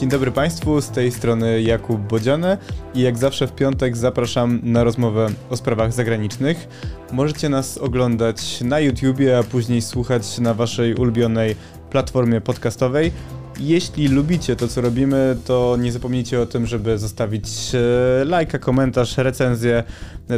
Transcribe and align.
Dzień 0.00 0.08
dobry 0.08 0.32
Państwu, 0.32 0.80
z 0.80 0.90
tej 0.90 1.12
strony 1.12 1.62
Jakub 1.62 2.00
Bodziany 2.00 2.58
i 2.94 3.00
jak 3.00 3.18
zawsze 3.18 3.46
w 3.46 3.52
piątek 3.52 3.96
zapraszam 3.96 4.60
na 4.62 4.84
rozmowę 4.84 5.28
o 5.50 5.56
sprawach 5.56 5.92
zagranicznych. 5.92 6.68
Możecie 7.12 7.48
nas 7.48 7.78
oglądać 7.78 8.60
na 8.60 8.80
YouTubie, 8.80 9.38
a 9.38 9.42
później 9.42 9.82
słuchać 9.82 10.38
na 10.38 10.54
Waszej 10.54 10.94
ulubionej 10.94 11.56
platformie 11.90 12.40
podcastowej. 12.40 13.12
Jeśli 13.60 14.08
lubicie 14.08 14.56
to, 14.56 14.68
co 14.68 14.80
robimy, 14.80 15.36
to 15.44 15.76
nie 15.80 15.92
zapomnijcie 15.92 16.40
o 16.40 16.46
tym, 16.46 16.66
żeby 16.66 16.98
zostawić 16.98 17.48
e, 17.74 18.24
lajka, 18.24 18.58
komentarz, 18.58 19.16
recenzję. 19.16 19.84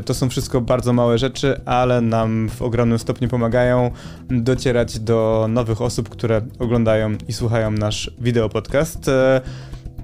To 0.05 0.15
są 0.15 0.29
wszystko 0.29 0.61
bardzo 0.61 0.93
małe 0.93 1.19
rzeczy, 1.19 1.61
ale 1.65 2.01
nam 2.01 2.49
w 2.49 2.63
ogromnym 2.63 2.99
stopniu 2.99 3.29
pomagają 3.29 3.91
docierać 4.31 4.99
do 4.99 5.47
nowych 5.49 5.83
osób, 5.83 6.09
które 6.09 6.43
oglądają 6.59 7.17
i 7.29 7.33
słuchają 7.33 7.71
nasz 7.71 8.11
wideopodcast. 8.21 9.09
E, 9.09 9.41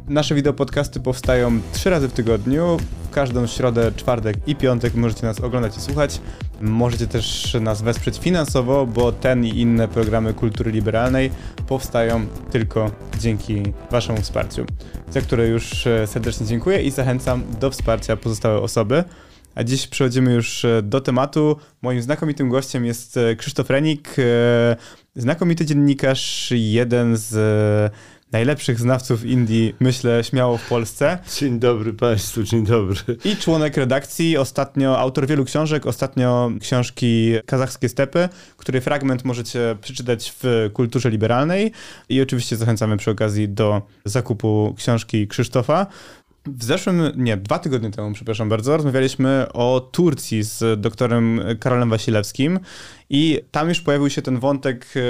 Nasze 0.09 0.35
wideopodcasty 0.35 1.01
powstają 1.01 1.61
trzy 1.73 1.91
razy 1.91 2.09
w 2.09 2.13
tygodniu. 2.13 2.77
W 3.05 3.11
każdą 3.11 3.47
środę, 3.47 3.93
czwartek 3.97 4.37
i 4.47 4.57
piątek 4.57 4.95
możecie 4.95 5.27
nas 5.27 5.41
oglądać 5.41 5.77
i 5.77 5.81
słuchać. 5.81 6.21
Możecie 6.61 7.07
też 7.07 7.57
nas 7.61 7.83
wesprzeć 7.83 8.19
finansowo, 8.19 8.87
bo 8.87 9.13
ten 9.13 9.45
i 9.45 9.49
inne 9.49 9.89
programy 9.89 10.35
kultury 10.35 10.73
liberalnej 10.73 11.31
powstają 11.69 12.27
tylko 12.51 12.91
dzięki 13.19 13.63
Waszemu 13.91 14.23
wsparciu, 14.23 14.65
za 15.11 15.21
które 15.21 15.49
już 15.49 15.87
e, 15.87 16.07
serdecznie 16.07 16.47
dziękuję 16.47 16.83
i 16.83 16.91
zachęcam 16.91 17.43
do 17.61 17.71
wsparcia 17.71 18.17
pozostałe 18.17 18.61
osoby. 18.61 19.05
A 19.55 19.65
dziś 19.65 19.87
przechodzimy 19.87 20.35
już 20.35 20.65
e, 20.65 20.83
do 20.83 21.01
tematu. 21.01 21.57
Moim 21.83 22.03
znakomitym 22.03 22.49
gościem 22.49 22.85
jest 22.85 23.17
e, 23.17 23.37
Krzysztof 23.37 23.71
Renik, 23.71 24.17
znakomity 25.17 25.67
dziennikarz, 25.67 26.53
jeden 26.57 27.17
z 27.17 27.93
najlepszych 28.33 28.81
znawców 28.81 29.25
Indii, 29.25 29.75
myślę, 29.81 30.25
śmiało 30.25 30.57
w 30.57 30.69
Polsce. 30.69 31.19
Dzień 31.39 31.59
dobry 31.59 31.93
Państwu, 31.93 32.43
dzień 32.43 32.67
dobry. 32.67 32.97
I 33.25 33.37
członek 33.37 33.77
redakcji, 33.77 34.37
ostatnio 34.37 34.99
autor 34.99 35.27
wielu 35.27 35.45
książek, 35.45 35.87
ostatnio 35.87 36.51
książki 36.61 37.35
Kazachskie 37.47 37.89
Stepy, 37.89 38.29
której 38.57 38.81
fragment 38.81 39.25
możecie 39.25 39.77
przeczytać 39.81 40.35
w 40.43 40.71
Kulturze 40.73 41.11
Liberalnej. 41.11 41.73
I 42.09 42.21
oczywiście 42.21 42.57
zachęcamy 42.57 42.97
przy 42.97 43.11
okazji 43.11 43.49
do 43.49 43.83
zakupu 44.05 44.75
książki 44.79 45.29
Krzysztofa. 45.29 45.87
W 46.47 46.65
zeszłym, 46.65 47.03
nie, 47.17 47.37
dwa 47.37 47.59
tygodnie 47.59 47.91
temu, 47.91 48.13
przepraszam 48.15 48.49
bardzo, 48.49 48.77
rozmawialiśmy 48.77 49.47
o 49.53 49.89
Turcji 49.93 50.43
z 50.43 50.81
doktorem 50.81 51.41
Karolem 51.61 51.91
Wasilewskim 51.91 52.61
i 53.11 53.41
tam 53.51 53.69
już 53.69 53.81
pojawił 53.81 54.11
się 54.11 54.23
ten 54.23 54.39
wątek 54.39 54.87
e, 54.97 55.01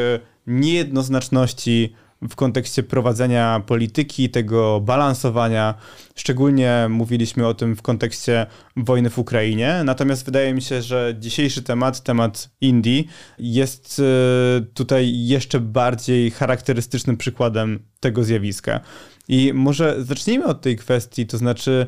niejednoznaczności 0.47 1.95
w 2.23 2.37
kontekście 2.37 2.83
prowadzenia 2.83 3.63
polityki, 3.67 4.31
tego 4.31 4.81
balansowania. 4.81 5.75
Szczególnie 6.15 6.87
mówiliśmy 6.91 7.47
o 7.47 7.55
tym 7.55 7.77
w 7.77 7.83
kontekście 7.83 8.47
wojny 8.77 9.11
w 9.11 9.19
Ukrainie. 9.19 9.83
Natomiast 9.85 10.25
wydaje 10.25 10.55
mi 10.55 10.63
się, 10.63 10.83
że 10.83 11.15
dzisiejszy 11.19 11.63
temat, 11.63 12.03
temat 12.03 12.51
Indii, 12.61 13.09
jest 13.39 14.01
e, 14.01 14.61
tutaj 14.75 15.27
jeszcze 15.27 15.61
bardziej 15.61 16.31
charakterystycznym 16.31 17.17
przykładem 17.17 17.79
tego 18.01 18.25
zjawiska. 18.25 18.81
I 19.29 19.53
może 19.55 20.05
zacznijmy 20.05 20.45
od 20.45 20.61
tej 20.61 20.77
kwestii, 20.77 21.27
to 21.27 21.39
znaczy 21.39 21.87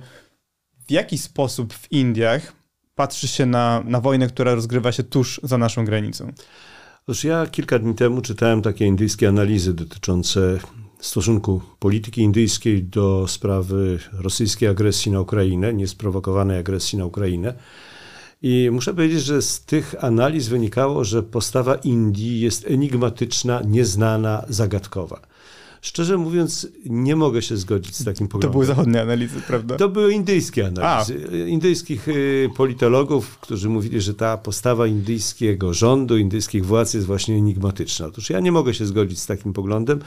w 0.89 0.91
jaki 0.91 1.19
sposób 1.19 1.75
w 1.75 1.93
Indiach 1.93 2.53
patrzy 2.95 3.29
się 3.29 3.47
na, 3.47 3.83
na 3.84 4.01
wojnę, 4.01 4.29
która 4.29 4.55
rozgrywa 4.55 4.93
się 4.93 5.03
tuż 5.03 5.41
za 5.43 5.59
naszą 5.59 5.84
granicą? 5.84 6.33
Otóż 7.09 7.25
ja 7.25 7.47
kilka 7.47 7.78
dni 7.78 7.95
temu 7.95 8.23
czytałem 8.23 8.62
takie 8.62 8.87
indyjskie 8.87 9.28
analizy 9.28 9.75
dotyczące 9.75 10.59
stosunku 11.00 11.60
polityki 11.78 12.22
indyjskiej 12.22 12.82
do 12.82 13.27
sprawy 13.28 13.99
rosyjskiej 14.12 14.69
agresji 14.69 15.12
na 15.12 15.21
Ukrainę, 15.21 15.75
niesprowokowanej 15.75 16.59
agresji 16.59 16.99
na 16.99 17.06
Ukrainę. 17.06 17.55
I 18.43 18.69
muszę 18.72 18.94
powiedzieć, 18.94 19.22
że 19.25 19.43
z 19.43 19.60
tych 19.60 20.05
analiz 20.05 20.49
wynikało, 20.49 21.05
że 21.05 21.22
postawa 21.22 21.75
Indii 21.75 22.41
jest 22.41 22.66
enigmatyczna, 22.66 23.62
nieznana, 23.66 24.44
zagadkowa. 24.49 25.21
Szczerze 25.81 26.16
mówiąc, 26.16 26.69
nie 26.87 27.16
mogę 27.16 27.43
się 27.43 27.56
zgodzić 27.56 27.97
z 27.97 28.05
takim 28.05 28.28
poglądem. 28.28 28.50
To 28.50 28.53
były 28.53 28.66
zachodnie 28.66 29.03
analizy, 29.03 29.41
prawda? 29.47 29.77
To 29.77 29.89
były 29.89 30.12
indyjskie 30.12 30.66
analizy. 30.66 31.28
A. 31.33 31.37
Indyjskich 31.49 32.09
y, 32.09 32.50
politologów, 32.56 33.39
którzy 33.39 33.69
mówili, 33.69 34.00
że 34.00 34.15
ta 34.15 34.37
postawa 34.37 34.87
indyjskiego 34.87 35.75
rządu, 35.75 36.19
indyjskich 36.19 36.67
władz 36.67 36.94
jest 36.94 37.06
właśnie 37.06 37.34
enigmatyczna. 37.34 38.06
Otóż 38.06 38.31
ja 38.31 38.41
nie 38.41 38.53
mogę 38.53 38.75
się 38.75 38.87
zgodzić 38.87 39.19
z 39.19 39.27
takim 39.27 39.53
poglądem, 39.53 40.00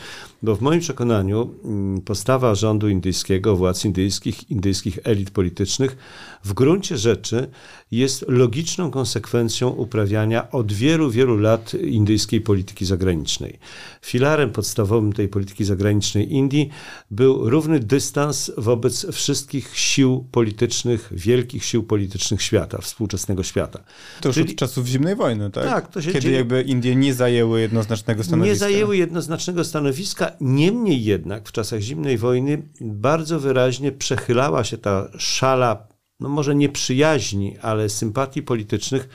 bo 0.44 0.56
w 0.56 0.62
moim 0.62 0.80
przekonaniu 0.80 1.50
mm, 1.66 2.02
postawa 2.02 2.56
rządu 2.56 2.90
indyjskiego, 2.90 3.56
władz 3.56 3.86
indyjskich, 3.86 4.52
indyjskich 4.52 5.00
elit 5.04 5.31
politycznych 5.31 5.98
w 6.44 6.54
gruncie 6.54 6.98
rzeczy 6.98 7.48
jest 7.91 8.25
logiczną 8.28 8.91
konsekwencją 8.91 9.69
uprawiania 9.69 10.52
od 10.52 10.74
wielu, 10.74 11.12
wielu 11.12 11.38
lat 11.38 11.74
indyjskiej 11.74 12.41
polityki 12.41 12.85
zagranicznej. 12.85 13.59
Filarem 14.02 14.52
podstawowym 14.52 15.13
tej 15.13 15.28
polityki 15.28 15.66
zagranicznej 15.66 16.34
Indii 16.34 16.69
był 17.12 17.50
równy 17.50 17.80
dystans 17.80 18.51
wobec 18.57 19.06
wszystkich 19.12 19.78
sił 19.78 20.25
politycznych, 20.31 21.09
wielkich 21.12 21.66
sił 21.66 21.84
politycznych 21.84 22.41
świata, 22.41 22.81
współczesnego 22.81 23.44
świata. 23.44 23.80
To 24.22 24.30
już 24.30 24.35
Czyli... 24.35 24.51
od 24.51 24.56
czasów 24.56 24.88
zimnej 24.88 25.16
wojny, 25.16 25.51
tak? 25.51 25.66
Tak. 25.66 25.88
To 25.88 26.01
się 26.01 26.12
Kiedy 26.12 26.22
dzieje... 26.22 26.38
jakby 26.38 26.62
Indie 26.62 26.96
nie 26.96 27.13
zajęły 27.13 27.62
jednoznacznego 27.62 28.24
stanowiska. 28.24 28.53
Nie 28.53 28.59
zajęły 28.59 28.97
jednoznacznego 28.97 29.63
stanowiska, 29.63 30.31
niemniej 30.41 31.03
jednak 31.03 31.50
w 31.50 31.51
czasach 31.51 31.81
zimnej 31.81 32.18
wojny 32.18 32.62
bardzo 32.81 33.40
wyraźnie 33.40 33.91
przechylała 33.91 34.63
się 34.63 34.78
ta 34.78 35.07
szala 35.18 35.91
no 36.22 36.30
może 36.30 36.56
nie 36.56 36.70
przyjaźni, 36.70 37.58
ale 37.62 37.90
sympatii 37.90 38.44
politycznych 38.44 39.09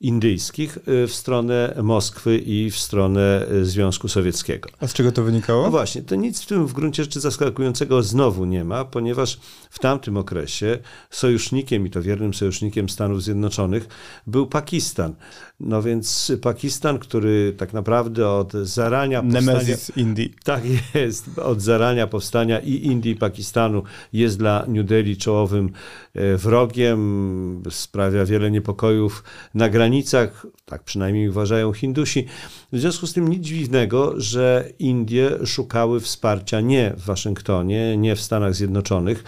indyjskich 0.00 0.78
y, 0.88 1.06
w 1.06 1.14
stronę 1.14 1.74
Moskwy 1.82 2.38
i 2.38 2.70
w 2.70 2.78
stronę 2.78 3.46
y, 3.52 3.64
Związku 3.64 4.08
Sowieckiego. 4.08 4.68
A 4.80 4.86
z 4.86 4.92
czego 4.92 5.12
to 5.12 5.22
wynikało? 5.22 5.62
No 5.62 5.70
właśnie, 5.70 6.02
to 6.02 6.14
nic 6.14 6.42
w 6.42 6.46
tym 6.46 6.66
w 6.66 6.72
gruncie 6.72 7.04
rzeczy 7.04 7.20
zaskakującego 7.20 8.02
znowu 8.02 8.44
nie 8.44 8.64
ma, 8.64 8.84
ponieważ 8.84 9.38
w 9.70 9.78
tamtym 9.78 10.16
okresie 10.16 10.78
sojusznikiem, 11.10 11.86
i 11.86 11.90
to 11.90 12.02
wiernym 12.02 12.34
sojusznikiem 12.34 12.88
Stanów 12.88 13.22
Zjednoczonych, 13.22 13.88
był 14.26 14.46
Pakistan. 14.46 15.14
No 15.60 15.82
więc 15.82 16.32
Pakistan, 16.42 16.98
który 16.98 17.54
tak 17.56 17.72
naprawdę 17.72 18.28
od 18.28 18.52
zarania 18.52 19.22
powstania... 19.22 19.76
Indii. 19.96 20.34
Tak 20.44 20.62
jest. 20.94 21.38
Od 21.38 21.62
zarania 21.62 22.06
powstania 22.06 22.60
i 22.60 22.86
Indii, 22.86 23.12
i 23.12 23.16
Pakistanu 23.16 23.82
jest 24.12 24.38
dla 24.38 24.64
New 24.68 24.86
Delhi 24.86 25.16
czołowym 25.16 25.70
e, 26.14 26.36
wrogiem, 26.36 27.62
sprawia 27.70 28.24
wiele 28.24 28.50
niepokojów 28.50 29.24
na 29.54 29.68
granicach, 29.88 30.46
tak 30.64 30.82
przynajmniej 30.82 31.28
uważają 31.28 31.72
Hindusi. 31.72 32.26
W 32.72 32.78
związku 32.78 33.06
z 33.06 33.12
tym 33.12 33.28
nic 33.28 33.44
dziwnego, 33.44 34.14
że 34.16 34.72
Indie 34.78 35.30
szukały 35.46 36.00
wsparcia 36.00 36.60
nie 36.60 36.94
w 36.96 37.04
Waszyngtonie, 37.04 37.96
nie 37.96 38.16
w 38.16 38.20
Stanach 38.20 38.54
Zjednoczonych, 38.54 39.24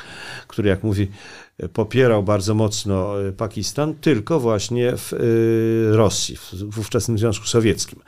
który 0.47 0.69
jak 0.69 0.82
mówi 0.82 1.09
popierał 1.69 2.22
bardzo 2.22 2.54
mocno 2.54 3.22
e, 3.28 3.32
Pakistan, 3.32 3.94
tylko 3.94 4.41
właśnie 4.41 4.97
w 4.97 5.12
e, 5.12 5.16
Rosji, 5.97 6.37
w 6.53 6.78
ówczesnym 6.78 7.19
Związku 7.19 7.47
Sowieckim. 7.47 8.00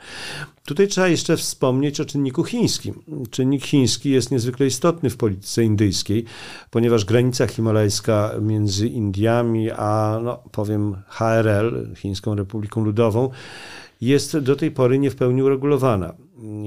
Tutaj 0.65 0.87
trzeba 0.87 1.07
jeszcze 1.07 1.37
wspomnieć 1.37 1.99
o 1.99 2.05
czynniku 2.05 2.43
chińskim. 2.43 3.03
Czynnik 3.31 3.65
chiński 3.65 4.09
jest 4.09 4.31
niezwykle 4.31 4.65
istotny 4.65 5.09
w 5.09 5.17
polityce 5.17 5.63
indyjskiej, 5.63 6.25
ponieważ 6.71 7.05
granica 7.05 7.47
himalajska 7.47 8.31
między 8.41 8.87
Indiami 8.87 9.71
a, 9.71 10.19
no, 10.23 10.43
powiem, 10.51 10.95
HRL, 11.07 11.95
Chińską 11.95 12.35
Republiką 12.35 12.85
Ludową, 12.85 13.29
jest 14.05 14.37
do 14.37 14.55
tej 14.55 14.71
pory 14.71 14.99
nie 14.99 15.11
w 15.11 15.15
pełni 15.15 15.43
uregulowana. 15.43 16.13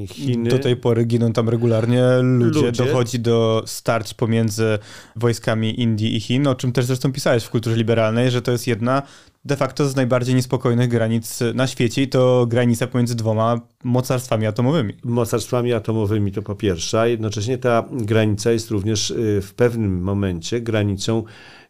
Chiny. 0.09 0.51
Do 0.51 0.59
tej 0.59 0.77
pory 0.77 1.05
giną 1.05 1.33
tam 1.33 1.49
regularnie 1.49 2.03
ludzie. 2.23 2.61
ludzie. 2.61 2.85
Dochodzi 2.85 3.21
do 3.21 3.63
starć 3.67 4.15
pomiędzy 4.15 4.79
wojskami 5.17 5.81
Indii 5.81 6.17
i 6.17 6.21
Chin, 6.21 6.47
o 6.47 6.55
czym 6.55 6.73
też 6.73 6.85
zresztą 6.85 7.13
pisałeś 7.13 7.45
w 7.45 7.51
kulturze 7.51 7.77
liberalnej, 7.77 8.31
że 8.31 8.43
to 8.43 8.53
jest 8.53 8.67
jedna 8.67 9.03
de 9.45 9.57
facto 9.57 9.89
z 9.89 9.97
najbardziej 9.97 10.35
niespokojnych 10.35 10.89
granic 10.89 11.41
na 11.55 11.67
świecie 11.67 12.03
i 12.03 12.09
to 12.09 12.47
granica 12.47 12.87
pomiędzy 12.87 13.15
dwoma 13.15 13.61
mocarstwami 13.85 14.47
atomowymi. 14.47 14.95
Mocarstwami 15.05 15.73
atomowymi 15.73 16.33
to 16.33 16.43
po 16.43 16.55
pierwsze, 16.55 17.01
a 17.01 17.07
jednocześnie 17.07 17.59
ta 17.59 17.85
granica 17.93 18.53
jest 18.53 18.71
również 18.71 19.11
y, 19.11 19.41
w 19.43 19.55
pewnym 19.55 20.03
momencie 20.03 20.61
granicą 20.61 21.25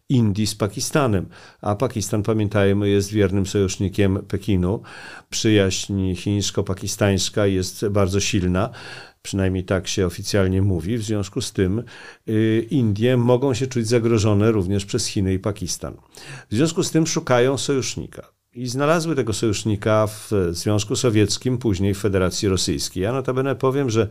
Indii 0.09 0.47
z 0.47 0.55
Pakistanem. 0.55 1.27
A 1.61 1.75
Pakistan, 1.75 2.23
pamiętajmy, 2.23 2.89
jest 2.89 3.13
wiernym 3.13 3.47
sojusznikiem 3.47 4.19
Pekinu. 4.29 4.83
Przyjaźń 5.31 6.15
chińsko-pakistańska 6.15 7.47
jest 7.47 7.89
bardzo 7.89 8.21
silna. 8.21 8.71
Przynajmniej 9.23 9.65
tak 9.65 9.89
się 9.89 10.07
oficjalnie 10.07 10.63
mówi. 10.63 10.99
W 10.99 11.03
związku 11.03 11.41
z 11.41 11.53
tym 11.53 11.83
y, 12.29 12.67
Indie 12.71 13.17
mogą 13.17 13.55
się 13.55 13.67
czuć 13.67 13.89
zagrożone 13.89 14.53
również 14.53 14.85
przez 14.85 15.07
Chiny 15.07 15.35
i 15.35 15.39
Pakistan. 15.39 15.95
W 16.51 16.55
związku 16.55 16.83
z 16.83 16.91
tym 16.91 17.07
szukają 17.07 17.59
sojusznika. 17.59 18.23
i 18.55 18.67
znalazły 18.67 19.15
tego 19.15 19.33
sojusznika 19.33 20.07
w 20.07 20.31
Związku 20.51 20.97
Sowieckim, 20.97 21.59
później 21.59 21.95
w 21.95 21.99
Federacji 21.99 22.49
Rosyjskiej. 22.49 23.03
Ja 23.03 23.13
notabene 23.13 23.57
powiem, 23.57 23.91
że 23.91 24.09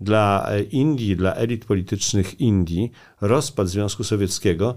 dla 0.00 0.50
Indii, 0.70 1.16
dla 1.16 1.34
elit 1.34 1.64
politycznych 1.64 2.40
Indii, 2.40 2.90
rozpad 3.20 3.68
Związku 3.68 4.04
Sowieckiego 4.04 4.74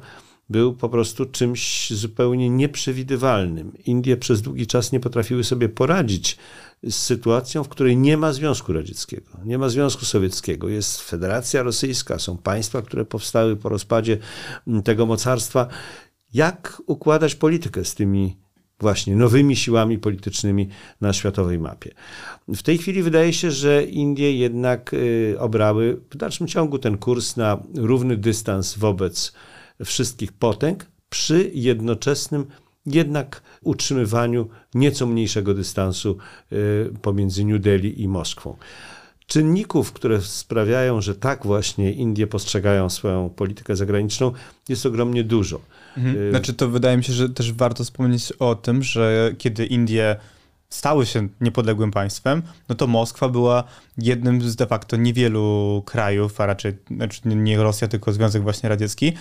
był 0.50 0.74
po 0.74 0.90
prostu 0.90 1.26
czymś 1.26 1.92
zupełnie 1.92 2.50
nieprzewidywalnym. 2.50 3.72
Indie 3.86 4.18
przez 4.18 4.42
długi 4.42 4.68
czas 4.68 4.92
nie 4.92 5.00
potrafiły 5.00 5.44
sobie 5.44 5.70
poradzić 5.70 6.38
z 6.84 6.96
sytuacją, 6.96 7.64
w 7.64 7.70
której 7.70 7.98
nie 7.98 8.18
ma 8.18 8.34
Związku 8.34 8.74
Radzieckiego, 8.74 9.30
nie 9.46 9.58
ma 9.58 9.70
Związku 9.70 10.06
Sowieckiego. 10.06 10.70
Jest 10.70 11.02
Federacja 11.02 11.64
Rosyjska, 11.64 12.20
są 12.20 12.38
państwa, 12.38 12.82
które 12.82 13.06
powstały 13.06 13.56
po 13.56 13.70
rozpadzie 13.70 14.18
tego 14.84 15.06
mocarstwa. 15.06 15.68
Jak 16.34 16.82
układać 16.86 17.36
politykę 17.36 17.86
z 17.86 17.96
tymi 17.96 18.38
właśnie 18.80 19.16
nowymi 19.16 19.56
siłami 19.56 20.00
politycznymi 20.00 20.70
na 21.02 21.14
światowej 21.14 21.60
mapie. 21.60 21.92
W 22.48 22.62
tej 22.62 22.78
chwili 22.78 23.04
wydaje 23.04 23.34
się, 23.34 23.52
że 23.52 23.84
Indie 23.84 24.38
jednak 24.38 24.94
y, 24.94 25.36
obrały 25.40 26.02
w 26.10 26.18
dalszym 26.18 26.48
ciągu 26.48 26.80
ten 26.80 26.98
kurs 26.98 27.38
na 27.38 27.64
równy 27.76 28.18
dystans 28.18 28.78
wobec 28.78 29.34
wszystkich 29.84 30.34
potęg 30.34 30.86
przy 31.10 31.52
jednoczesnym 31.54 32.46
jednak 32.86 33.42
utrzymywaniu 33.62 34.50
nieco 34.74 35.06
mniejszego 35.06 35.54
dystansu 35.54 36.18
y, 36.52 36.94
pomiędzy 37.02 37.46
New 37.46 37.62
Delhi 37.62 38.02
i 38.02 38.08
Moskwą. 38.08 38.58
Czynników, 39.28 39.92
które 39.92 40.22
sprawiają, 40.22 41.02
że 41.02 41.16
tak 41.16 41.46
właśnie 41.46 41.92
Indie 41.92 42.28
postrzegają 42.28 42.90
swoją 42.90 43.30
politykę 43.30 43.76
zagraniczną, 43.76 44.32
jest 44.70 44.86
ogromnie 44.86 45.24
dużo. 45.24 45.60
Mhm. 45.98 46.18
Y, 46.18 46.30
znaczy, 46.30 46.54
to 46.54 46.70
wydaje 46.70 46.98
mi 46.98 47.04
się, 47.04 47.14
że 47.14 47.30
też 47.30 47.54
warto 47.54 47.84
wspomnieć 47.84 48.32
o 48.32 48.56
tym, 48.56 48.84
że 48.84 49.34
kiedy 49.38 49.66
Indie 49.66 50.16
stały 50.70 51.06
się 51.06 51.28
niepodległym 51.42 51.92
państwem, 51.92 52.42
no 52.70 52.76
to 52.76 52.88
Moskwa 52.88 53.30
była 53.30 53.64
jednym 53.98 54.42
z 54.42 54.56
de 54.56 54.68
facto 54.68 54.98
niewielu 54.98 55.84
krajów, 55.86 56.42
a 56.42 56.46
raczej 56.46 56.74
znaczy 56.96 57.22
nie 57.26 57.58
Rosja, 57.58 57.88
tylko 57.88 58.14
Związek 58.14 58.44
właśnie 58.44 58.70
Radziecki, 58.70 59.14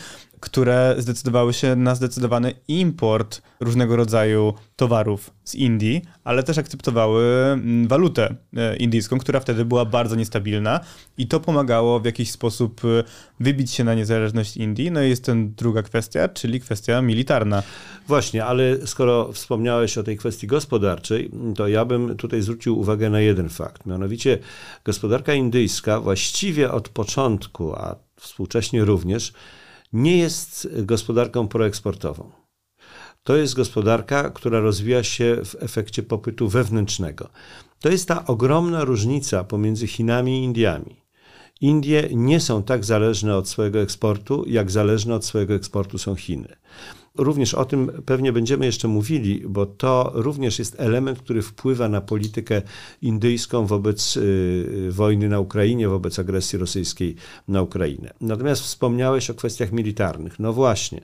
które 0.44 0.94
zdecydowały 0.98 1.52
się 1.52 1.76
na 1.76 1.94
zdecydowany 1.94 2.54
import 2.68 3.42
różnego 3.60 3.96
rodzaju 3.96 4.54
towarów 4.76 5.30
z 5.44 5.54
Indii, 5.54 6.02
ale 6.24 6.42
też 6.42 6.58
akceptowały 6.58 7.24
mm, 7.24 7.88
walutę 7.88 8.34
e, 8.56 8.76
indyjską, 8.76 9.18
która 9.18 9.40
wtedy 9.40 9.64
była 9.64 9.84
bardzo 9.84 10.16
niestabilna 10.16 10.80
i 11.18 11.26
to 11.26 11.40
pomagało 11.40 12.00
w 12.00 12.04
jakiś 12.04 12.30
sposób 12.30 12.80
e, 12.84 13.04
wybić 13.40 13.70
się 13.70 13.84
na 13.84 13.94
niezależność 13.94 14.56
Indii. 14.56 14.90
No 14.90 15.02
i 15.02 15.08
jest 15.08 15.24
ten 15.24 15.54
druga 15.54 15.82
kwestia, 15.82 16.28
czyli 16.28 16.60
kwestia 16.60 17.02
militarna. 17.02 17.62
Właśnie, 18.08 18.44
ale 18.44 18.86
skoro 18.86 19.32
wspomniałeś 19.32 19.98
o 19.98 20.02
tej 20.02 20.16
kwestii 20.16 20.46
gospodarczej, 20.46 21.30
to 21.56 21.68
ja 21.68 21.84
bym 21.84 22.16
tutaj 22.16 22.42
zwrócił 22.42 22.78
uwagę 22.78 23.10
na 23.10 23.20
jeden 23.20 23.48
fakt. 23.48 23.86
Mianowicie 23.86 24.38
gospodarka 24.84 25.34
indyjska 25.34 26.00
właściwie 26.00 26.72
od 26.72 26.88
początku, 26.88 27.74
a 27.74 27.96
współcześnie 28.16 28.84
również, 28.84 29.32
nie 29.94 30.18
jest 30.18 30.68
gospodarką 30.82 31.48
proeksportową. 31.48 32.30
To 33.22 33.36
jest 33.36 33.54
gospodarka, 33.54 34.30
która 34.30 34.60
rozwija 34.60 35.02
się 35.02 35.36
w 35.44 35.62
efekcie 35.62 36.02
popytu 36.02 36.48
wewnętrznego. 36.48 37.28
To 37.80 37.88
jest 37.88 38.08
ta 38.08 38.26
ogromna 38.26 38.84
różnica 38.84 39.44
pomiędzy 39.44 39.86
Chinami 39.86 40.40
i 40.40 40.44
Indiami. 40.44 41.04
Indie 41.60 42.08
nie 42.12 42.40
są 42.40 42.62
tak 42.62 42.84
zależne 42.84 43.36
od 43.36 43.48
swojego 43.48 43.80
eksportu, 43.80 44.44
jak 44.46 44.70
zależne 44.70 45.14
od 45.14 45.24
swojego 45.24 45.54
eksportu 45.54 45.98
są 45.98 46.14
Chiny. 46.14 46.56
Również 47.18 47.54
o 47.54 47.64
tym 47.64 48.02
pewnie 48.06 48.32
będziemy 48.32 48.66
jeszcze 48.66 48.88
mówili, 48.88 49.42
bo 49.48 49.66
to 49.66 50.12
również 50.14 50.58
jest 50.58 50.80
element, 50.80 51.18
który 51.18 51.42
wpływa 51.42 51.88
na 51.88 52.00
politykę 52.00 52.62
indyjską 53.02 53.66
wobec 53.66 54.16
y, 54.16 54.88
wojny 54.90 55.28
na 55.28 55.40
Ukrainie, 55.40 55.88
wobec 55.88 56.18
agresji 56.18 56.58
rosyjskiej 56.58 57.16
na 57.48 57.62
Ukrainę. 57.62 58.12
Natomiast 58.20 58.62
wspomniałeś 58.62 59.30
o 59.30 59.34
kwestiach 59.34 59.72
militarnych. 59.72 60.38
No 60.38 60.52
właśnie 60.52 61.00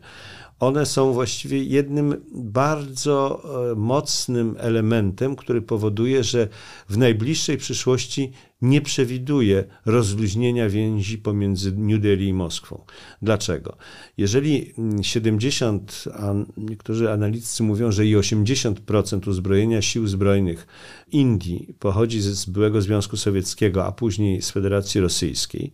one 0.61 0.87
są 0.87 1.13
właściwie 1.13 1.65
jednym 1.65 2.25
bardzo 2.33 3.43
e, 3.73 3.75
mocnym 3.75 4.57
elementem, 4.59 5.37
który 5.37 5.63
powoduje, 5.63 6.25
że 6.25 6.49
w 6.89 6.99
najbliższej 6.99 7.57
przyszłości 7.57 8.33
nie 8.63 8.81
przewiduje 8.81 9.65
rozluźnienia 9.87 10.69
więzi 10.69 11.19
pomiędzy 11.19 11.73
New 11.73 12.01
Delhi 12.01 12.29
i 12.29 12.33
Moskwą. 12.33 12.85
Dlaczego? 13.23 13.77
Jeżeli 14.17 14.75
70, 15.03 16.05
a 16.15 16.35
niektórzy 16.57 17.13
analitycy 17.13 17.63
mówią, 17.63 17.93
że 17.93 18.07
i 18.07 18.17
80% 18.17 19.29
uzbrojenia 19.29 19.83
sił 19.83 20.07
zbrojnych 20.07 20.67
Indii 21.13 21.75
pochodzi 21.79 22.21
z 22.21 22.47
byłego 22.47 22.83
Związku 22.83 23.17
Sowieckiego, 23.17 23.87
a 23.87 23.93
później 23.93 24.43
z 24.43 24.51
Federacji 24.51 25.01
Rosyjskiej, 25.01 25.73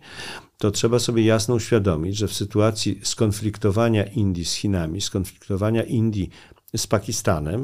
to 0.58 0.70
trzeba 0.70 0.98
sobie 0.98 1.24
jasno 1.24 1.54
uświadomić, 1.54 2.16
że 2.16 2.28
w 2.28 2.34
sytuacji 2.34 3.00
skonfliktowania 3.02 4.04
Indii 4.04 4.44
z 4.44 4.54
Chinami, 4.54 5.00
skonfliktowania 5.00 5.82
Indii 5.82 6.30
z 6.76 6.86
Pakistanem, 6.86 7.62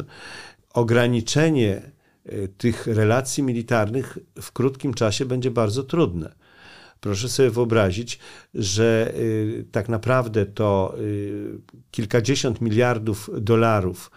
ograniczenie 0.75 1.92
tych 2.59 2.87
relacji 2.87 3.43
militarnych 3.43 4.19
w 4.43 4.53
krótkim 4.53 4.95
czasie 4.95 5.25
będzie 5.25 5.51
bardzo 5.51 5.83
trudne. 5.83 6.35
Proszę 7.03 7.29
sobie 7.29 7.51
wyobrazić, 7.51 8.19
że 8.55 9.13
y, 9.17 9.65
tak 9.73 9.89
naprawdę 9.89 10.47
to 10.47 10.95
y, 11.01 11.61
kilkadziesiąt 11.91 12.61
miliardów 12.61 13.31
dolarów 13.41 14.11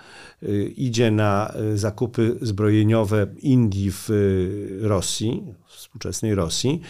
y, 0.44 0.74
idzie 0.78 1.12
na 1.12 1.54
zakupy 1.76 2.38
zbrojeniowe 2.42 3.28
Indii 3.40 3.92
w 3.92 4.10
Rosji, 4.82 5.44
współczesnej 5.68 6.36
Rosji, 6.36 6.82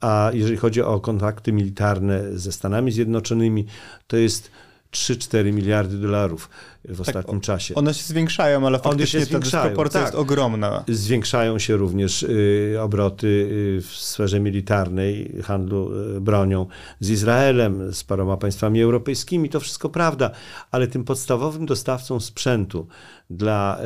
a 0.00 0.30
jeżeli 0.34 0.56
chodzi 0.56 0.82
o 0.82 1.00
kontakty 1.00 1.52
militarne 1.52 2.38
ze 2.38 2.52
Stanami 2.52 2.92
Zjednoczonymi, 2.92 3.66
to 4.06 4.16
jest 4.16 4.50
3-4 4.92 5.52
miliardy 5.52 5.98
dolarów 5.98 6.50
w 6.84 6.98
tak, 6.98 7.00
ostatnim 7.00 7.40
czasie. 7.40 7.74
One 7.74 7.94
się 7.94 8.02
zwiększają, 8.02 8.66
ale 8.66 8.78
faktycznie 8.78 9.20
się 9.20 9.26
zwiększają. 9.26 9.62
ta 9.62 9.68
dysproporcja 9.68 10.00
tak. 10.00 10.08
jest 10.08 10.18
ogromna. 10.20 10.84
Zwiększają 10.88 11.58
się 11.58 11.76
również 11.76 12.22
y, 12.22 12.76
obroty 12.80 13.26
y, 13.26 13.82
w 13.82 13.86
sferze 13.86 14.40
militarnej, 14.40 15.42
handlu 15.42 15.92
y, 16.16 16.20
bronią 16.20 16.66
z 17.00 17.10
Izraelem, 17.10 17.94
z 17.94 18.04
paroma 18.04 18.36
państwami 18.36 18.82
europejskimi. 18.82 19.48
To 19.48 19.60
wszystko 19.60 19.88
prawda, 19.88 20.30
ale 20.70 20.86
tym 20.86 21.04
podstawowym 21.04 21.66
dostawcą 21.66 22.20
sprzętu 22.20 22.86
dla 23.30 23.78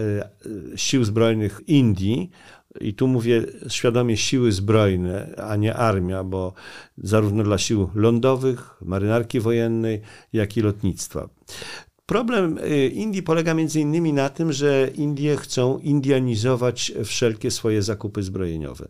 y, 0.46 0.78
sił 0.78 1.04
zbrojnych 1.04 1.60
Indii 1.66 2.30
i 2.80 2.94
tu 2.94 3.08
mówię 3.08 3.44
świadomie 3.68 4.16
siły 4.16 4.52
zbrojne, 4.52 5.34
a 5.36 5.56
nie 5.56 5.74
armia, 5.74 6.24
bo 6.24 6.52
zarówno 6.98 7.42
dla 7.42 7.58
sił 7.58 7.90
lądowych, 7.94 8.70
marynarki 8.82 9.40
wojennej, 9.40 10.00
jak 10.32 10.56
i 10.56 10.60
lotnictwa. 10.60 11.28
Problem 12.06 12.58
y, 12.58 12.88
Indii 12.88 13.22
polega 13.22 13.54
między 13.54 13.80
innymi 13.80 14.12
na 14.12 14.28
tym, 14.28 14.52
że 14.52 14.90
Indie 14.94 15.36
chcą 15.36 15.78
indianizować 15.78 16.92
wszelkie 17.04 17.50
swoje 17.50 17.82
zakupy 17.82 18.22
zbrojeniowe. 18.22 18.88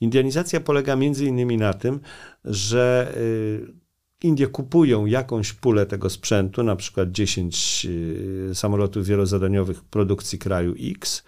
Indianizacja 0.00 0.60
polega 0.60 0.96
między 0.96 1.26
innymi 1.26 1.56
na 1.56 1.74
tym, 1.74 2.00
że 2.44 3.14
y, 3.16 3.84
Indie 4.22 4.46
kupują 4.46 5.06
jakąś 5.06 5.52
pulę 5.52 5.86
tego 5.86 6.10
sprzętu, 6.10 6.62
na 6.62 6.76
przykład 6.76 7.10
10 7.12 7.86
y, 8.50 8.54
samolotów 8.54 9.06
wielozadaniowych 9.06 9.84
produkcji 9.84 10.38
kraju 10.38 10.74
X, 10.80 11.24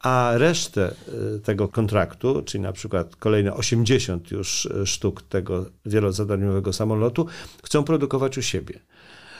a 0.00 0.32
resztę 0.34 0.94
y, 1.36 1.40
tego 1.40 1.68
kontraktu, 1.68 2.42
czyli 2.42 2.62
na 2.62 2.72
przykład 2.72 3.16
kolejne 3.16 3.54
80 3.54 4.30
już 4.30 4.64
y, 4.64 4.86
sztuk 4.86 5.22
tego 5.22 5.66
wielozadaniowego 5.86 6.72
samolotu, 6.72 7.26
chcą 7.64 7.84
produkować 7.84 8.38
u 8.38 8.42
siebie. 8.42 8.80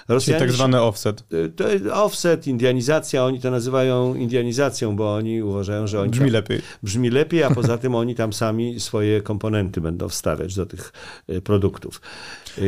Rosjanie 0.08 0.38
Czyli 0.38 0.48
tak 0.48 0.56
zwany 0.56 0.80
offset. 0.80 1.24
Y, 1.32 1.48
to 1.48 1.64
offset, 1.94 2.46
indianizacja, 2.46 3.24
oni 3.24 3.40
to 3.40 3.50
nazywają 3.50 4.14
indianizacją, 4.14 4.96
bo 4.96 5.14
oni 5.14 5.42
uważają, 5.42 5.86
że 5.86 6.00
oni... 6.00 6.10
Brzmi 6.10 6.26
tam, 6.26 6.32
lepiej. 6.32 6.62
Brzmi 6.82 7.10
lepiej, 7.10 7.42
a 7.42 7.50
poza 7.60 7.78
tym 7.78 7.94
oni 7.94 8.14
tam 8.14 8.32
sami 8.32 8.80
swoje 8.80 9.22
komponenty 9.22 9.80
będą 9.80 10.08
wstawiać 10.08 10.54
do 10.54 10.66
tych 10.66 10.92
produktów. 11.44 12.00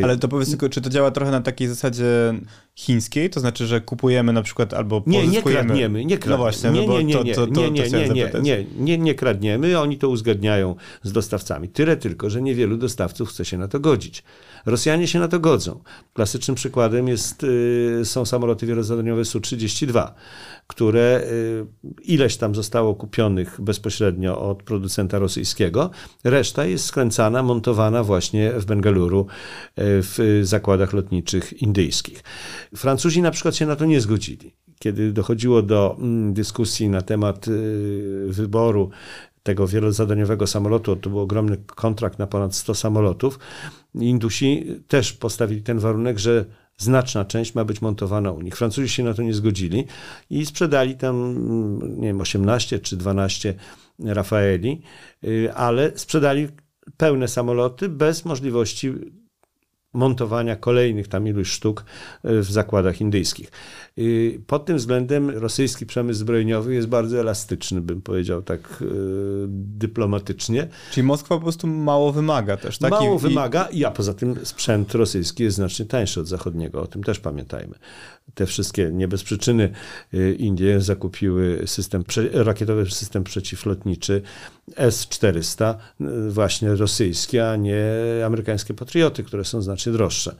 Ale 0.02 0.18
to 0.18 0.28
powiedz 0.28 0.50
tylko, 0.50 0.68
czy 0.68 0.80
to 0.80 0.90
działa 0.90 1.10
trochę 1.10 1.30
na 1.30 1.40
takiej 1.40 1.68
zasadzie 1.68 2.34
chińskiej, 2.74 3.30
to 3.30 3.40
znaczy, 3.40 3.66
że 3.66 3.80
kupujemy 3.80 4.32
na 4.32 4.42
przykład 4.42 4.74
albo 4.74 5.00
pozyskujemy... 5.00 5.32
Nie, 5.32 5.36
nie 5.36 5.42
kradniemy, 5.42 6.04
nie 6.04 6.18
kradniemy. 6.18 6.30
No 6.30 6.38
właśnie, 6.38 6.70
nie, 6.70 6.86
nie, 6.86 7.04
nie, 7.04 7.22
nie, 7.24 7.34
to, 7.34 7.46
to, 7.46 7.52
to, 7.52 7.60
nie, 7.60 7.70
nie, 7.70 7.90
nie, 7.90 8.08
nie, 8.08 8.30
nie, 8.42 8.64
nie, 8.78 8.98
nie 8.98 9.14
kradniemy, 9.14 9.80
oni 9.80 9.98
to 9.98 10.08
uzgadniają 10.08 10.74
z 11.02 11.12
dostawcami. 11.12 11.68
Tyle 11.68 11.96
tylko, 11.96 12.30
że 12.30 12.42
niewielu 12.42 12.76
dostawców 12.76 13.28
chce 13.28 13.44
się 13.44 13.58
na 13.58 13.68
to 13.68 13.80
godzić. 13.80 14.24
Rosjanie 14.66 15.08
się 15.08 15.18
na 15.18 15.28
to 15.28 15.40
godzą. 15.40 15.80
Klasycznym 16.12 16.54
przykładem 16.54 17.08
jest, 17.08 17.44
y, 17.44 18.00
są 18.04 18.24
samoloty 18.24 18.66
wielozadaniowe 18.66 19.24
Su-32, 19.24 20.12
które 20.66 21.22
y, 21.32 21.66
ileś 22.02 22.36
tam 22.36 22.54
zostało 22.54 22.94
kupionych 22.94 23.60
bezpośrednio 23.60 24.40
od 24.40 24.62
producenta 24.62 25.18
rosyjskiego. 25.18 25.90
Reszta 26.24 26.64
jest 26.64 26.84
skręcana, 26.84 27.42
montowana 27.42 28.04
właśnie 28.04 28.52
w 28.52 28.64
Bengaluru 28.64 29.20
y, 29.20 29.26
w 29.78 30.40
zakładach 30.42 30.92
lotniczych 30.92 31.62
indyjskich. 31.62 32.22
Francuzi 32.76 33.22
na 33.22 33.30
przykład 33.30 33.56
się 33.56 33.66
na 33.66 33.76
to 33.76 33.84
nie 33.84 34.00
zgodzili. 34.00 34.54
kiedy 34.78 35.12
dochodziło 35.12 35.62
do 35.62 35.96
mm, 35.98 36.34
dyskusji 36.34 36.88
na 36.88 37.02
temat 37.02 37.48
y, 37.48 38.26
wyboru 38.28 38.90
tego 39.42 39.66
wielozadaniowego 39.66 40.46
samolotu, 40.46 40.96
to 40.96 41.10
był 41.10 41.20
ogromny 41.20 41.56
kontrakt 41.66 42.18
na 42.18 42.26
ponad 42.26 42.54
100 42.54 42.74
samolotów, 42.74 43.38
Indusi 43.94 44.66
też 44.88 45.12
postawili 45.12 45.62
ten 45.62 45.78
warunek, 45.78 46.18
że 46.18 46.44
znaczna 46.76 47.24
część 47.24 47.54
ma 47.54 47.64
być 47.64 47.82
montowana 47.82 48.32
u 48.32 48.42
nich. 48.42 48.56
Francuzi 48.56 48.88
się 48.88 49.02
na 49.04 49.14
to 49.14 49.22
nie 49.22 49.34
zgodzili 49.34 49.84
i 50.30 50.46
sprzedali 50.46 50.96
tam, 50.96 51.38
nie 52.00 52.08
wiem, 52.08 52.20
18 52.20 52.78
czy 52.78 52.96
12 52.96 53.54
Rafaeli, 54.04 54.82
y, 55.24 55.54
ale 55.54 55.92
sprzedali 55.94 56.48
pełne 56.96 57.28
samoloty 57.28 57.88
bez 57.88 58.24
możliwości 58.24 58.92
montowania 59.92 60.56
kolejnych 60.56 61.08
tam 61.08 61.28
iluś 61.28 61.48
sztuk 61.48 61.84
y, 62.24 62.40
w 62.40 62.50
zakładach 62.50 63.00
indyjskich. 63.00 63.50
Pod 64.46 64.64
tym 64.64 64.76
względem 64.76 65.30
rosyjski 65.30 65.86
przemysł 65.86 66.20
zbrojeniowy 66.20 66.74
jest 66.74 66.88
bardzo 66.88 67.20
elastyczny, 67.20 67.80
bym 67.80 68.02
powiedział 68.02 68.42
tak 68.42 68.78
yy, 68.80 69.46
dyplomatycznie. 69.48 70.68
Czyli 70.90 71.06
Moskwa 71.06 71.34
po 71.34 71.40
prostu 71.40 71.66
mało 71.66 72.12
wymaga 72.12 72.56
też, 72.56 72.78
tak? 72.78 72.90
Mało 72.90 73.16
I, 73.16 73.18
wymaga, 73.18 73.64
i, 73.64 73.84
a 73.84 73.90
poza 73.90 74.14
tym 74.14 74.36
sprzęt 74.42 74.94
rosyjski 74.94 75.42
jest 75.42 75.56
znacznie 75.56 75.86
tańszy 75.86 76.20
od 76.20 76.26
zachodniego, 76.26 76.82
o 76.82 76.86
tym 76.86 77.04
też 77.04 77.20
pamiętajmy. 77.20 77.74
Te 78.34 78.46
wszystkie, 78.46 78.90
nie 78.92 79.08
bez 79.08 79.22
przyczyny 79.22 79.72
y, 80.14 80.36
Indie 80.38 80.80
zakupiły 80.80 81.62
system, 81.66 82.04
rakietowy 82.32 82.90
system 82.90 83.24
przeciwlotniczy 83.24 84.22
S-400, 84.76 85.74
y, 86.00 86.30
właśnie 86.30 86.74
rosyjski, 86.74 87.38
a 87.38 87.56
nie 87.56 87.84
amerykańskie 88.26 88.74
patrioty, 88.74 89.24
które 89.24 89.44
są 89.44 89.62
znacznie 89.62 89.92
droższe. 89.92 90.36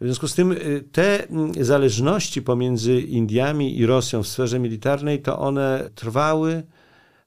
W 0.00 0.04
związku 0.04 0.28
z 0.28 0.34
tym 0.34 0.52
y, 0.52 0.84
te 0.92 1.26
zależności 1.60 2.42
pomiędzy 2.42 3.00
Indiami 3.00 3.78
i 3.78 3.86
Rosją 3.86 4.22
w 4.22 4.28
sferze 4.28 4.58
militarnej, 4.58 5.22
to 5.22 5.38
one 5.38 5.90
trwały, 5.94 6.62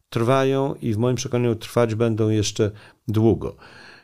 trwają 0.10 0.76
i 0.76 0.94
w 0.94 0.98
moim 0.98 1.16
przekonaniu 1.16 1.56
trwać 1.56 1.96
będą 1.96 2.30
jeszcze 2.30 2.72
długo. 3.08 3.56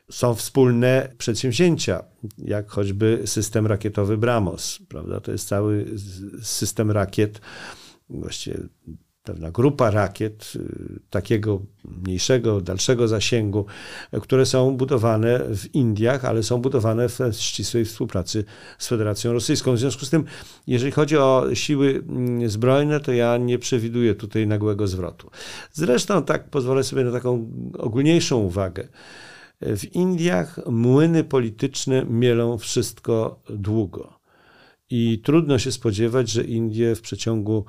Są 0.09 0.35
wspólne 0.35 1.13
przedsięwzięcia, 1.17 2.03
jak 2.37 2.69
choćby 2.71 3.21
system 3.25 3.67
rakietowy 3.67 4.17
BRAMOS, 4.17 4.79
prawda? 4.89 5.19
To 5.19 5.31
jest 5.31 5.47
cały 5.47 5.85
system 6.41 6.91
rakiet, 6.91 7.41
właściwie 8.09 8.57
pewna 9.23 9.51
grupa 9.51 9.91
rakiet 9.91 10.53
y, 10.55 10.99
takiego 11.09 11.61
mniejszego, 11.85 12.61
dalszego 12.61 13.07
zasięgu, 13.07 13.65
które 14.21 14.45
są 14.45 14.77
budowane 14.77 15.39
w 15.39 15.75
Indiach, 15.75 16.25
ale 16.25 16.43
są 16.43 16.61
budowane 16.61 17.09
w 17.09 17.19
ścisłej 17.31 17.85
współpracy 17.85 18.45
z 18.77 18.87
Federacją 18.87 19.33
Rosyjską. 19.33 19.73
W 19.73 19.79
związku 19.79 20.05
z 20.05 20.09
tym, 20.09 20.23
jeżeli 20.67 20.91
chodzi 20.91 21.17
o 21.17 21.45
siły 21.53 22.03
mm, 22.09 22.49
zbrojne, 22.49 22.99
to 22.99 23.11
ja 23.11 23.37
nie 23.37 23.59
przewiduję 23.59 24.15
tutaj 24.15 24.47
nagłego 24.47 24.87
zwrotu. 24.87 25.31
Zresztą 25.71 26.23
tak 26.23 26.49
pozwolę 26.49 26.83
sobie 26.83 27.03
na 27.03 27.11
taką 27.11 27.51
ogólniejszą 27.77 28.37
uwagę. 28.37 28.87
W 29.61 29.95
Indiach 29.95 30.59
młyny 30.67 31.23
polityczne 31.23 32.05
mielą 32.05 32.57
wszystko 32.57 33.43
długo. 33.49 34.19
I 34.89 35.21
trudno 35.23 35.59
się 35.59 35.71
spodziewać, 35.71 36.29
że 36.29 36.43
Indie 36.43 36.95
w 36.95 37.01
przeciągu 37.01 37.65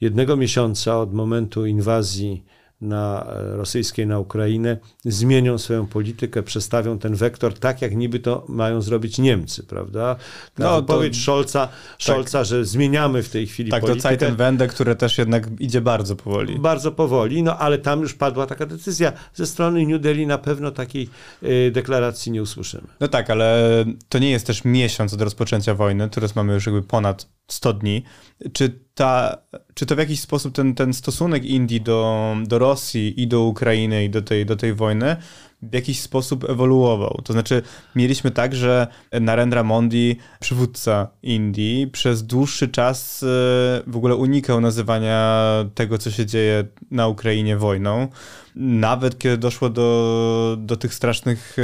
jednego 0.00 0.36
miesiąca 0.36 0.98
od 0.98 1.14
momentu 1.14 1.66
inwazji 1.66 2.44
na 2.84 3.26
e, 3.26 3.56
rosyjskiej 3.56 4.06
na 4.06 4.18
Ukrainę 4.18 4.76
zmienią 5.04 5.58
swoją 5.58 5.86
politykę, 5.86 6.42
przestawią 6.42 6.98
ten 6.98 7.14
wektor 7.14 7.58
tak, 7.58 7.82
jak 7.82 7.96
niby 7.96 8.20
to 8.20 8.44
mają 8.48 8.82
zrobić 8.82 9.18
Niemcy, 9.18 9.62
prawda? 9.62 10.16
Ta 10.54 10.64
no, 10.64 10.80
wypowiedź 10.80 11.14
to, 11.16 11.22
Scholza, 11.22 11.68
Scholza 11.98 12.38
tak, 12.38 12.46
że 12.46 12.64
zmieniamy 12.64 13.22
w 13.22 13.28
tej 13.28 13.46
chwili 13.46 13.70
tak, 13.70 13.80
politykę. 13.80 14.02
Tak, 14.02 14.12
to 14.12 14.24
Zeitenwende, 14.24 14.66
które 14.66 14.96
też 14.96 15.18
jednak 15.18 15.60
idzie 15.60 15.80
bardzo 15.80 16.16
powoli. 16.16 16.58
Bardzo 16.58 16.92
powoli, 16.92 17.42
no 17.42 17.58
ale 17.58 17.78
tam 17.78 18.00
już 18.00 18.14
padła 18.14 18.46
taka 18.46 18.66
decyzja. 18.66 19.12
Ze 19.34 19.46
strony 19.46 19.86
New 19.86 20.00
Delhi 20.00 20.26
na 20.26 20.38
pewno 20.38 20.70
takiej 20.70 21.08
y, 21.42 21.70
deklaracji 21.70 22.32
nie 22.32 22.42
usłyszymy. 22.42 22.86
No 23.00 23.08
tak, 23.08 23.30
ale 23.30 23.84
to 24.08 24.18
nie 24.18 24.30
jest 24.30 24.46
też 24.46 24.64
miesiąc 24.64 25.14
od 25.14 25.20
rozpoczęcia 25.20 25.74
wojny, 25.74 26.08
teraz 26.10 26.36
mamy 26.36 26.54
już 26.54 26.66
jakby 26.66 26.82
ponad 26.82 27.26
100 27.48 27.72
dni. 27.72 28.02
Czy, 28.52 28.80
ta, 28.94 29.38
czy 29.74 29.86
to 29.86 29.96
w 29.96 29.98
jakiś 29.98 30.20
sposób 30.20 30.54
ten, 30.54 30.74
ten 30.74 30.94
stosunek 30.94 31.44
Indii 31.44 31.80
do, 31.80 32.34
do 32.46 32.58
Rosji 32.58 33.22
i 33.22 33.26
do 33.26 33.42
Ukrainy 33.42 34.04
i 34.04 34.10
do 34.10 34.22
tej, 34.22 34.46
do 34.46 34.56
tej 34.56 34.74
wojny 34.74 35.16
w 35.70 35.74
jakiś 35.74 36.00
sposób 36.00 36.50
ewoluował. 36.50 37.20
To 37.24 37.32
znaczy, 37.32 37.62
mieliśmy 37.94 38.30
tak, 38.30 38.54
że 38.54 38.86
Narendra 39.20 39.62
Modi, 39.62 40.16
przywódca 40.40 41.08
Indii, 41.22 41.86
przez 41.92 42.26
dłuższy 42.26 42.68
czas 42.68 43.22
e, 43.22 43.26
w 43.86 43.96
ogóle 43.96 44.16
unikał 44.16 44.60
nazywania 44.60 45.44
tego, 45.74 45.98
co 45.98 46.10
się 46.10 46.26
dzieje 46.26 46.64
na 46.90 47.08
Ukrainie 47.08 47.56
wojną. 47.56 48.08
Nawet 48.56 49.18
kiedy 49.18 49.36
doszło 49.36 49.70
do, 49.70 50.56
do 50.60 50.76
tych 50.76 50.94
strasznych 50.94 51.56
e, 51.58 51.62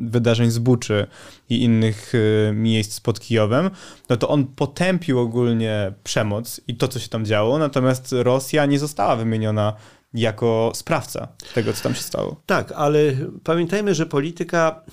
wydarzeń 0.00 0.50
z 0.50 0.58
Buczy 0.58 1.06
i 1.48 1.62
innych 1.62 2.12
e, 2.14 2.52
miejsc 2.52 3.00
pod 3.00 3.20
Kijowem, 3.20 3.70
no 4.08 4.16
to 4.16 4.28
on 4.28 4.46
potępił 4.46 5.18
ogólnie 5.18 5.92
przemoc 6.04 6.60
i 6.68 6.76
to, 6.76 6.88
co 6.88 6.98
się 6.98 7.08
tam 7.08 7.24
działo, 7.24 7.58
natomiast 7.58 8.14
Rosja 8.18 8.66
nie 8.66 8.78
została 8.78 9.16
wymieniona 9.16 9.72
jako 10.14 10.72
sprawca 10.74 11.28
tego, 11.54 11.72
co 11.72 11.82
tam 11.82 11.94
się 11.94 12.02
stało. 12.02 12.42
Tak, 12.46 12.72
ale 12.72 12.98
pamiętajmy, 13.44 13.94
że 13.94 14.06
polityka, 14.06 14.84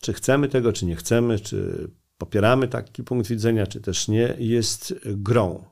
czy 0.00 0.12
chcemy 0.12 0.48
tego, 0.48 0.72
czy 0.72 0.86
nie 0.86 0.96
chcemy, 0.96 1.38
czy 1.38 1.90
popieramy 2.18 2.68
taki 2.68 3.04
punkt 3.04 3.28
widzenia, 3.28 3.66
czy 3.66 3.80
też 3.80 4.08
nie, 4.08 4.34
jest 4.38 4.94
grą. 5.06 5.64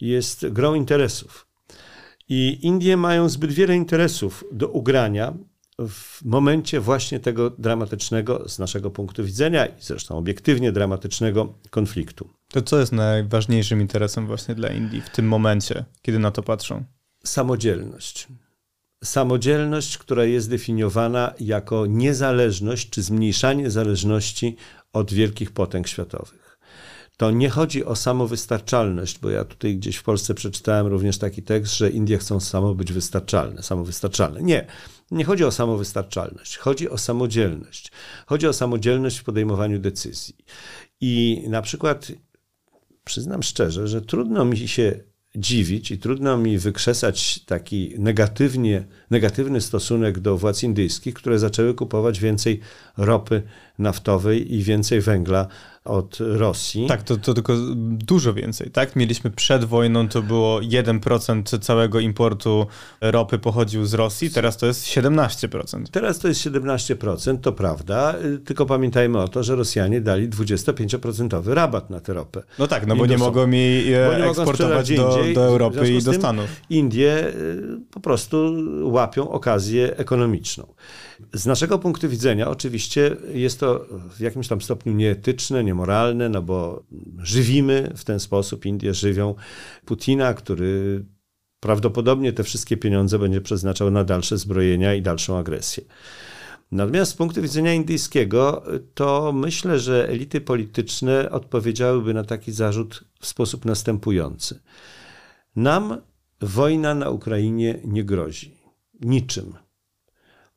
Jest 0.00 0.48
grą 0.48 0.74
interesów. 0.74 1.46
I 2.28 2.58
Indie 2.62 2.96
mają 2.96 3.28
zbyt 3.28 3.52
wiele 3.52 3.76
interesów 3.76 4.44
do 4.52 4.68
ugrania 4.68 5.34
w 5.88 6.24
momencie 6.24 6.80
właśnie 6.80 7.20
tego 7.20 7.50
dramatycznego, 7.50 8.48
z 8.48 8.58
naszego 8.58 8.90
punktu 8.90 9.24
widzenia 9.24 9.66
i 9.66 9.72
zresztą 9.80 10.18
obiektywnie 10.18 10.72
dramatycznego 10.72 11.54
konfliktu. 11.70 12.30
To 12.48 12.62
co 12.62 12.80
jest 12.80 12.92
najważniejszym 12.92 13.80
interesem 13.80 14.26
właśnie 14.26 14.54
dla 14.54 14.68
Indii 14.68 15.00
w 15.00 15.10
tym 15.10 15.28
momencie, 15.28 15.84
kiedy 16.02 16.18
na 16.18 16.30
to 16.30 16.42
patrzą? 16.42 16.84
Samodzielność. 17.24 18.28
Samodzielność, 19.04 19.98
która 19.98 20.24
jest 20.24 20.50
definiowana 20.50 21.34
jako 21.40 21.86
niezależność 21.86 22.90
czy 22.90 23.02
zmniejszanie 23.02 23.70
zależności 23.70 24.56
od 24.92 25.12
wielkich 25.12 25.52
potęg 25.52 25.88
światowych. 25.88 26.58
To 27.16 27.30
nie 27.30 27.50
chodzi 27.50 27.84
o 27.84 27.96
samowystarczalność, 27.96 29.18
bo 29.18 29.30
ja 29.30 29.44
tutaj 29.44 29.76
gdzieś 29.76 29.96
w 29.96 30.02
Polsce 30.02 30.34
przeczytałem 30.34 30.86
również 30.86 31.18
taki 31.18 31.42
tekst, 31.42 31.76
że 31.76 31.90
Indie 31.90 32.18
chcą 32.18 32.40
samo 32.40 32.74
być 32.74 32.92
wystarczalne, 32.92 33.62
samowystarczalne. 33.62 34.42
Nie, 34.42 34.66
nie 35.10 35.24
chodzi 35.24 35.44
o 35.44 35.52
samowystarczalność, 35.52 36.56
chodzi 36.56 36.90
o 36.90 36.98
samodzielność. 36.98 37.92
Chodzi 38.26 38.46
o 38.46 38.52
samodzielność 38.52 39.18
w 39.18 39.24
podejmowaniu 39.24 39.78
decyzji. 39.78 40.36
I 41.00 41.44
na 41.48 41.62
przykład 41.62 42.12
przyznam 43.04 43.42
szczerze, 43.42 43.88
że 43.88 44.02
trudno 44.02 44.44
mi 44.44 44.68
się 44.68 45.00
dziwić 45.36 45.90
i 45.90 45.98
trudno 45.98 46.36
mi 46.36 46.58
wykrzesać 46.58 47.40
taki 47.44 47.94
negatywnie, 47.98 48.84
negatywny 49.10 49.60
stosunek 49.60 50.18
do 50.18 50.38
władz 50.38 50.62
indyjskich, 50.62 51.14
które 51.14 51.38
zaczęły 51.38 51.74
kupować 51.74 52.20
więcej 52.20 52.60
ropy 52.96 53.42
naftowej 53.78 54.54
i 54.54 54.62
więcej 54.62 55.00
węgla 55.00 55.48
od 55.84 56.18
Rosji. 56.20 56.86
Tak, 56.86 57.02
to, 57.02 57.16
to 57.16 57.34
tylko 57.34 57.54
dużo 57.84 58.34
więcej, 58.34 58.70
tak? 58.70 58.96
Mieliśmy 58.96 59.30
przed 59.30 59.64
wojną, 59.64 60.08
to 60.08 60.22
było 60.22 60.60
1% 60.60 61.58
całego 61.58 62.00
importu 62.00 62.66
ropy 63.00 63.38
pochodził 63.38 63.86
z 63.86 63.94
Rosji, 63.94 64.30
teraz 64.30 64.56
to 64.56 64.66
jest 64.66 64.84
17%. 64.84 65.84
Teraz 65.90 66.18
to 66.18 66.28
jest 66.28 66.40
17%, 66.40 67.38
to 67.38 67.52
prawda, 67.52 68.14
tylko 68.44 68.66
pamiętajmy 68.66 69.18
o 69.18 69.28
to, 69.28 69.42
że 69.42 69.56
Rosjanie 69.56 70.00
dali 70.00 70.28
25% 70.28 71.52
rabat 71.52 71.90
na 71.90 72.00
tę 72.00 72.12
ropę. 72.12 72.42
No 72.58 72.66
tak, 72.66 72.86
no 72.86 72.96
bo 72.96 73.06
nie 73.06 73.18
mogą 73.18 73.46
mi 73.46 73.82
eksportować 74.28 74.96
do, 74.96 75.18
do 75.34 75.44
Europy 75.44 75.92
i 75.92 76.02
do 76.02 76.12
Stanów. 76.12 76.46
Indie 76.70 77.28
y, 77.28 77.62
po 77.90 78.00
prostu 78.00 78.54
łapią 78.82 79.30
okazję 79.30 79.96
ekonomiczną. 79.96 80.66
Z 81.34 81.46
naszego 81.46 81.78
punktu 81.78 82.08
widzenia 82.08 82.48
oczywiście 82.48 83.16
jest 83.34 83.60
to 83.60 83.86
w 84.16 84.20
jakimś 84.20 84.48
tam 84.48 84.60
stopniu 84.60 84.92
nieetyczne, 84.92 85.64
niemoralne, 85.64 86.28
no 86.28 86.42
bo 86.42 86.82
żywimy 87.18 87.92
w 87.96 88.04
ten 88.04 88.20
sposób, 88.20 88.66
Indie 88.66 88.94
żywią 88.94 89.34
Putina, 89.84 90.34
który 90.34 91.04
prawdopodobnie 91.60 92.32
te 92.32 92.44
wszystkie 92.44 92.76
pieniądze 92.76 93.18
będzie 93.18 93.40
przeznaczał 93.40 93.90
na 93.90 94.04
dalsze 94.04 94.38
zbrojenia 94.38 94.94
i 94.94 95.02
dalszą 95.02 95.38
agresję. 95.38 95.84
Natomiast 96.72 97.12
z 97.12 97.14
punktu 97.14 97.42
widzenia 97.42 97.74
indyjskiego, 97.74 98.62
to 98.94 99.32
myślę, 99.32 99.78
że 99.78 100.08
elity 100.08 100.40
polityczne 100.40 101.30
odpowiedziałyby 101.30 102.14
na 102.14 102.24
taki 102.24 102.52
zarzut 102.52 103.04
w 103.20 103.26
sposób 103.26 103.64
następujący. 103.64 104.60
Nam 105.56 106.00
wojna 106.40 106.94
na 106.94 107.10
Ukrainie 107.10 107.80
nie 107.84 108.04
grozi. 108.04 108.56
Niczym. 109.00 109.54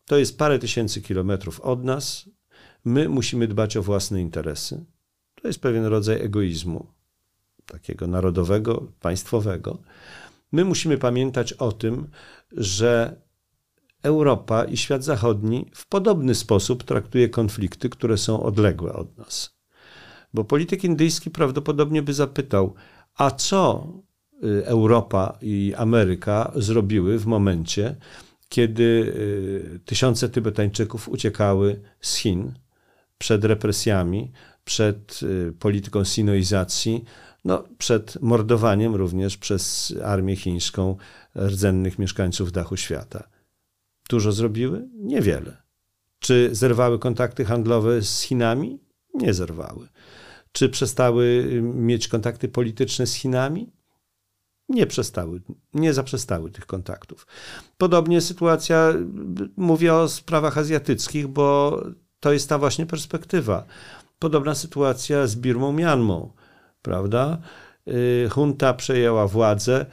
To 0.06 0.18
jest 0.18 0.38
parę 0.38 0.60
tysięcy 0.60 1.02
kilometrów 1.02 1.60
od 1.60 1.84
nas. 1.84 2.30
My 2.86 3.10
musimy 3.10 3.48
dbać 3.48 3.78
o 3.78 3.84
własne 3.84 4.22
interesy. 4.22 4.86
To 5.42 5.48
jest 5.48 5.62
pewien 5.62 5.86
rodzaj 5.86 6.22
egoizmu. 6.22 6.88
takiego 7.66 8.08
narodowego, 8.08 8.88
państwowego, 9.00 9.78
my 10.52 10.66
musimy 10.66 10.98
pamiętać 10.98 11.54
o 11.54 11.72
tym, 11.72 12.08
że 12.52 13.22
Europa 14.04 14.66
i 14.66 14.78
świat 14.78 15.04
zachodni 15.04 15.66
w 15.74 15.88
podobny 15.88 16.36
sposób 16.36 16.84
traktuje 16.84 17.30
konflikty, 17.30 17.90
które 17.90 18.18
są 18.18 18.44
odległe 18.44 18.94
od 18.94 19.18
nas. 19.18 19.58
Bo 20.34 20.44
polityk 20.44 20.84
indyjski 20.84 21.32
prawdopodobnie 21.32 22.02
by 22.02 22.14
zapytał, 22.14 22.74
a 23.16 23.32
co 23.32 23.88
y, 24.44 24.66
Europa 24.66 25.38
i 25.42 25.74
Ameryka 25.78 26.52
zrobiły 26.56 27.20
w 27.20 27.26
momencie, 27.26 27.96
kiedy 28.54 28.84
y, 28.84 29.80
tysiące 29.86 30.30
Tybetańczyków 30.30 31.10
uciekały 31.10 31.82
z 32.02 32.16
Chin 32.16 32.54
przed 33.18 33.46
represjami, 33.46 34.32
przed 34.66 35.20
y, 35.24 35.54
polityką 35.60 36.04
sinoizacji, 36.04 37.04
no, 37.46 37.64
przed 37.78 38.22
mordowaniem 38.22 38.96
również 38.96 39.38
przez 39.38 39.94
armię 40.04 40.36
chińską 40.36 40.98
rdzennych 41.36 42.00
mieszkańców 42.00 42.52
dachu 42.52 42.78
świata. 42.78 43.30
Dużo 44.10 44.32
zrobiły? 44.32 44.88
Niewiele. 44.96 45.58
Czy 46.20 46.50
zerwały 46.52 47.00
kontakty 47.00 47.46
handlowe 47.46 48.02
z 48.02 48.22
Chinami? 48.22 48.80
Nie 49.14 49.34
zerwały. 49.34 49.88
Czy 50.52 50.70
przestały 50.70 51.26
y, 51.26 51.62
mieć 51.62 52.08
kontakty 52.08 52.48
polityczne 52.48 53.08
z 53.08 53.14
Chinami? 53.14 53.72
Nie 54.70 54.88
przestały, 54.88 55.42
nie 55.74 55.94
zaprzestały 55.94 56.52
tych 56.52 56.66
kontaktów. 56.66 57.28
Podobnie 57.78 58.22
sytuacja, 58.22 58.94
mówię 59.58 59.94
o 59.94 60.10
sprawach 60.10 60.58
azjatyckich, 60.58 61.28
bo 61.28 61.78
to 62.20 62.34
jest 62.34 62.50
ta 62.50 62.58
właśnie 62.58 62.86
perspektywa. 62.86 63.66
Podobna 64.20 64.56
sytuacja 64.56 65.28
z 65.28 65.36
Birmą 65.36 65.74
Mianmą, 65.74 66.34
prawda? 66.82 67.38
Y, 67.88 68.30
junta 68.38 68.74
przejęła 68.74 69.28
władzę, 69.28 69.86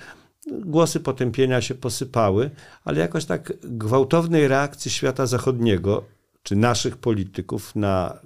głosy 0.52 1.00
potępienia 1.00 1.60
się 1.60 1.74
posypały, 1.74 2.50
ale 2.84 3.00
jakoś 3.00 3.24
tak 3.24 3.52
gwałtownej 3.62 4.48
reakcji 4.48 4.90
świata 4.90 5.26
zachodniego, 5.26 6.04
czy 6.42 6.56
naszych 6.56 6.96
polityków 6.96 7.76
na 7.76 8.18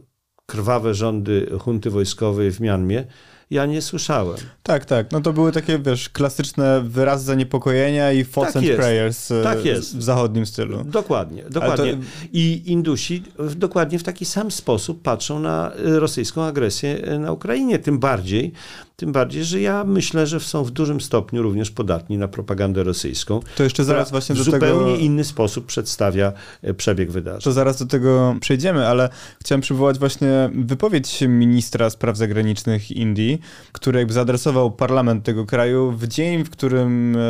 krwawe 0.46 0.94
rządy 0.94 1.58
hunty 1.60 1.90
wojskowej 1.90 2.50
w 2.50 2.60
Mianmie, 2.60 3.04
ja 3.54 3.66
nie 3.66 3.82
słyszałem. 3.82 4.36
Tak, 4.62 4.84
tak. 4.84 5.12
No 5.12 5.20
to 5.20 5.32
były 5.32 5.52
takie, 5.52 5.78
wiesz, 5.78 6.08
klasyczne 6.08 6.80
wyrazy 6.80 7.24
zaniepokojenia 7.24 8.12
i 8.12 8.24
thoughts 8.24 8.52
tak 8.52 8.56
and 8.56 8.66
jest. 8.66 8.78
prayers 8.78 9.30
e, 9.30 9.42
tak 9.42 9.64
jest. 9.64 9.96
w 9.96 10.02
zachodnim 10.02 10.46
stylu. 10.46 10.84
Dokładnie, 10.84 11.44
dokładnie. 11.50 11.92
To... 11.92 11.98
I 12.32 12.62
Indusi 12.66 13.22
dokładnie 13.56 13.98
w 13.98 14.02
taki 14.02 14.24
sam 14.24 14.50
sposób 14.50 15.02
patrzą 15.02 15.40
na 15.40 15.72
rosyjską 15.76 16.42
agresję 16.42 17.18
na 17.18 17.32
Ukrainie. 17.32 17.78
Tym 17.78 17.98
bardziej, 17.98 18.52
tym 18.96 19.12
bardziej, 19.12 19.44
że 19.44 19.60
ja 19.60 19.84
myślę, 19.84 20.26
że 20.26 20.40
są 20.40 20.64
w 20.64 20.70
dużym 20.70 21.00
stopniu 21.00 21.42
również 21.42 21.70
podatni 21.70 22.18
na 22.18 22.28
propagandę 22.28 22.84
rosyjską. 22.84 23.40
To 23.56 23.62
jeszcze 23.62 23.84
zaraz 23.84 24.10
właśnie 24.10 24.34
do 24.34 24.44
tego... 24.44 24.56
W 24.56 24.60
zupełnie 24.60 24.96
inny 24.96 25.24
sposób 25.24 25.66
przedstawia 25.66 26.32
e, 26.62 26.74
przebieg 26.74 27.10
wydarzeń. 27.10 27.40
To 27.40 27.52
zaraz 27.52 27.78
do 27.78 27.86
tego 27.86 28.36
przejdziemy, 28.40 28.86
ale 28.86 29.08
chciałem 29.40 29.60
przywołać 29.60 29.98
właśnie 29.98 30.50
wypowiedź 30.54 31.20
ministra 31.28 31.90
spraw 31.90 32.16
zagranicznych 32.16 32.90
Indii, 32.90 33.40
który 33.72 33.98
jakby 33.98 34.14
zaadresował 34.14 34.70
parlament 34.70 35.24
tego 35.24 35.46
kraju 35.46 35.92
w 35.92 36.08
dzień, 36.08 36.44
w 36.44 36.50
którym 36.50 37.16
e, 37.16 37.20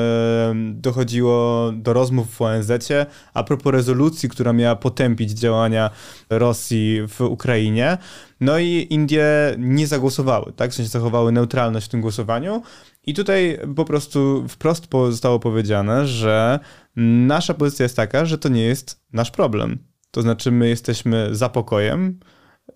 dochodziło 0.75 1.73
do 1.73 1.93
rozmów 1.93 2.35
w 2.35 2.43
ONZ-cie 2.43 3.07
a 3.35 3.45
propos 3.45 3.73
rezolucji, 3.73 4.29
która 4.29 4.53
miała 4.53 4.77
potępić 4.77 5.31
działania 5.31 5.91
Rosji 6.31 7.01
w 7.09 7.21
Ukrainie. 7.21 7.99
No 8.41 8.59
i 8.59 8.87
Indie 8.91 9.27
nie 9.59 9.87
zagłosowały, 9.87 10.53
tak? 10.57 10.71
W 10.71 10.75
sensie 10.75 10.91
zachowały 10.91 11.33
neutralność 11.33 11.87
w 11.87 11.89
tym 11.89 12.01
głosowaniu. 12.01 12.63
I 13.07 13.15
tutaj 13.15 13.59
po 13.77 13.85
prostu 13.85 14.45
wprost 14.49 14.89
zostało 15.11 15.41
powiedziane, 15.41 16.07
że 16.07 16.59
nasza 16.97 17.55
pozycja 17.55 17.83
jest 17.83 17.97
taka, 17.97 18.25
że 18.25 18.39
to 18.39 18.49
nie 18.49 18.63
jest 18.63 19.01
nasz 19.13 19.31
problem. 19.31 19.79
To 20.11 20.23
znaczy, 20.23 20.51
my 20.51 20.69
jesteśmy 20.69 21.29
za 21.33 21.49
pokojem. 21.49 22.21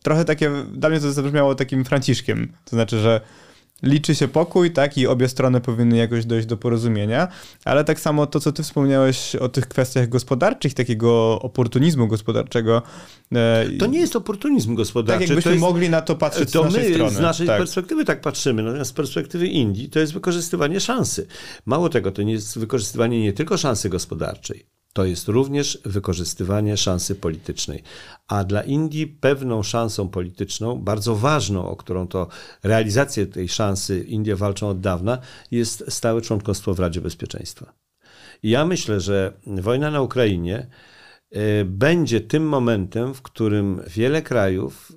Trochę 0.02 0.24
takie, 0.24 0.50
dla 0.72 0.88
mnie 0.88 1.00
to 1.00 1.12
zabrzmiało 1.12 1.54
takim 1.54 1.84
Franciszkiem. 1.84 2.52
To 2.64 2.70
znaczy, 2.70 3.00
że 3.00 3.20
liczy 3.82 4.14
się 4.14 4.28
pokój, 4.28 4.72
tak, 4.72 4.98
i 4.98 5.06
obie 5.06 5.28
strony 5.28 5.60
powinny 5.60 5.96
jakoś 5.96 6.24
dojść 6.24 6.46
do 6.46 6.56
porozumienia, 6.56 7.28
ale 7.64 7.84
tak 7.84 8.00
samo 8.00 8.26
to, 8.26 8.40
co 8.40 8.52
ty 8.52 8.62
wspomniałeś 8.62 9.36
o 9.36 9.48
tych 9.48 9.68
kwestiach 9.68 10.08
gospodarczych, 10.08 10.74
takiego 10.74 11.40
oportunizmu 11.42 12.08
gospodarczego. 12.08 12.82
E, 13.34 13.66
to 13.78 13.86
nie 13.86 14.00
jest 14.00 14.16
oportunizm 14.16 14.74
gospodarczy. 14.74 15.20
Tak 15.20 15.28
jakbyśmy 15.28 15.50
jest, 15.50 15.60
mogli 15.60 15.90
na 15.90 16.00
to 16.00 16.16
patrzeć 16.16 16.52
to 16.52 16.62
z 16.62 16.64
naszej 16.64 16.88
my 16.88 16.94
strony. 16.94 17.16
z 17.16 17.20
naszej 17.20 17.46
tak. 17.46 17.58
perspektywy 17.58 18.04
tak 18.04 18.20
patrzymy, 18.20 18.62
natomiast 18.62 18.90
z 18.90 18.94
perspektywy 18.94 19.46
Indii 19.46 19.88
to 19.88 19.98
jest 19.98 20.12
wykorzystywanie 20.12 20.80
szansy. 20.80 21.26
Mało 21.66 21.88
tego, 21.88 22.12
to 22.12 22.22
nie 22.22 22.32
jest 22.32 22.58
wykorzystywanie 22.58 23.22
nie 23.22 23.32
tylko 23.32 23.56
szansy 23.56 23.88
gospodarczej, 23.88 24.66
to 24.98 25.04
jest 25.04 25.28
również 25.28 25.78
wykorzystywanie 25.84 26.76
szansy 26.76 27.14
politycznej. 27.14 27.82
A 28.28 28.44
dla 28.44 28.62
Indii 28.62 29.06
pewną 29.06 29.62
szansą 29.62 30.08
polityczną, 30.08 30.76
bardzo 30.80 31.16
ważną, 31.16 31.68
o 31.68 31.76
którą 31.76 32.08
to 32.08 32.28
realizację 32.62 33.26
tej 33.26 33.48
szansy 33.48 34.04
Indie 34.04 34.36
walczą 34.36 34.68
od 34.68 34.80
dawna, 34.80 35.18
jest 35.50 35.84
stałe 35.88 36.20
członkostwo 36.20 36.74
w 36.74 36.80
Radzie 36.80 37.00
Bezpieczeństwa. 37.00 37.72
I 38.42 38.50
ja 38.50 38.66
myślę, 38.66 39.00
że 39.00 39.32
wojna 39.46 39.90
na 39.90 40.00
Ukrainie 40.00 40.66
e, 41.30 41.64
będzie 41.64 42.20
tym 42.20 42.48
momentem, 42.48 43.14
w 43.14 43.22
którym 43.22 43.80
wiele 43.86 44.22
krajów, 44.22 44.92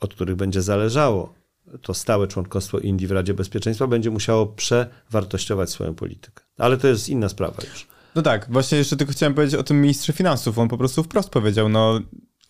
od 0.00 0.14
których 0.14 0.36
będzie 0.36 0.62
zależało 0.62 1.34
to 1.82 1.94
stałe 1.94 2.28
członkostwo 2.28 2.78
Indii 2.78 3.06
w 3.06 3.12
Radzie 3.12 3.34
Bezpieczeństwa, 3.34 3.86
będzie 3.86 4.10
musiało 4.10 4.46
przewartościować 4.46 5.70
swoją 5.70 5.94
politykę. 5.94 6.44
Ale 6.58 6.76
to 6.76 6.88
jest 6.88 7.08
inna 7.08 7.28
sprawa 7.28 7.62
już. 7.70 7.93
No 8.14 8.22
tak, 8.22 8.46
właśnie 8.50 8.78
jeszcze 8.78 8.96
tylko 8.96 9.12
chciałem 9.12 9.34
powiedzieć 9.34 9.54
o 9.54 9.62
tym 9.62 9.80
ministrze 9.80 10.12
finansów. 10.12 10.58
On 10.58 10.68
po 10.68 10.78
prostu 10.78 11.02
wprost 11.02 11.30
powiedział, 11.30 11.68
no 11.68 12.00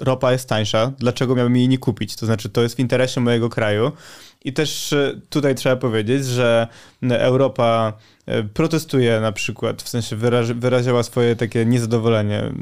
ropa 0.01 0.33
jest 0.33 0.49
tańsza, 0.49 0.93
dlaczego 0.99 1.35
miałbym 1.35 1.57
jej 1.57 1.69
nie 1.69 1.79
kupić? 1.79 2.17
To 2.17 2.27
znaczy, 2.27 2.49
to 2.49 2.63
jest 2.63 2.77
w 2.77 2.79
interesie 2.79 3.21
mojego 3.21 3.49
kraju. 3.49 3.93
I 4.45 4.53
też 4.53 4.93
e, 4.93 5.21
tutaj 5.29 5.55
trzeba 5.55 5.77
powiedzieć, 5.77 6.27
że 6.27 6.69
Europa 7.03 7.93
e, 8.27 8.43
protestuje 8.43 9.21
na 9.21 9.33
przykład, 9.33 9.83
w 9.83 9.89
sensie 9.89 10.17
wyrazi, 10.17 10.55
wyraziła 10.55 11.03
swoje 11.03 11.37
takie 11.37 11.67
niezadowolenie 11.67 12.53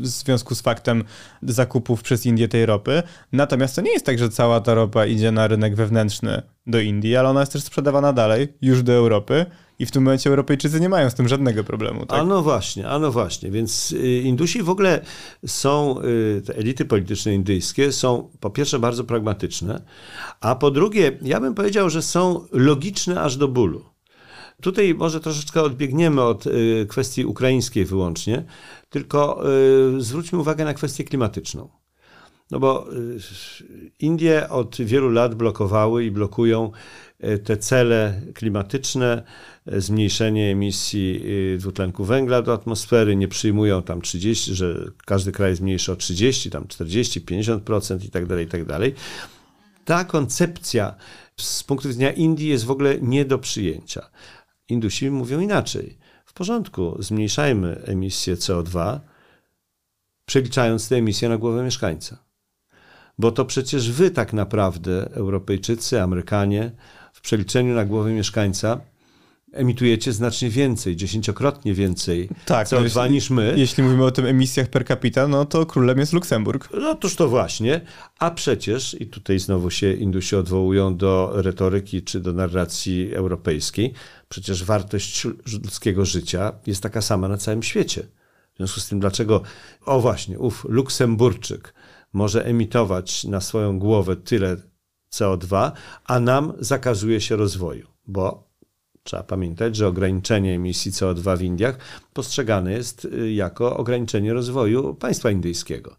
w 0.00 0.06
związku 0.06 0.54
z 0.54 0.60
faktem 0.60 1.04
zakupów 1.42 2.02
przez 2.02 2.26
Indię 2.26 2.48
tej 2.48 2.66
ropy. 2.66 3.02
Natomiast 3.32 3.76
to 3.76 3.82
nie 3.82 3.92
jest 3.92 4.06
tak, 4.06 4.18
że 4.18 4.28
cała 4.28 4.60
ta 4.60 4.74
ropa 4.74 5.06
idzie 5.06 5.32
na 5.32 5.46
rynek 5.46 5.74
wewnętrzny 5.74 6.42
do 6.66 6.80
Indii, 6.80 7.16
ale 7.16 7.28
ona 7.28 7.40
jest 7.40 7.52
też 7.52 7.62
sprzedawana 7.62 8.12
dalej, 8.12 8.48
już 8.62 8.82
do 8.82 8.92
Europy 8.92 9.46
i 9.78 9.86
w 9.86 9.90
tym 9.90 10.02
momencie 10.02 10.30
Europejczycy 10.30 10.80
nie 10.80 10.88
mają 10.88 11.10
z 11.10 11.14
tym 11.14 11.28
żadnego 11.28 11.64
problemu. 11.64 12.06
Tak? 12.06 12.20
A 12.20 12.24
no 12.24 12.42
właśnie, 12.42 12.88
a 12.88 12.98
no 12.98 13.12
właśnie. 13.12 13.50
Więc 13.50 13.92
y, 13.92 14.20
Indusi 14.20 14.62
w 14.62 14.70
ogóle 14.70 15.00
są, 15.46 16.00
y, 16.02 16.42
te 16.46 16.56
elity 16.56 16.84
polityczne 16.84 17.34
indyjskie 17.34 17.92
są 17.92 18.30
po 18.40 18.50
pierwsze 18.50 18.78
bardzo 18.78 19.04
pragmatyczne, 19.04 19.82
a 20.40 20.54
po 20.54 20.70
drugie, 20.70 21.18
ja 21.22 21.40
bym 21.40 21.54
powiedział, 21.54 21.90
że 21.90 22.02
są 22.02 22.46
logiczne 22.52 23.20
aż 23.20 23.36
do 23.36 23.48
bólu. 23.48 23.84
Tutaj 24.62 24.94
może 24.94 25.20
troszeczkę 25.20 25.62
odbiegniemy 25.62 26.22
od 26.22 26.46
y, 26.46 26.86
kwestii 26.88 27.24
ukraińskiej 27.24 27.84
wyłącznie, 27.84 28.44
tylko 28.90 29.42
zwróćmy 29.98 30.38
uwagę 30.38 30.64
na 30.64 30.74
kwestię 30.74 31.04
klimatyczną. 31.04 31.68
No 32.50 32.60
bo 32.60 32.86
Indie 33.98 34.48
od 34.48 34.76
wielu 34.76 35.10
lat 35.10 35.34
blokowały 35.34 36.04
i 36.04 36.10
blokują 36.10 36.70
te 37.44 37.56
cele 37.56 38.20
klimatyczne, 38.34 39.22
zmniejszenie 39.66 40.50
emisji 40.50 41.22
y, 41.54 41.58
dwutlenku 41.58 42.04
węgla 42.04 42.42
do 42.42 42.52
atmosfery, 42.52 43.16
nie 43.16 43.28
przyjmują 43.28 43.82
tam 43.82 44.00
30, 44.00 44.54
że 44.54 44.90
każdy 45.04 45.32
kraj 45.32 45.56
zmniejszy 45.56 45.92
o 45.92 45.96
30, 45.96 46.50
tam 46.50 46.68
40, 46.68 47.20
50% 47.20 48.04
i 48.04 48.10
tak 48.10 48.26
dalej, 48.26 48.46
i 48.46 48.48
tak 48.48 48.64
dalej. 48.64 48.94
Ta 49.84 50.04
koncepcja 50.04 50.94
z 51.40 51.62
punktu 51.62 51.88
widzenia 51.88 52.12
Indii 52.12 52.48
jest 52.48 52.64
w 52.64 52.70
ogóle 52.70 52.98
nie 53.00 53.24
do 53.24 53.38
przyjęcia. 53.38 54.10
Indusi 54.68 55.10
mówią 55.10 55.40
inaczej. 55.40 55.98
W 56.24 56.32
porządku, 56.32 56.96
zmniejszajmy 57.02 57.82
emisję 57.84 58.36
CO2, 58.36 59.00
przeliczając 60.26 60.88
te 60.88 60.96
emisje 60.96 61.28
na 61.28 61.38
głowę 61.38 61.64
mieszkańca. 61.64 62.18
Bo 63.18 63.32
to 63.32 63.44
przecież 63.44 63.90
wy 63.90 64.10
tak 64.10 64.32
naprawdę, 64.32 65.10
Europejczycy, 65.12 66.02
Amerykanie, 66.02 66.70
w 67.12 67.20
przeliczeniu 67.20 67.74
na 67.74 67.84
głowę 67.84 68.12
mieszkańca 68.12 68.80
emitujecie 69.56 70.12
znacznie 70.12 70.50
więcej, 70.50 70.96
dziesięciokrotnie 70.96 71.74
więcej 71.74 72.28
tak, 72.44 72.68
CO2 72.68 72.94
no 72.96 73.02
jeśli, 73.02 73.14
niż 73.14 73.30
my. 73.30 73.54
Jeśli 73.56 73.82
mówimy 73.82 74.04
o 74.04 74.10
tym 74.10 74.26
emisjach 74.26 74.68
per 74.68 74.86
capita, 74.86 75.28
no 75.28 75.44
to 75.44 75.66
królem 75.66 75.98
jest 75.98 76.12
Luksemburg. 76.12 76.68
No 76.80 76.94
toż 76.94 77.16
to 77.16 77.28
właśnie. 77.28 77.80
A 78.18 78.30
przecież, 78.30 78.96
i 79.00 79.06
tutaj 79.06 79.38
znowu 79.38 79.70
się 79.70 79.92
Indusi 79.92 80.36
odwołują 80.36 80.96
do 80.96 81.32
retoryki 81.34 82.02
czy 82.02 82.20
do 82.20 82.32
narracji 82.32 83.14
europejskiej, 83.14 83.92
przecież 84.28 84.64
wartość 84.64 85.24
ludzkiego 85.64 86.04
życia 86.04 86.52
jest 86.66 86.82
taka 86.82 87.02
sama 87.02 87.28
na 87.28 87.36
całym 87.36 87.62
świecie. 87.62 88.02
W 88.54 88.56
związku 88.56 88.80
z 88.80 88.88
tym, 88.88 89.00
dlaczego, 89.00 89.42
o 89.84 90.00
właśnie, 90.00 90.38
ów 90.38 90.66
Luksemburczyk 90.68 91.74
może 92.12 92.44
emitować 92.44 93.24
na 93.24 93.40
swoją 93.40 93.78
głowę 93.78 94.16
tyle 94.16 94.56
CO2, 95.12 95.72
a 96.04 96.20
nam 96.20 96.52
zakazuje 96.58 97.20
się 97.20 97.36
rozwoju. 97.36 97.86
bo 98.06 98.45
trzeba 99.06 99.22
pamiętać, 99.22 99.76
że 99.76 99.88
ograniczenie 99.88 100.54
emisji 100.54 100.92
CO2 100.92 101.38
w 101.38 101.42
Indiach 101.42 101.78
postrzegane 102.14 102.72
jest 102.72 103.04
y, 103.04 103.32
jako 103.32 103.76
ograniczenie 103.76 104.32
rozwoju 104.32 104.94
państwa 104.94 105.30
indyjskiego. 105.30 105.96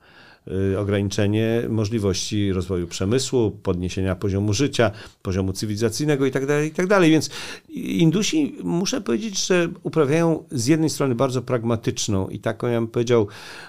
Y, 0.72 0.80
ograniczenie 0.80 1.64
możliwości 1.70 2.54
rozwoju 2.54 2.88
przemysłu, 2.88 3.52
podniesienia 3.52 4.16
poziomu 4.16 4.54
życia, 4.54 4.92
poziomu 5.22 5.54
cywilizacyjnego 5.54 6.26
itd., 6.26 6.48
tak 6.48 6.64
itd. 6.64 6.88
Tak 6.88 7.10
Więc 7.10 7.30
Indusi, 7.70 8.56
muszę 8.64 9.02
powiedzieć, 9.02 9.48
że 9.48 9.68
uprawiają 9.84 10.44
z 10.52 10.68
jednej 10.68 10.90
strony 10.90 11.16
bardzo 11.16 11.42
pragmatyczną 11.42 12.28
i 12.28 12.40
taką, 12.40 12.68
ja 12.68 12.80
bym 12.80 12.88
powiedział, 12.88 13.28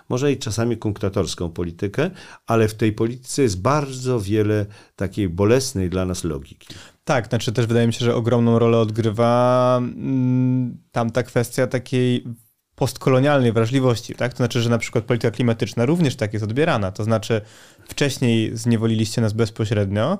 może 0.09 0.33
i 0.33 0.37
czasami 0.37 0.77
kunktatorską 0.77 1.51
politykę, 1.51 2.11
ale 2.46 2.68
w 2.68 2.74
tej 2.74 2.92
polityce 2.92 3.42
jest 3.42 3.61
bardzo 3.61 4.20
wiele 4.20 4.66
takiej 4.96 5.29
bolesnej 5.29 5.90
dla 5.90 6.05
nas 6.05 6.24
logiki. 6.24 6.66
Tak, 7.09 7.29
znaczy 7.29 7.53
też 7.53 7.66
wydaje 7.66 7.87
mi 7.87 7.92
się, 7.92 8.05
że 8.05 8.14
ogromną 8.14 8.59
rolę 8.59 8.79
odgrywa 8.79 9.77
mm, 9.79 10.79
tam 10.92 11.11
ta 11.11 11.23
kwestia 11.23 11.66
takiej 11.66 12.25
postkolonialnej 12.75 13.53
wrażliwości, 13.53 14.14
tak? 14.14 14.33
To 14.33 14.37
znaczy, 14.37 14.62
że 14.62 14.71
na 14.71 14.79
przykład 14.79 15.05
polityka 15.05 15.31
klimatyczna 15.31 15.87
również 15.87 16.16
tak 16.16 16.33
jest 16.33 16.44
odbierana. 16.44 16.92
To 16.92 17.05
znaczy, 17.05 17.40
wcześniej 17.88 18.57
zniewoliliście 18.57 19.21
nas 19.21 19.33
bezpośrednio, 19.33 20.18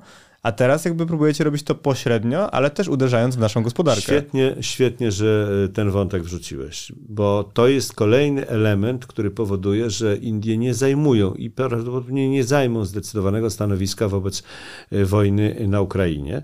a 0.49 0.53
teraz 0.53 0.85
jakby 0.85 1.07
próbujecie 1.07 1.45
robić 1.45 1.63
to 1.63 1.75
pośrednio, 1.75 2.51
ale 2.51 2.71
też 2.71 2.89
uderzając 2.89 3.37
w 3.37 3.39
naszą 3.39 3.63
gospodarkę. 3.63 4.03
Świetnie, 4.03 4.57
świetnie, 4.61 5.13
że 5.13 5.49
e, 5.65 5.69
ten 5.69 5.91
wątek 5.91 6.23
wrzuciłeś, 6.23 6.93
bo 7.09 7.51
to 7.55 7.69
jest 7.69 7.95
kolejny 7.95 8.49
element, 8.49 9.07
który 9.07 9.31
powoduje, 9.31 9.91
że 9.91 10.17
Indie 10.17 10.59
nie 10.59 10.75
zajmują 10.75 11.35
i 11.35 11.51
prawdopodobnie 11.51 12.29
nie 12.29 12.45
zajmą 12.45 12.85
zdecydowanego 12.85 13.51
stanowiska 13.51 14.09
wobec 14.09 14.43
e, 14.91 15.05
wojny 15.05 15.67
na 15.69 15.81
Ukrainie, 15.81 16.43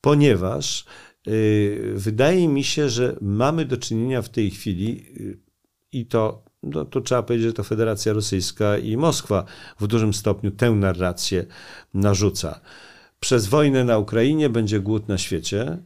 ponieważ 0.00 0.84
Y, 1.28 1.92
wydaje 1.96 2.48
mi 2.48 2.64
się, 2.64 2.88
że 2.88 3.16
mamy 3.20 3.64
do 3.64 3.76
czynienia 3.76 4.22
w 4.22 4.28
tej 4.28 4.50
chwili 4.50 5.04
i 5.92 6.06
to, 6.06 6.44
no, 6.62 6.84
to 6.84 7.00
trzeba 7.00 7.22
powiedzieć, 7.22 7.46
że 7.46 7.52
to 7.52 7.64
Federacja 7.64 8.12
Rosyjska 8.12 8.78
i 8.78 8.96
Moskwa 8.96 9.44
w 9.80 9.86
dużym 9.86 10.14
stopniu 10.14 10.50
tę 10.50 10.70
narrację 10.70 11.46
narzuca. 11.94 12.60
Przez 13.22 13.46
wojnę 13.46 13.84
na 13.84 13.98
Ukrainie 13.98 14.48
będzie 14.48 14.80
głód 14.80 15.08
na 15.08 15.18
świecie, 15.18 15.78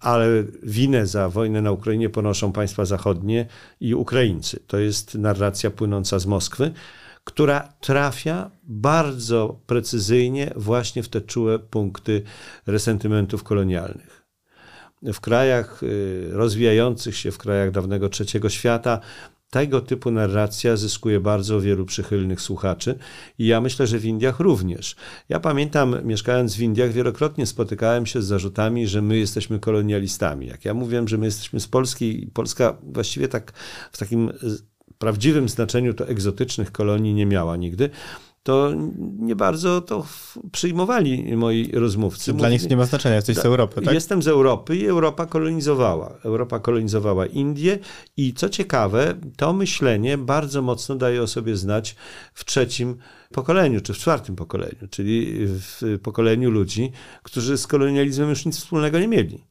ale 0.00 0.26
winę 0.62 1.06
za 1.06 1.28
wojnę 1.28 1.62
na 1.62 1.72
Ukrainie 1.72 2.08
ponoszą 2.08 2.52
państwa 2.52 2.84
zachodnie 2.84 3.46
i 3.80 3.94
Ukraińcy. 3.94 4.60
To 4.66 4.78
jest 4.78 5.14
narracja 5.14 5.70
płynąca 5.70 6.18
z 6.18 6.26
Moskwy, 6.26 6.72
która 7.24 7.72
trafia 7.80 8.50
bardzo 8.62 9.60
precyzyjnie 9.66 10.52
właśnie 10.56 11.02
w 11.02 11.08
te 11.08 11.20
czułe 11.20 11.58
punkty 11.58 12.22
resentymentów 12.66 13.42
kolonialnych 13.42 14.26
w 15.02 15.20
krajach 15.20 15.82
y, 15.82 16.28
rozwijających 16.32 17.16
się, 17.16 17.32
w 17.32 17.38
krajach 17.38 17.70
dawnego 17.70 18.08
trzeciego 18.08 18.48
świata, 18.48 19.00
tego 19.50 19.80
typu 19.80 20.10
narracja 20.10 20.76
zyskuje 20.76 21.20
bardzo 21.20 21.60
wielu 21.60 21.86
przychylnych 21.86 22.40
słuchaczy 22.40 22.98
i 23.38 23.46
ja 23.46 23.60
myślę, 23.60 23.86
że 23.86 23.98
w 23.98 24.04
Indiach 24.04 24.40
również. 24.40 24.96
Ja 25.28 25.40
pamiętam, 25.40 25.96
mieszkając 26.04 26.56
w 26.56 26.60
Indiach, 26.60 26.92
wielokrotnie 26.92 27.46
spotykałem 27.46 28.06
się 28.06 28.22
z 28.22 28.26
zarzutami, 28.26 28.86
że 28.86 29.02
my 29.02 29.18
jesteśmy 29.18 29.58
kolonialistami. 29.58 30.46
Jak 30.46 30.64
ja 30.64 30.74
mówiłem, 30.74 31.08
że 31.08 31.18
my 31.18 31.26
jesteśmy 31.26 31.60
z 31.60 31.68
Polski, 31.68 32.30
Polska 32.34 32.76
właściwie 32.82 33.28
tak 33.28 33.52
w 33.92 33.98
takim 33.98 34.32
prawdziwym 34.98 35.48
znaczeniu 35.48 35.94
to 35.94 36.08
egzotycznych 36.08 36.72
kolonii 36.72 37.14
nie 37.14 37.26
miała 37.26 37.56
nigdy, 37.56 37.90
to 38.42 38.72
nie 39.18 39.36
bardzo 39.36 39.80
to 39.80 40.06
przyjmowali 40.52 41.36
moi 41.36 41.70
rozmówcy. 41.72 42.32
Dla 42.32 42.50
nich 42.50 42.70
nie 42.70 42.76
ma 42.76 42.84
znaczenia, 42.84 43.16
jesteś 43.16 43.36
z 43.36 43.44
Europy, 43.44 43.82
tak? 43.82 43.94
Jestem 43.94 44.22
z 44.22 44.28
Europy 44.28 44.76
i 44.76 44.86
Europa 44.86 45.26
kolonizowała. 45.26 46.18
Europa 46.24 46.58
kolonizowała 46.58 47.26
Indię 47.26 47.78
i 48.16 48.34
co 48.34 48.48
ciekawe, 48.48 49.14
to 49.36 49.52
myślenie 49.52 50.18
bardzo 50.18 50.62
mocno 50.62 50.96
daje 50.96 51.22
o 51.22 51.26
sobie 51.26 51.56
znać 51.56 51.96
w 52.34 52.44
trzecim 52.44 52.96
pokoleniu, 53.32 53.80
czy 53.80 53.94
w 53.94 53.98
czwartym 53.98 54.36
pokoleniu, 54.36 54.88
czyli 54.90 55.36
w 55.46 55.98
pokoleniu 56.02 56.50
ludzi, 56.50 56.92
którzy 57.22 57.58
z 57.58 57.66
kolonializmem 57.66 58.28
już 58.30 58.46
nic 58.46 58.56
wspólnego 58.56 58.98
nie 58.98 59.08
mieli. 59.08 59.49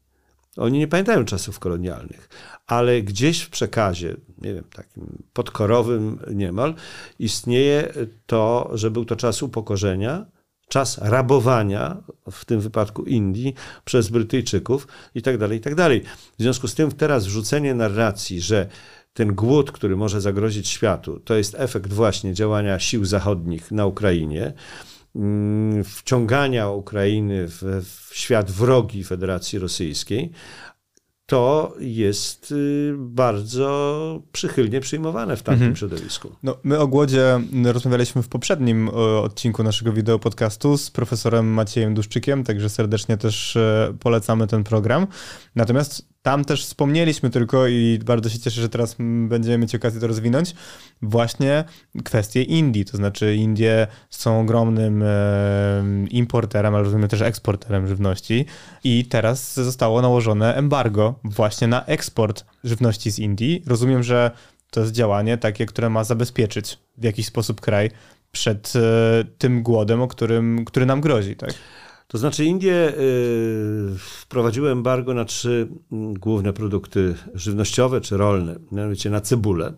Oni 0.57 0.79
nie 0.79 0.88
pamiętają 0.88 1.25
czasów 1.25 1.59
kolonialnych, 1.59 2.29
ale 2.67 3.01
gdzieś 3.01 3.41
w 3.41 3.49
przekazie, 3.49 4.15
nie 4.41 4.53
wiem, 4.53 4.63
takim 4.75 5.23
podkorowym 5.33 6.19
niemal, 6.33 6.75
istnieje 7.19 7.93
to, 8.25 8.69
że 8.73 8.91
był 8.91 9.05
to 9.05 9.15
czas 9.15 9.43
upokorzenia, 9.43 10.25
czas 10.67 10.97
rabowania, 10.97 11.97
w 12.31 12.45
tym 12.45 12.59
wypadku 12.59 13.03
Indii, 13.03 13.53
przez 13.85 14.09
Brytyjczyków 14.09 14.88
i 15.15 15.21
tak 15.21 15.38
dalej, 15.38 15.57
i 15.57 15.62
tak 15.62 15.75
dalej. 15.75 16.03
W 16.39 16.41
związku 16.41 16.67
z 16.67 16.75
tym 16.75 16.91
teraz 16.91 17.25
wrzucenie 17.25 17.73
narracji, 17.73 18.41
że 18.41 18.67
ten 19.13 19.35
głód, 19.35 19.71
który 19.71 19.95
może 19.95 20.21
zagrozić 20.21 20.67
światu, 20.67 21.19
to 21.19 21.35
jest 21.35 21.55
efekt 21.57 21.93
właśnie 21.93 22.33
działania 22.33 22.79
sił 22.79 23.05
zachodnich 23.05 23.71
na 23.71 23.85
Ukrainie, 23.85 24.53
wciągania 25.84 26.69
Ukrainy 26.69 27.47
w, 27.47 27.62
w 27.86 28.15
świat 28.15 28.51
wrogi 28.51 29.03
Federacji 29.03 29.60
Rosyjskiej, 29.60 30.32
to 31.29 31.73
jest 31.79 32.51
y, 32.51 32.93
bardzo 32.97 34.21
przychylnie 34.32 34.79
przyjmowane 34.79 35.38
w 35.38 35.43
tamtym 35.43 35.63
mhm. 35.63 35.75
środowisku. 35.75 36.36
No, 36.43 36.58
my 36.63 36.79
o 36.79 36.88
głodzie 36.88 37.41
rozmawialiśmy 37.63 38.23
w 38.23 38.27
poprzednim 38.27 38.89
odcinku 39.23 39.63
naszego 39.63 39.93
wideo 39.93 40.19
podcastu 40.19 40.77
z 40.77 40.91
profesorem 40.91 41.47
Maciejem 41.47 41.93
Duszczykiem, 41.93 42.43
także 42.43 42.69
serdecznie 42.69 43.17
też 43.17 43.55
e, 43.55 43.93
polecamy 43.99 44.47
ten 44.47 44.63
program. 44.63 45.08
Natomiast 45.55 46.08
tam 46.21 46.45
też 46.45 46.65
wspomnieliśmy 46.65 47.29
tylko 47.29 47.67
i 47.67 47.99
bardzo 48.05 48.29
się 48.29 48.39
cieszę, 48.39 48.62
że 48.62 48.69
teraz 48.69 48.95
będziemy 49.27 49.58
mieć 49.58 49.75
okazję 49.75 50.01
to 50.01 50.08
rozwinąć, 50.08 50.55
właśnie 51.01 51.63
kwestie 52.03 52.43
Indii. 52.43 52.86
To 52.86 52.97
znaczy 52.97 53.36
Indie 53.36 53.88
są 54.10 54.39
ogromnym 54.39 55.03
e, 55.03 55.08
importerem, 56.10 56.75
ale 56.75 56.84
rozumiem 56.84 57.10
też 57.10 57.21
eksporterem 57.21 57.88
żywności 57.88 58.45
i 58.84 59.05
teraz 59.05 59.53
zostało 59.53 60.01
nałożone 60.01 60.55
embargo 60.55 61.19
właśnie 61.23 61.67
na 61.67 61.86
eksport 61.86 62.45
żywności 62.63 63.12
z 63.12 63.19
Indii. 63.19 63.63
Rozumiem, 63.67 64.03
że 64.03 64.32
to 64.71 64.79
jest 64.82 64.91
działanie 64.91 65.38
takie, 65.38 65.65
które 65.65 65.89
ma 65.89 66.03
zabezpieczyć 66.03 66.79
w 66.97 67.03
jakiś 67.03 67.25
sposób 67.25 67.62
kraj 67.62 67.91
przed 68.32 68.73
e, 68.75 68.79
tym 69.38 69.63
głodem, 69.63 70.01
o 70.01 70.08
którym, 70.08 70.65
który 70.65 70.86
nam 70.86 71.01
grozi, 71.01 71.36
tak? 71.36 71.53
To 72.10 72.17
znaczy 72.17 72.45
Indie 72.45 72.93
y, 73.00 73.98
wprowadziły 73.98 74.72
embargo 74.72 75.13
na 75.13 75.26
trzy 75.26 75.67
mm, 75.91 76.13
główne 76.13 76.54
produkty 76.54 77.15
żywnościowe 77.34 78.02
czy 78.02 78.17
rolne, 78.17 78.56
mianowicie 78.72 79.10
na 79.10 79.22
cebulę. 79.22 79.74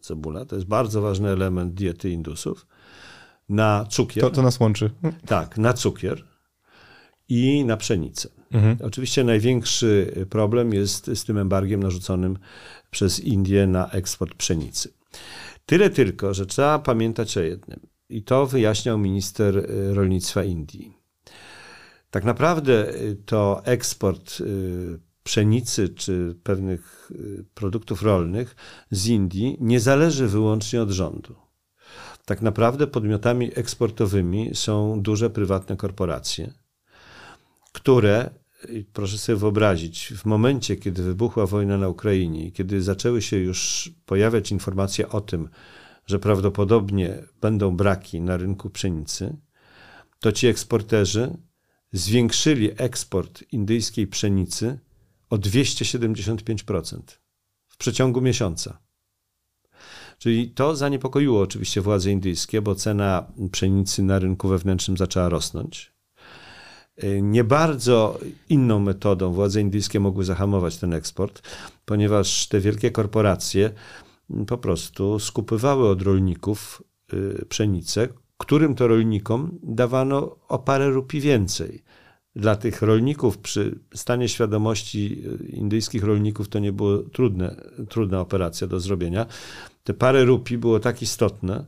Cebula 0.00 0.44
to 0.44 0.56
jest 0.56 0.68
bardzo 0.68 1.02
ważny 1.02 1.28
element 1.28 1.74
diety 1.74 2.10
Indusów. 2.10 2.66
Na 3.48 3.86
cukier. 3.90 4.24
To, 4.24 4.30
to 4.30 4.42
nas 4.42 4.60
łączy. 4.60 4.90
Tak, 5.26 5.58
na 5.58 5.72
cukier 5.72 6.24
i 7.28 7.64
na 7.64 7.76
pszenicę. 7.76 8.28
Mhm. 8.50 8.76
Oczywiście 8.82 9.24
największy 9.24 10.14
problem 10.30 10.72
jest 10.72 11.10
z 11.14 11.24
tym 11.24 11.38
embargiem 11.38 11.82
narzuconym 11.82 12.38
przez 12.90 13.20
Indię 13.20 13.66
na 13.66 13.90
eksport 13.90 14.34
pszenicy. 14.34 14.92
Tyle 15.66 15.90
tylko, 15.90 16.34
że 16.34 16.46
trzeba 16.46 16.78
pamiętać 16.78 17.36
o 17.38 17.40
jednym. 17.40 17.80
I 18.08 18.22
to 18.22 18.46
wyjaśniał 18.46 18.98
minister 18.98 19.56
y, 19.56 19.94
rolnictwa 19.94 20.44
Indii 20.44 20.99
tak 22.10 22.24
naprawdę 22.24 22.94
y, 22.94 23.16
to 23.26 23.60
eksport 23.64 24.40
y, 24.40 25.00
pszenicy 25.22 25.88
czy 25.88 26.36
pewnych 26.42 27.10
y, 27.14 27.44
produktów 27.54 28.02
rolnych 28.02 28.56
z 28.90 29.06
Indii 29.06 29.56
nie 29.60 29.80
zależy 29.80 30.28
wyłącznie 30.28 30.82
od 30.82 30.90
rządu. 30.90 31.34
Tak 32.24 32.42
naprawdę 32.42 32.86
podmiotami 32.86 33.50
eksportowymi 33.54 34.50
są 34.54 35.02
duże 35.02 35.30
prywatne 35.30 35.76
korporacje, 35.76 36.52
które, 37.72 38.30
proszę 38.92 39.18
sobie 39.18 39.36
wyobrazić, 39.36 40.12
w 40.16 40.24
momencie, 40.24 40.76
kiedy 40.76 41.02
wybuchła 41.02 41.46
wojna 41.46 41.78
na 41.78 41.88
Ukrainie, 41.88 42.52
kiedy 42.52 42.82
zaczęły 42.82 43.22
się 43.22 43.36
już 43.36 43.90
pojawiać 44.06 44.52
informacje 44.52 45.08
o 45.08 45.20
tym, 45.20 45.48
że 46.06 46.18
prawdopodobnie 46.18 47.22
będą 47.40 47.76
braki 47.76 48.20
na 48.20 48.36
rynku 48.36 48.70
pszenicy, 48.70 49.36
to 50.20 50.32
ci 50.32 50.46
eksporterzy 50.46 51.36
zwiększyli 51.92 52.70
eksport 52.76 53.44
indyjskiej 53.52 54.06
pszenicy 54.06 54.78
o 55.30 55.36
275% 55.36 57.00
w 57.68 57.76
przeciągu 57.76 58.20
miesiąca. 58.20 58.78
Czyli 60.18 60.50
to 60.50 60.76
zaniepokoiło 60.76 61.40
oczywiście 61.40 61.80
władze 61.80 62.10
indyjskie, 62.10 62.62
bo 62.62 62.74
cena 62.74 63.26
pszenicy 63.52 64.02
na 64.02 64.18
rynku 64.18 64.48
wewnętrznym 64.48 64.96
zaczęła 64.96 65.28
rosnąć. 65.28 65.92
Nie 67.22 67.44
bardzo 67.44 68.18
inną 68.48 68.78
metodą 68.78 69.32
władze 69.32 69.60
indyjskie 69.60 70.00
mogły 70.00 70.24
zahamować 70.24 70.76
ten 70.76 70.92
eksport, 70.92 71.42
ponieważ 71.84 72.48
te 72.48 72.60
wielkie 72.60 72.90
korporacje 72.90 73.70
po 74.46 74.58
prostu 74.58 75.18
skupywały 75.18 75.88
od 75.88 76.02
rolników 76.02 76.82
y, 77.12 77.46
pszenicę, 77.48 78.08
którym 78.40 78.74
to 78.74 78.88
rolnikom 78.88 79.58
dawano 79.62 80.36
o 80.48 80.58
parę 80.58 80.90
rupii 80.90 81.20
więcej 81.20 81.82
dla 82.36 82.56
tych 82.56 82.82
rolników 82.82 83.38
przy 83.38 83.78
stanie 83.94 84.28
świadomości 84.28 85.22
indyjskich 85.48 86.04
rolników 86.04 86.48
to 86.48 86.58
nie 86.58 86.72
było 86.72 86.98
trudne, 86.98 87.56
trudna 87.88 88.20
operacja 88.20 88.66
do 88.66 88.80
zrobienia. 88.80 89.26
Te 89.84 89.94
parę 89.94 90.24
rupii 90.24 90.58
było 90.58 90.80
tak 90.80 91.02
istotne, 91.02 91.64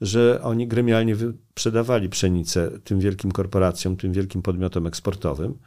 że 0.00 0.40
oni 0.42 0.68
gremialnie 0.68 1.16
sprzedawali 1.50 2.08
pszenicę 2.08 2.70
tym 2.84 3.00
wielkim 3.00 3.32
korporacjom, 3.32 3.96
tym 3.96 4.12
wielkim 4.12 4.42
podmiotom 4.42 4.86
eksportowym. 4.86 5.58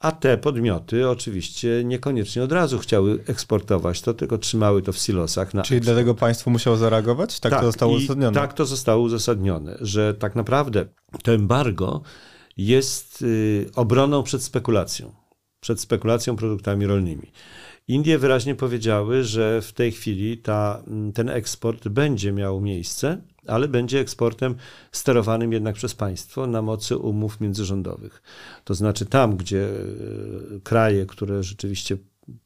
A 0.00 0.12
te 0.12 0.38
podmioty 0.38 1.08
oczywiście 1.08 1.82
niekoniecznie 1.84 2.42
od 2.42 2.52
razu 2.52 2.78
chciały 2.78 3.24
eksportować 3.26 4.00
to, 4.00 4.14
tylko 4.14 4.38
trzymały 4.38 4.82
to 4.82 4.92
w 4.92 4.98
silosach. 4.98 5.54
Na 5.54 5.62
Czyli 5.62 5.78
eksport. 5.78 5.94
dlatego 5.94 6.14
państwo 6.14 6.50
musiało 6.50 6.76
zareagować? 6.76 7.40
Tak, 7.40 7.52
tak 7.52 7.60
to 7.60 7.66
zostało 7.66 7.92
uzasadnione? 7.92 8.34
Tak 8.34 8.52
to 8.52 8.66
zostało 8.66 9.02
uzasadnione, 9.02 9.76
że 9.80 10.14
tak 10.14 10.36
naprawdę 10.36 10.86
to 11.22 11.32
embargo 11.32 12.02
jest 12.56 13.22
y, 13.22 13.70
obroną 13.74 14.22
przed 14.22 14.42
spekulacją, 14.42 15.14
przed 15.60 15.80
spekulacją 15.80 16.36
produktami 16.36 16.86
rolnymi. 16.86 17.32
Indie 17.88 18.18
wyraźnie 18.18 18.54
powiedziały, 18.54 19.24
że 19.24 19.62
w 19.62 19.72
tej 19.72 19.92
chwili 19.92 20.38
ta, 20.38 20.82
ten 21.14 21.28
eksport 21.28 21.88
będzie 21.88 22.32
miał 22.32 22.60
miejsce, 22.60 23.22
ale 23.46 23.68
będzie 23.68 24.00
eksportem 24.00 24.54
sterowanym 24.92 25.52
jednak 25.52 25.74
przez 25.74 25.94
państwo 25.94 26.46
na 26.46 26.62
mocy 26.62 26.96
umów 26.96 27.40
międzyrządowych. 27.40 28.22
To 28.64 28.74
znaczy 28.74 29.06
tam, 29.06 29.36
gdzie 29.36 29.68
e, 29.68 29.80
kraje, 30.62 31.06
które 31.06 31.42
rzeczywiście 31.42 31.96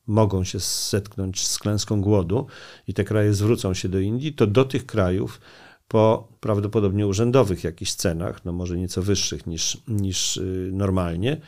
mogą 0.06 0.44
się 0.44 0.58
zetknąć 0.90 1.46
z 1.46 1.58
klęską 1.58 2.00
głodu 2.00 2.46
i 2.88 2.94
te 2.94 3.04
kraje 3.04 3.34
zwrócą 3.34 3.74
się 3.74 3.88
do 3.88 4.00
Indii, 4.00 4.32
to 4.32 4.46
do 4.46 4.64
tych 4.64 4.86
krajów 4.86 5.40
po 5.88 6.28
prawdopodobnie 6.40 7.06
urzędowych 7.06 7.64
jakichś 7.64 7.92
cenach, 7.92 8.44
no 8.44 8.52
może 8.52 8.76
nieco 8.76 9.02
wyższych 9.02 9.46
niż, 9.46 9.78
niż 9.88 10.36
y, 10.36 10.70
normalnie, 10.72 11.40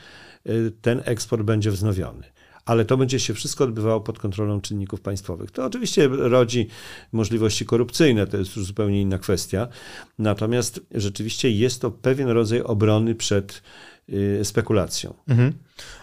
y, 0.47 0.73
ten 0.83 1.03
eksport 1.05 1.43
będzie 1.43 1.71
wznowiony 1.71 2.25
ale 2.65 2.85
to 2.85 2.97
będzie 2.97 3.21
się 3.21 3.35
wszystko 3.35 3.65
odbywało 3.65 4.01
pod 4.01 4.19
kontrolą 4.19 4.61
czynników 4.61 5.01
państwowych. 5.01 5.51
To 5.51 5.65
oczywiście 5.65 6.09
rodzi 6.09 6.69
możliwości 7.13 7.67
korupcyjne, 7.67 8.27
to 8.27 8.37
jest 8.37 8.57
już 8.57 8.67
zupełnie 8.67 9.01
inna 9.01 9.19
kwestia. 9.19 9.69
Natomiast 10.19 10.81
rzeczywiście 10.95 11.51
jest 11.51 11.81
to 11.81 11.91
pewien 11.91 12.29
rodzaj 12.29 12.63
obrony 12.63 13.15
przed 13.15 13.63
y, 14.09 14.41
spekulacją. 14.45 15.15
Mhm. 15.29 15.53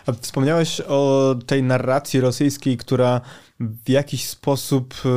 A 0.06 0.12
wspomniałeś 0.12 0.82
o 0.88 1.36
tej 1.46 1.64
narracji 1.64 2.22
rosyjskiej, 2.22 2.78
która 2.78 3.22
w 3.60 3.90
jakiś 3.90 4.26
sposób 4.26 4.94
y, 5.06 5.10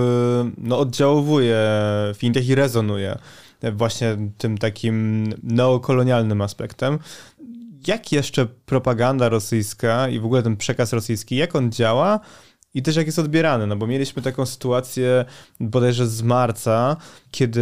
no, 0.59 0.79
oddziałuje 0.79 1.57
w 2.15 2.19
Indiach 2.23 2.47
i 2.47 2.55
rezonuje 2.55 3.19
właśnie 3.71 4.17
tym 4.39 4.59
takim 4.59 5.27
neokolonialnym 5.43 6.41
aspektem 6.41 6.99
jak 7.89 8.13
jeszcze 8.13 8.47
propaganda 8.47 9.29
rosyjska 9.29 10.09
i 10.09 10.21
w 10.21 10.25
ogóle 10.25 10.43
ten 10.43 10.57
przekaz 10.57 10.93
rosyjski, 10.93 11.37
jak 11.37 11.57
on 11.57 11.73
działa 11.73 12.21
i 12.75 12.83
też 12.83 12.97
jak 12.97 13.07
jest 13.07 13.19
odbierany, 13.19 13.67
no 13.67 13.77
bo 13.77 13.87
mieliśmy 13.87 14.23
taką 14.23 14.47
sytuację 14.47 15.25
bodajże 15.61 16.07
z 16.07 16.23
marca, 16.23 16.97
kiedy 17.31 17.61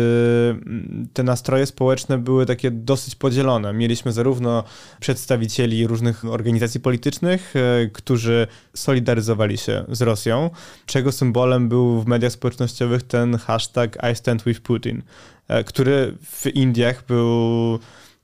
mm, 0.50 1.08
te 1.12 1.22
nastroje 1.22 1.66
społeczne 1.66 2.18
były 2.18 2.46
takie 2.46 2.70
dosyć 2.70 3.14
podzielone. 3.14 3.72
Mieliśmy 3.72 4.12
zarówno 4.12 4.64
przedstawicieli 5.00 5.86
różnych 5.86 6.24
organizacji 6.24 6.80
politycznych, 6.80 7.54
e, 7.56 7.86
którzy 7.86 8.46
solidaryzowali 8.74 9.58
się 9.58 9.84
z 9.88 10.02
Rosją, 10.02 10.50
czego 10.86 11.12
symbolem 11.12 11.68
był 11.68 12.02
w 12.02 12.06
mediach 12.06 12.32
społecznościowych 12.32 13.02
ten 13.02 13.38
hashtag 13.38 13.98
I 14.12 14.16
stand 14.16 14.44
with 14.44 14.60
Putin, 14.60 15.02
e, 15.48 15.64
który 15.64 16.16
w 16.22 16.46
Indiach 16.46 17.04
był 17.06 17.78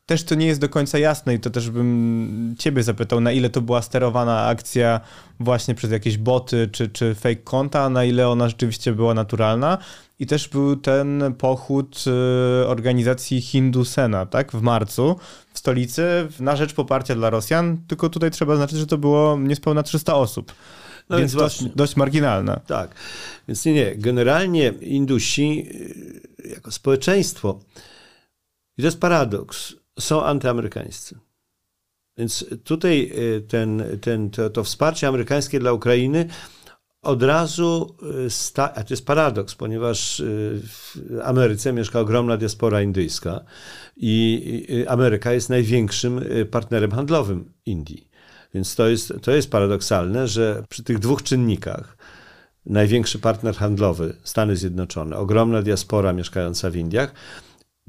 też 0.07 0.25
to 0.25 0.35
nie 0.35 0.47
jest 0.47 0.61
do 0.61 0.69
końca 0.69 0.99
jasne 0.99 1.35
i 1.35 1.41
to 1.41 1.51
też 1.51 1.71
bym 1.71 2.55
ciebie 2.59 2.83
zapytał, 2.83 3.21
na 3.21 3.33
ile 3.33 3.51
to 3.51 3.61
była 3.61 3.83
sterowana 3.83 4.47
akcja 4.47 5.01
właśnie 5.41 5.75
przez 5.75 5.91
jakieś 5.91 6.19
boty 6.19 6.69
czy, 6.73 6.89
czy 6.89 7.15
fake 7.15 7.37
konta, 7.37 7.83
a 7.83 7.89
na 7.89 8.05
ile 8.05 8.29
ona 8.29 8.49
rzeczywiście 8.49 8.93
była 8.93 9.15
naturalna. 9.15 9.79
I 10.19 10.27
też 10.27 10.49
był 10.49 10.77
ten 10.77 11.35
pochód 11.39 12.05
y, 12.63 12.67
organizacji 12.67 13.41
Hindusena, 13.41 14.27
tak, 14.27 14.53
w 14.53 14.63
marcu 14.63 15.17
w 15.53 15.59
stolicy 15.59 16.29
na 16.41 16.57
rzecz 16.57 16.75
poparcia 16.75 17.15
dla 17.15 17.31
Rosjan, 17.31 17.79
tylko 17.89 18.09
tutaj 18.09 18.31
trzeba 18.31 18.53
zaznaczyć, 18.53 18.79
że 18.79 18.87
to 18.87 18.99
było 18.99 19.39
niespełna 19.39 19.83
300 19.83 20.15
osób. 20.15 20.53
No 21.09 21.19
więc, 21.19 21.33
więc 21.33 21.43
dość, 21.43 21.65
dość 21.65 21.97
marginalne. 21.97 22.61
Tak, 22.67 22.95
więc 23.49 23.65
nie, 23.65 23.73
nie. 23.73 23.97
Generalnie 23.97 24.69
Indusi 24.81 25.69
y, 26.45 26.49
jako 26.51 26.71
społeczeństwo, 26.71 27.61
i 28.79 28.83
to 28.83 28.87
jest 28.87 29.01
paradoks, 29.01 29.75
są 29.99 30.25
antyamerykańscy. 30.25 31.19
Więc 32.19 32.45
tutaj 32.65 33.13
y, 33.19 33.41
ten, 33.41 33.83
ten, 34.01 34.31
to, 34.31 34.51
to 34.51 34.65
wsparcie 34.65 35.09
amerykańskie 35.09 35.61
dla 35.61 35.73
Ukrainy 35.73 36.27
od 37.03 37.23
razu, 37.23 37.97
y, 38.27 38.31
sta, 38.31 38.75
a 38.75 38.85
to 38.85 38.95
jest 38.95 39.07
paradoks, 39.07 39.55
ponieważ 39.55 40.21
y, 40.21 40.63
w 40.69 40.97
Ameryce 41.25 41.73
mieszka 41.73 42.01
ogromna 42.01 42.37
diaspora 42.37 42.83
indyjska 42.83 43.41
i 43.97 44.85
Ameryka 44.89 45.33
jest 45.33 45.51
największym 45.51 46.25
partnerem 46.51 46.91
handlowym 46.91 47.53
Indii. 47.67 48.09
Więc 48.55 48.75
to 48.75 48.89
jest, 48.89 49.13
to 49.23 49.33
jest 49.33 49.51
paradoksalne, 49.51 50.29
że 50.29 50.63
przy 50.69 50.83
tych 50.83 50.99
dwóch 50.99 51.23
czynnikach, 51.23 51.97
największy 52.67 53.19
partner 53.19 53.55
handlowy, 53.55 54.17
Stany 54.25 54.57
Zjednoczone, 54.57 55.17
ogromna 55.17 55.63
diaspora 55.63 56.13
mieszkająca 56.13 56.71
w 56.71 56.77
Indiach, 56.77 57.15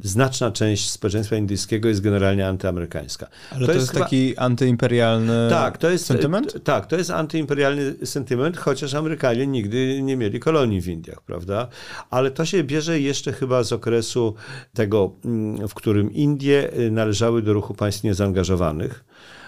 znaczna 0.03 0.51
część 0.51 0.89
społeczeństwa 0.89 1.35
indyjskiego 1.35 1.89
jest 1.89 2.01
generalnie 2.01 2.47
antyamerykańska. 2.47 3.27
Ale 3.51 3.59
to, 3.59 3.65
to 3.65 3.71
jest, 3.71 3.81
jest 3.81 3.91
chyba... 3.91 4.05
taki 4.05 4.37
antyimperialny 4.37 5.47
tak, 5.49 5.77
to 5.77 5.89
jest, 5.89 6.05
sentyment? 6.05 6.63
Tak, 6.63 6.85
to 6.85 6.97
jest 6.97 7.09
antyimperialny 7.09 8.05
sentyment, 8.05 8.57
chociaż 8.57 8.93
Amerykanie 8.93 9.47
nigdy 9.47 10.01
nie 10.01 10.17
mieli 10.17 10.39
kolonii 10.39 10.81
w 10.81 10.87
Indiach, 10.87 11.21
prawda? 11.21 11.67
Ale 12.09 12.31
to 12.31 12.45
się 12.45 12.63
bierze 12.63 12.99
jeszcze 12.99 13.33
chyba 13.33 13.63
z 13.63 13.73
okresu 13.73 14.35
tego, 14.73 15.11
mm, 15.25 15.67
w 15.67 15.73
którym 15.73 16.13
Indie 16.13 16.73
y, 16.79 16.91
należały 16.91 17.41
do 17.41 17.53
ruchu 17.53 17.73
państw 17.73 18.03
niezaangażowanych, 18.03 19.03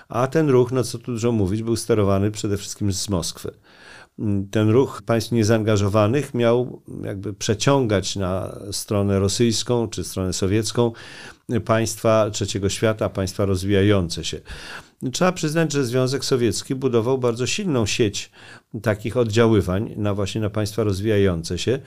a 0.09 0.27
ten 0.27 0.49
ruch, 0.49 0.71
no 0.71 0.83
co 0.83 0.97
tu 0.97 1.11
dużo 1.11 1.31
mówić, 1.31 1.63
był 1.63 1.75
sterowany 1.75 2.31
przede 2.31 2.57
wszystkim 2.57 2.93
z 2.93 3.09
Moskwy 3.09 3.51
ten 4.51 4.69
ruch 4.69 5.01
państw 5.05 5.31
niezaangażowanych 5.31 6.33
miał 6.33 6.81
jakby 7.03 7.33
przeciągać 7.33 8.15
na 8.15 8.59
stronę 8.71 9.19
rosyjską 9.19 9.87
czy 9.87 10.03
stronę 10.03 10.33
sowiecką 10.33 10.91
państwa 11.65 12.29
trzeciego 12.29 12.69
świata, 12.69 13.09
państwa 13.09 13.45
rozwijające 13.45 14.23
się. 14.23 14.41
Trzeba 15.11 15.31
przyznać, 15.31 15.73
że 15.73 15.85
Związek 15.85 16.25
Sowiecki 16.25 16.75
budował 16.75 17.17
bardzo 17.17 17.47
silną 17.47 17.85
sieć 17.85 18.31
takich 18.81 19.17
oddziaływań 19.17 19.93
na 19.97 20.13
właśnie 20.13 20.41
na 20.41 20.49
państwa 20.49 20.83
rozwijające 20.83 21.57
się. 21.57 21.79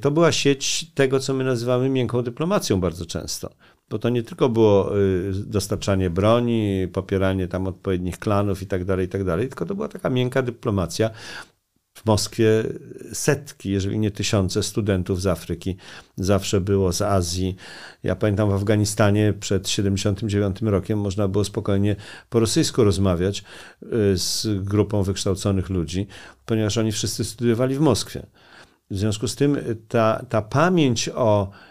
To 0.00 0.10
była 0.10 0.32
sieć 0.32 0.90
tego, 0.94 1.20
co 1.20 1.34
my 1.34 1.44
nazywamy 1.44 1.88
miękką 1.88 2.22
dyplomacją 2.22 2.80
bardzo 2.80 3.06
często 3.06 3.50
bo 3.90 3.98
to 3.98 4.08
nie 4.08 4.22
tylko 4.22 4.48
było 4.48 4.98
y, 4.98 5.32
dostarczanie 5.34 6.10
broni, 6.10 6.88
popieranie 6.92 7.48
tam 7.48 7.66
odpowiednich 7.66 8.18
klanów 8.18 8.62
i 8.62 8.66
tak 8.66 8.84
dalej, 8.84 9.06
i 9.06 9.08
tak 9.08 9.24
dalej, 9.24 9.48
tylko 9.48 9.66
to 9.66 9.74
była 9.74 9.88
taka 9.88 10.10
miękka 10.10 10.42
dyplomacja. 10.42 11.10
W 11.94 12.06
Moskwie 12.06 12.64
setki, 13.12 13.70
jeżeli 13.70 13.98
nie 13.98 14.10
tysiące 14.10 14.62
studentów 14.62 15.22
z 15.22 15.26
Afryki 15.26 15.76
zawsze 16.16 16.60
było 16.60 16.92
z 16.92 17.02
Azji. 17.02 17.56
Ja 18.02 18.16
pamiętam 18.16 18.50
w 18.50 18.52
Afganistanie 18.52 19.34
przed 19.40 19.68
79 19.68 20.62
rokiem 20.62 20.98
można 20.98 21.28
było 21.28 21.44
spokojnie 21.44 21.96
po 22.28 22.40
rosyjsku 22.40 22.84
rozmawiać 22.84 23.44
y, 23.82 24.18
z 24.18 24.46
grupą 24.64 25.02
wykształconych 25.02 25.70
ludzi, 25.70 26.06
ponieważ 26.46 26.78
oni 26.78 26.92
wszyscy 26.92 27.24
studiowali 27.24 27.74
w 27.74 27.80
Moskwie. 27.80 28.26
W 28.90 28.98
związku 28.98 29.28
z 29.28 29.36
tym 29.36 29.56
ta, 29.88 30.26
ta 30.28 30.42
pamięć 30.42 31.08
o 31.08 31.50
Y, 31.50 31.69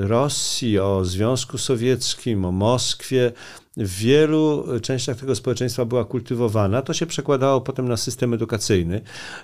Rosji, 0.00 0.78
o 0.78 1.04
Związku 1.04 1.58
Sowieckim, 1.58 2.44
o 2.44 2.52
Moskwie 2.52 3.32
w 3.76 3.98
wielu 3.98 4.64
częściach 4.82 5.16
tego 5.16 5.34
społeczeństwa 5.34 5.84
była 5.84 6.04
kultywowana. 6.04 6.82
To 6.82 6.92
się 6.92 7.06
przekładało 7.06 7.60
potem 7.60 7.88
na 7.88 7.96
system 7.96 8.34
edukacyjny, 8.34 9.00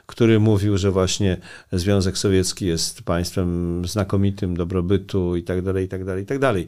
który 0.06 0.40
mówił, 0.40 0.78
że 0.78 0.90
właśnie 0.90 1.36
Związek 1.72 2.18
Sowiecki 2.18 2.66
jest 2.66 3.02
państwem 3.02 3.82
znakomitym 3.86 4.56
dobrobytu 4.56 5.36
i 5.36 5.42
tak 5.42 5.62
dalej, 5.62 5.84
i 5.84 5.88
tak 5.88 6.04
dalej, 6.04 6.22
i 6.22 6.26
tak 6.26 6.38
dalej. 6.38 6.66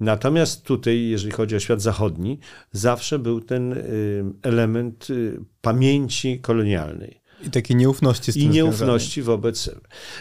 Natomiast 0.00 0.64
tutaj, 0.64 1.02
jeżeli 1.02 1.32
chodzi 1.32 1.56
o 1.56 1.60
świat 1.60 1.82
zachodni, 1.82 2.38
zawsze 2.72 3.18
był 3.18 3.40
ten 3.40 3.72
y, 3.72 4.24
element 4.42 5.10
y, 5.10 5.40
pamięci 5.60 6.40
kolonialnej. 6.40 7.19
I 7.46 7.50
takiej 7.50 7.76
nieufności. 7.76 8.32
Z 8.32 8.36
I 8.36 8.48
nieufności 8.48 9.22
wobec. 9.22 9.70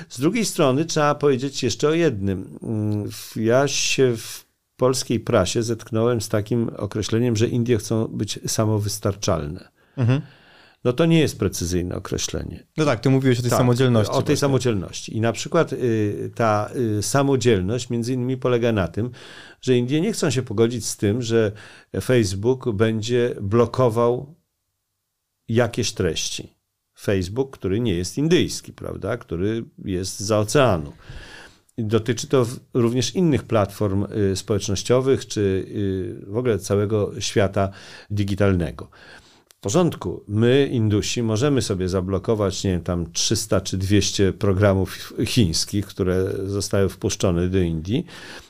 Z 0.09 0.19
drugiej 0.19 0.45
strony 0.45 0.85
trzeba 0.85 1.15
powiedzieć 1.15 1.63
jeszcze 1.63 1.87
o 1.87 1.93
jednym. 1.93 2.59
Mm, 2.63 3.09
ja 3.35 3.67
się 3.67 4.17
w 4.17 4.45
polskiej 4.77 5.19
prasie 5.19 5.63
zetknąłem 5.63 6.21
z 6.21 6.29
takim 6.29 6.69
określeniem, 6.77 7.35
że 7.35 7.47
Indie 7.47 7.77
chcą 7.77 8.07
być 8.07 8.39
samowystarczalne. 8.47 9.69
Mhm. 9.97 10.21
no 10.83 10.93
to 10.93 11.05
nie 11.05 11.19
jest 11.19 11.39
precyzyjne 11.39 11.95
określenie. 11.95 12.63
No 12.77 12.85
tak, 12.85 12.99
ty 12.99 13.09
mówiłeś 13.09 13.39
o 13.39 13.41
tej 13.41 13.49
Tak, 13.51 13.59
samodzielności. 13.59 14.11
O 14.11 14.15
tej 14.15 14.21
właśnie. 14.23 14.37
samodzielności. 14.37 15.17
I 15.17 15.21
na 15.21 15.31
przykład 15.31 15.73
y, 15.73 16.31
ta 16.35 16.69
y, 16.99 17.03
samodzielność 17.03 17.89
między 17.89 18.13
innymi 18.13 18.37
polega 18.37 18.71
na 18.71 18.87
tym, 18.87 19.11
że 19.61 19.77
Indie 19.77 20.01
nie 20.01 20.13
chcą 20.13 20.29
się 20.29 20.41
pogodzić 20.41 20.85
z 20.85 20.97
tym, 20.97 21.21
że 21.21 21.51
Facebook 22.01 22.71
będzie 22.71 23.35
blokował 23.41 24.35
jakieś 25.47 25.91
treści. 25.91 26.58
Facebook, 26.99 27.57
który 27.57 27.79
nie 27.79 27.93
jest 27.93 28.17
indyjski, 28.17 28.73
prawda, 28.73 29.17
który 29.17 29.63
jest 29.85 30.19
za 30.19 30.39
oceanu. 30.39 30.93
Dotyczy 31.77 32.27
to 32.27 32.45
również 32.73 33.15
innych 33.15 33.43
platform 33.43 34.05
y, 34.31 34.35
społecznościowych, 34.35 35.27
czy 35.27 35.41
y, 36.21 36.31
w 36.31 36.37
ogóle 36.37 36.59
całego 36.59 37.21
świata 37.21 37.69
digitalnego. 38.09 38.89
W 39.59 39.61
porządku, 39.61 40.23
my, 40.27 40.69
Indusi, 40.71 41.23
możemy 41.23 41.61
sobie 41.61 41.89
zablokować, 41.89 42.63
nie 42.63 42.71
wiem, 42.71 42.81
tam 42.81 43.11
300 43.11 43.61
czy 43.61 43.77
200 43.77 44.33
programów 44.33 45.13
chińskich, 45.25 45.85
które 45.85 46.25
zostały 46.45 46.89
wpuszczone 46.89 47.47
do 47.47 47.59
Indii 47.59 48.05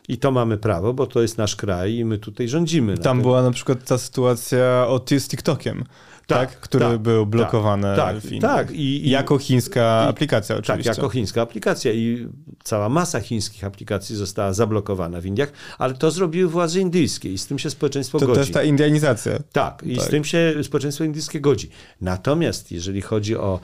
i 0.07 0.17
to 0.17 0.31
mamy 0.31 0.57
prawo, 0.57 0.93
bo 0.93 1.07
to 1.07 1.21
jest 1.21 1.37
nasz 1.37 1.55
kraj 1.55 1.95
i 1.95 2.05
my 2.05 2.17
tutaj 2.17 2.47
rządzimy. 2.47 2.97
Tam 2.97 3.21
była 3.21 3.41
na 3.41 3.51
przykład 3.51 3.83
ta 3.85 3.97
sytuacja 3.97 4.85
o, 4.87 5.01
z 5.19 5.27
TikTokiem, 5.27 5.83
tak, 6.29 6.49
Tak, 6.49 6.59
który 6.59 6.85
tak, 6.85 6.97
był 6.97 7.25
blokowany 7.25 7.95
tak, 7.95 8.17
w 8.19 8.31
Indiach. 8.31 8.55
tak. 8.55 8.71
I- 8.71 9.07
i- 9.07 9.09
jako 9.09 9.37
chińska 9.37 10.03
i- 10.05 10.09
aplikacja 10.09 10.55
Tak, 10.55 10.63
oczywiście. 10.63 10.89
jako 10.89 11.09
chińska 11.09 11.41
aplikacja 11.41 11.91
i 11.93 12.27
cała 12.63 12.89
masa 12.89 13.19
chińskich 13.19 13.63
aplikacji 13.63 14.15
została 14.15 14.53
zablokowana 14.53 15.21
w 15.21 15.25
Indiach, 15.25 15.51
ale 15.77 15.93
to 15.93 16.11
zrobiły 16.11 16.49
władze 16.49 16.79
indyjskie 16.79 17.33
i 17.33 17.37
z 17.37 17.47
tym 17.47 17.59
się 17.59 17.69
społeczeństwo 17.69 18.19
to 18.19 18.27
godzi. 18.27 18.39
też 18.39 18.51
ta 18.51 18.63
indianizacja. 18.63 19.39
Tak, 19.51 19.83
i 19.85 19.95
Tak. 19.95 20.05
z 20.05 20.09
tym 20.09 20.23
się 20.23 20.53
społeczeństwo 20.63 21.03
indyjskie 21.03 21.41
godzi. 21.41 21.69
Natomiast 22.01 22.71
jeżeli 22.71 23.01
chodzi 23.01 23.35
o 23.37 23.59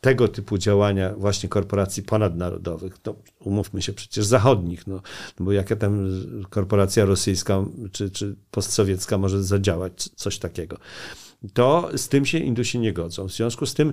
tego 0.00 0.28
typu 0.28 0.58
działania 0.58 1.14
właśnie 1.16 1.48
korporacji 1.48 2.02
ponadnarodowych, 2.02 2.98
to 2.98 3.14
umówmy 3.40 3.82
się 3.82 3.92
przecież 3.92 4.24
zachodnich, 4.24 4.86
no, 4.86 4.94
no 5.40 5.44
bo 5.46 5.52
jaka 5.52 5.76
tam 5.76 6.08
korporacja 6.50 7.04
rosyjska 7.04 7.64
czy, 7.92 8.10
czy 8.10 8.36
postsowiecka 8.50 9.18
może 9.18 9.42
zadziałać 9.44 10.08
coś 10.16 10.38
takiego. 10.38 10.76
To 11.52 11.90
z 11.96 12.08
tym 12.08 12.26
się 12.26 12.38
Indusi 12.38 12.78
nie 12.78 12.92
godzą. 12.92 13.28
W 13.28 13.32
związku 13.32 13.66
z 13.66 13.74
tym 13.74 13.92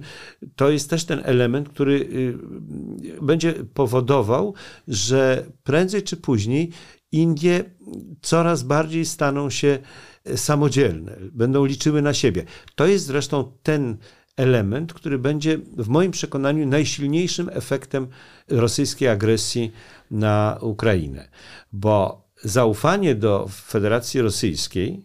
to 0.56 0.70
jest 0.70 0.90
też 0.90 1.06
ten 1.06 1.22
element, 1.24 1.70
który 1.70 1.94
y, 1.94 3.22
będzie 3.22 3.54
powodował, 3.54 4.54
że 4.88 5.46
prędzej 5.64 6.04
czy 6.04 6.18
później 6.18 6.72
Indie 7.12 7.64
coraz 8.22 8.64
bardziej 8.64 9.06
staną 9.06 9.50
się 9.50 9.80
samodzielne, 10.36 11.18
będą 11.32 11.66
liczyły 11.66 12.02
na 12.02 12.14
siebie. 12.14 12.44
To 12.76 12.86
jest 12.86 13.06
zresztą 13.06 13.52
ten 13.64 13.98
element, 14.38 14.94
który 14.94 15.20
będzie 15.20 15.58
w 15.58 15.88
moim 15.88 16.12
przekonaniu 16.12 16.68
najsilniejszym 16.68 17.50
efektem 17.54 18.08
rosyjskiej 18.48 19.08
agresji 19.08 19.72
na 20.12 20.58
Ukrainę. 20.62 21.30
Bo 21.74 22.26
zaufanie 22.44 23.16
do 23.16 23.48
Federacji 23.52 24.22
Rosyjskiej, 24.22 25.05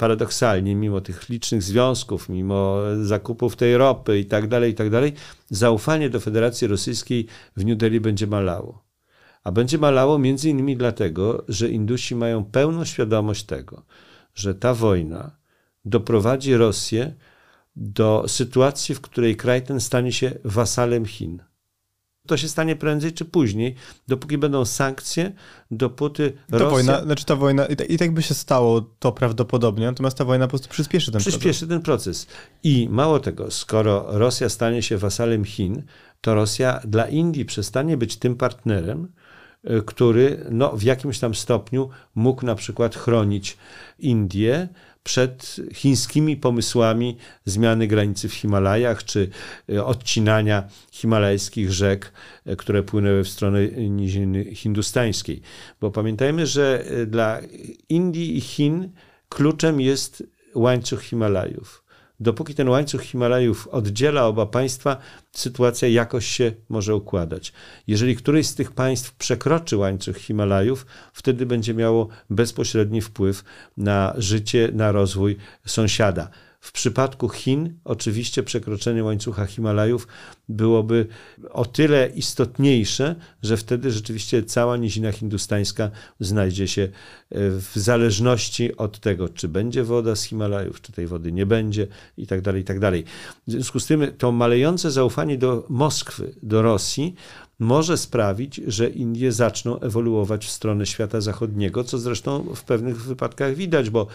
paradoksalnie, 0.00 0.74
mimo 0.74 1.00
tych 1.00 1.28
licznych 1.28 1.62
związków, 1.62 2.28
mimo 2.28 2.78
zakupów 3.02 3.56
tej 3.56 3.76
ropy 3.76 4.18
i 4.18 4.24
tak 4.24 4.48
dalej, 4.48 4.72
i 4.72 4.74
tak 4.74 4.90
dalej, 4.90 5.12
zaufanie 5.50 6.10
do 6.10 6.20
Federacji 6.20 6.66
Rosyjskiej 6.66 7.26
w 7.56 7.64
New 7.64 7.78
Delhi 7.78 8.00
będzie 8.00 8.26
malało. 8.26 8.84
A 9.44 9.52
będzie 9.52 9.78
malało 9.78 10.18
między 10.18 10.50
innymi 10.50 10.76
dlatego, 10.76 11.44
że 11.48 11.68
Indusi 11.68 12.14
mają 12.14 12.44
pełną 12.44 12.84
świadomość 12.84 13.44
tego, 13.44 13.82
że 14.34 14.54
ta 14.54 14.74
wojna 14.74 15.36
doprowadzi 15.84 16.56
Rosję 16.56 17.14
do 17.76 18.24
sytuacji, 18.26 18.94
w 18.94 19.00
której 19.00 19.36
kraj 19.36 19.62
ten 19.62 19.80
stanie 19.80 20.12
się 20.12 20.32
wasalem 20.44 21.06
Chin. 21.06 21.42
To 22.30 22.36
się 22.36 22.48
stanie 22.48 22.76
prędzej 22.76 23.12
czy 23.12 23.24
później, 23.24 23.74
dopóki 24.08 24.38
będą 24.38 24.64
sankcje, 24.64 25.32
dopóty 25.70 26.32
Rosja 26.50 26.70
wojna, 26.70 27.02
znaczy 27.02 27.24
ta 27.24 27.36
wojna, 27.36 27.66
i 27.66 27.76
tak, 27.76 27.90
i 27.90 27.98
tak 27.98 28.14
by 28.14 28.22
się 28.22 28.34
stało 28.34 28.80
to 28.98 29.12
prawdopodobnie, 29.12 29.86
natomiast 29.86 30.18
ta 30.18 30.24
wojna 30.24 30.46
po 30.46 30.50
prostu 30.50 30.68
przyspieszy 30.68 31.06
ten 31.12 31.20
proces. 31.20 31.32
przyspieszy 31.32 31.66
ten 31.66 31.82
proces. 31.82 32.26
I 32.62 32.88
mało 32.90 33.20
tego, 33.20 33.50
skoro 33.50 34.06
Rosja 34.08 34.48
stanie 34.48 34.82
się 34.82 34.98
wasalem 34.98 35.44
Chin, 35.44 35.82
to 36.20 36.34
Rosja 36.34 36.80
dla 36.84 37.08
Indii 37.08 37.44
przestanie 37.44 37.96
być 37.96 38.16
tym 38.16 38.36
partnerem, 38.36 39.08
y, 39.70 39.82
który 39.82 40.46
no, 40.50 40.76
w 40.76 40.82
jakimś 40.82 41.18
tam 41.18 41.34
stopniu 41.34 41.88
mógł 42.14 42.46
na 42.46 42.54
przykład 42.54 42.96
chronić 42.96 43.56
Indię 43.98 44.68
przed 45.02 45.56
chińskimi 45.74 46.36
pomysłami 46.36 47.16
zmiany 47.44 47.86
granicy 47.86 48.28
w 48.28 48.34
Himalajach, 48.34 49.04
czy 49.04 49.30
y, 49.70 49.84
odcinania 49.84 50.68
himalajskich 50.90 51.72
rzek, 51.72 52.12
y, 52.46 52.56
które 52.56 52.82
płynęły 52.82 53.24
w 53.24 53.28
stronę 53.28 53.66
niziny 53.68 54.54
hindustańskiej. 54.54 55.42
Bo 55.80 55.90
pamiętajmy, 55.90 56.46
że 56.46 56.84
y, 56.90 57.06
dla 57.06 57.40
Indii 57.88 58.36
i 58.36 58.40
Chin 58.40 58.90
kluczem 59.28 59.80
jest 59.80 60.24
łańcuch 60.54 61.02
Himalajów. 61.02 61.84
Dopóki 62.20 62.54
ten 62.54 62.68
łańcuch 62.68 63.02
Himalajów 63.02 63.68
oddziela 63.68 64.26
oba 64.26 64.46
państwa, 64.46 64.96
sytuacja 65.32 65.88
jakoś 65.88 66.26
się 66.26 66.52
może 66.68 66.94
układać. 66.94 67.52
Jeżeli 67.86 68.16
któreś 68.16 68.46
z 68.46 68.54
tych 68.54 68.72
państw 68.72 69.14
przekroczy 69.14 69.76
łańcuch 69.76 70.16
Himalajów, 70.16 70.86
wtedy 71.12 71.46
będzie 71.46 71.74
miało 71.74 72.08
bezpośredni 72.30 73.00
wpływ 73.00 73.44
na 73.76 74.14
życie, 74.16 74.70
na 74.72 74.92
rozwój 74.92 75.36
sąsiada. 75.66 76.30
W 76.60 76.72
przypadku 76.72 77.28
Chin, 77.28 77.74
oczywiście, 77.84 78.42
przekroczenie 78.42 79.04
łańcucha 79.04 79.46
Himalajów 79.46 80.08
byłoby 80.48 81.06
o 81.50 81.64
tyle 81.64 82.10
istotniejsze, 82.14 83.14
że 83.42 83.56
wtedy 83.56 83.90
rzeczywiście 83.90 84.42
cała 84.42 84.76
nizina 84.76 85.12
hindustańska 85.12 85.90
znajdzie 86.20 86.68
się 86.68 86.82
e, 86.82 86.90
w 87.50 87.70
zależności 87.74 88.76
od 88.76 89.00
tego, 89.00 89.28
czy 89.28 89.48
będzie 89.48 89.84
woda 89.84 90.16
z 90.16 90.22
Himalajów, 90.22 90.80
czy 90.80 90.92
tej 90.92 91.06
wody 91.06 91.32
nie 91.32 91.46
będzie, 91.46 91.86
i 92.16 92.26
tak 92.26 92.40
dalej, 92.40 92.62
i 92.62 92.64
tak 92.64 92.78
dalej. 92.78 93.04
W 93.46 93.52
związku 93.52 93.80
z 93.80 93.86
tym 93.86 94.06
to 94.18 94.32
malejące 94.32 94.90
zaufanie 94.90 95.38
do 95.38 95.66
Moskwy, 95.68 96.34
do 96.42 96.62
Rosji, 96.62 97.14
może 97.60 97.96
sprawić, 97.96 98.60
że 98.66 98.88
Indie 98.88 99.32
zaczną 99.32 99.80
ewoluować 99.80 100.46
w 100.46 100.50
stronę 100.50 100.86
świata 100.86 101.20
zachodniego, 101.20 101.84
co 101.84 101.98
zresztą 101.98 102.42
w 102.54 102.64
pewnych 102.64 103.02
wypadkach 103.02 103.54
widać, 103.54 103.90
bo 103.90 104.06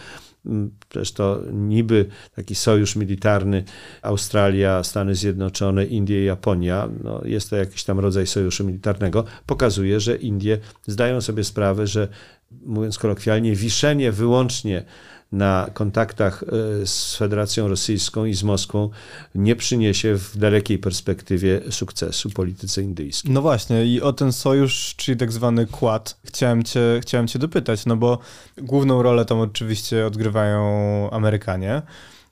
mm, 0.46 0.70
przecież 0.88 1.12
to 1.12 1.40
niby 1.52 2.06
taki 2.36 2.54
sojusz 2.54 2.96
militarny 2.96 3.64
Australia, 4.02 4.82
Stany 4.82 5.14
Zjednoczone, 5.14 5.84
Indie 5.84 6.22
i 6.22 6.24
Japonia, 6.24 6.88
no 7.04 7.20
jest 7.24 7.50
to 7.50 7.56
jakiś 7.56 7.84
tam 7.84 8.00
rodzaj 8.00 8.26
sojuszu 8.26 8.64
militarnego, 8.64 9.24
pokazuje, 9.46 10.00
że 10.00 10.16
Indie 10.16 10.58
zdają 10.86 11.20
sobie 11.20 11.44
sprawę, 11.44 11.86
że 11.86 12.08
mówiąc 12.50 12.98
kolokwialnie, 12.98 13.56
wiszenie 13.56 14.12
wyłącznie 14.12 14.84
na 15.32 15.70
kontaktach 15.74 16.42
e, 16.42 16.86
z 16.86 17.16
Federacją 17.16 17.68
Rosyjską 17.68 18.24
i 18.24 18.34
z 18.34 18.42
Moskwą 18.42 18.90
nie 19.34 19.56
przyniesie 19.56 20.14
w 20.14 20.36
dalekiej 20.36 20.78
perspektywie 20.78 21.60
sukcesu 21.70 22.30
polityce 22.30 22.82
indyjskiej. 22.82 23.32
No 23.32 23.42
właśnie, 23.42 23.86
i 23.86 24.00
o 24.00 24.12
ten 24.12 24.32
sojusz, 24.32 24.94
czyli 24.96 25.18
tak 25.18 25.32
zwany 25.32 25.66
Quad, 25.66 26.18
chciałem 26.24 26.62
cię, 26.62 26.80
chciałem 27.02 27.28
cię 27.28 27.38
dopytać, 27.38 27.86
no 27.86 27.96
bo 27.96 28.18
główną 28.58 29.02
rolę 29.02 29.24
tam 29.24 29.40
oczywiście 29.40 30.06
odgrywają 30.06 31.10
Amerykanie 31.10 31.82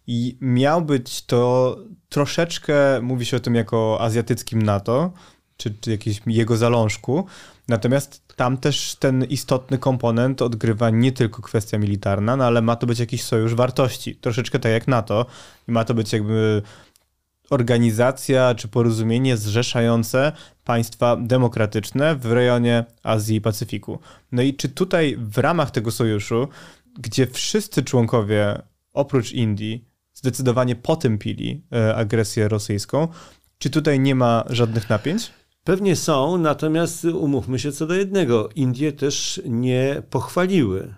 i 0.07 0.37
miał 0.41 0.83
być 0.83 1.25
to 1.27 1.77
troszeczkę, 2.09 3.01
mówi 3.03 3.27
się 3.27 3.37
o 3.37 3.41
tym 3.41 3.55
jako 3.55 3.99
azjatyckim 4.01 4.63
NATO, 4.63 5.13
czy, 5.57 5.75
czy 5.81 5.91
jakimś 5.91 6.21
jego 6.27 6.57
zalążku, 6.57 7.27
natomiast 7.69 8.37
tam 8.37 8.57
też 8.57 8.97
ten 8.97 9.25
istotny 9.25 9.79
komponent 9.79 10.43
odgrywa 10.43 10.91
nie 10.91 11.13
tylko 11.13 11.43
kwestia 11.43 11.79
militarna, 11.79 12.37
no 12.37 12.45
ale 12.45 12.63
ma 12.63 12.77
to 12.77 12.87
być 12.87 12.99
jakiś 12.99 13.23
sojusz 13.23 13.55
wartości, 13.55 14.17
troszeczkę 14.17 14.59
tak 14.59 14.73
jak 14.73 14.89
NATO 14.89 15.27
i 15.69 15.73
ma 15.73 15.85
to 15.85 15.95
być 15.95 16.13
jakby 16.13 16.63
organizacja 17.51 18.55
czy 18.55 18.69
porozumienie 18.69 19.37
zrzeszające 19.37 20.33
państwa 20.65 21.17
demokratyczne 21.17 22.17
w 22.17 22.27
rejonie 22.27 22.85
Azji 23.03 23.37
i 23.37 23.41
Pacyfiku. 23.41 23.99
No 24.33 24.43
i 24.43 24.55
czy 24.55 24.69
tutaj 24.69 25.17
w 25.19 25.39
ramach 25.39 25.71
tego 25.71 25.91
sojuszu, 25.91 26.49
gdzie 26.99 27.27
wszyscy 27.27 27.83
członkowie 27.83 28.63
oprócz 28.93 29.33
Indii 29.33 29.85
zdecydowanie 30.15 30.77
potępili 30.77 31.63
e, 31.73 31.95
agresję 31.95 32.49
rosyjską, 32.49 33.09
czy 33.59 33.71
tutaj 33.71 34.01
nie 34.01 34.15
ma 34.15 34.45
żadnych 34.51 34.91
napięć? 34.91 35.31
Pewnie 35.65 35.97
są, 35.97 36.39
natomiast 36.39 37.05
umówmy 37.05 37.59
się 37.59 37.73
co 37.73 37.87
do 37.87 37.95
jednego. 37.95 38.49
Indie 38.57 38.93
też 38.93 39.41
nie 39.45 40.03
pochwaliły 40.11 40.95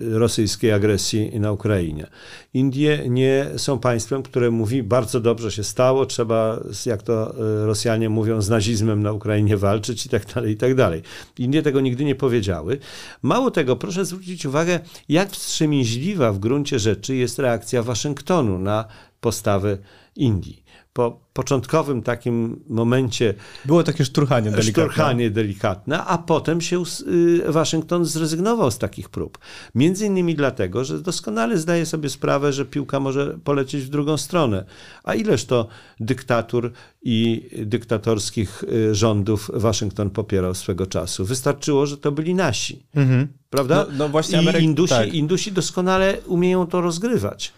rosyjskiej 0.00 0.72
agresji 0.72 1.40
na 1.40 1.52
Ukrainie. 1.52 2.06
Indie 2.54 3.04
nie 3.08 3.46
są 3.56 3.78
państwem, 3.78 4.22
które 4.22 4.50
mówi 4.50 4.82
bardzo 4.82 5.20
dobrze 5.20 5.50
się 5.50 5.64
stało, 5.64 6.06
trzeba, 6.06 6.60
jak 6.86 7.02
to 7.02 7.34
Rosjanie 7.66 8.08
mówią, 8.08 8.42
z 8.42 8.48
nazizmem 8.48 9.02
na 9.02 9.12
Ukrainie 9.12 9.56
walczyć 9.56 10.06
i 10.06 10.08
tak 10.08 10.34
dalej, 10.34 10.52
i 10.52 10.56
tak 10.56 10.74
dalej. 10.74 11.02
Indie 11.38 11.62
tego 11.62 11.80
nigdy 11.80 12.04
nie 12.04 12.14
powiedziały. 12.14 12.78
Mało 13.22 13.50
tego, 13.50 13.76
proszę 13.76 14.04
zwrócić 14.04 14.46
uwagę, 14.46 14.80
jak 15.08 15.30
wstrzemięźliwa 15.30 16.32
w 16.32 16.38
gruncie 16.38 16.78
rzeczy 16.78 17.16
jest 17.16 17.38
reakcja 17.38 17.82
Waszyngtonu 17.82 18.58
na 18.58 18.84
postawę 19.20 19.78
Indii. 20.16 20.61
Po 20.92 21.20
początkowym 21.32 22.02
takim 22.02 22.60
momencie 22.68 23.34
Było 23.64 23.82
takie 23.82 24.04
szturchanie 24.04 24.50
delikatne. 24.50 24.72
szturchanie 24.72 25.30
delikatne, 25.30 26.04
a 26.04 26.18
potem 26.18 26.60
się 26.60 26.82
y, 27.06 27.52
Waszyngton 27.52 28.04
zrezygnował 28.04 28.70
z 28.70 28.78
takich 28.78 29.08
prób. 29.08 29.38
Między 29.74 30.06
innymi 30.06 30.34
dlatego, 30.34 30.84
że 30.84 30.98
doskonale 30.98 31.58
zdaje 31.58 31.86
sobie 31.86 32.08
sprawę, 32.08 32.52
że 32.52 32.64
piłka 32.64 33.00
może 33.00 33.38
polecieć 33.44 33.82
w 33.84 33.88
drugą 33.88 34.16
stronę. 34.16 34.64
A 35.04 35.14
ileż 35.14 35.44
to 35.44 35.68
dyktatur 36.00 36.72
i 37.02 37.48
dyktatorskich 37.66 38.64
y, 38.64 38.94
rządów 38.94 39.50
Waszyngton 39.54 40.10
popierał 40.10 40.54
swego 40.54 40.86
czasu. 40.86 41.24
Wystarczyło, 41.24 41.86
że 41.86 41.96
to 41.98 42.12
byli 42.12 42.34
nasi. 42.34 42.82
Mhm. 42.94 43.28
Prawda? 43.50 43.86
No, 43.90 43.96
no 43.98 44.08
właśnie 44.08 44.42
I 44.42 44.46
Ameryk- 44.46 44.62
Indusi, 44.62 44.94
tak. 44.94 45.14
Indusi 45.14 45.52
doskonale 45.52 46.18
umieją 46.26 46.66
to 46.66 46.80
rozgrywać. 46.80 47.52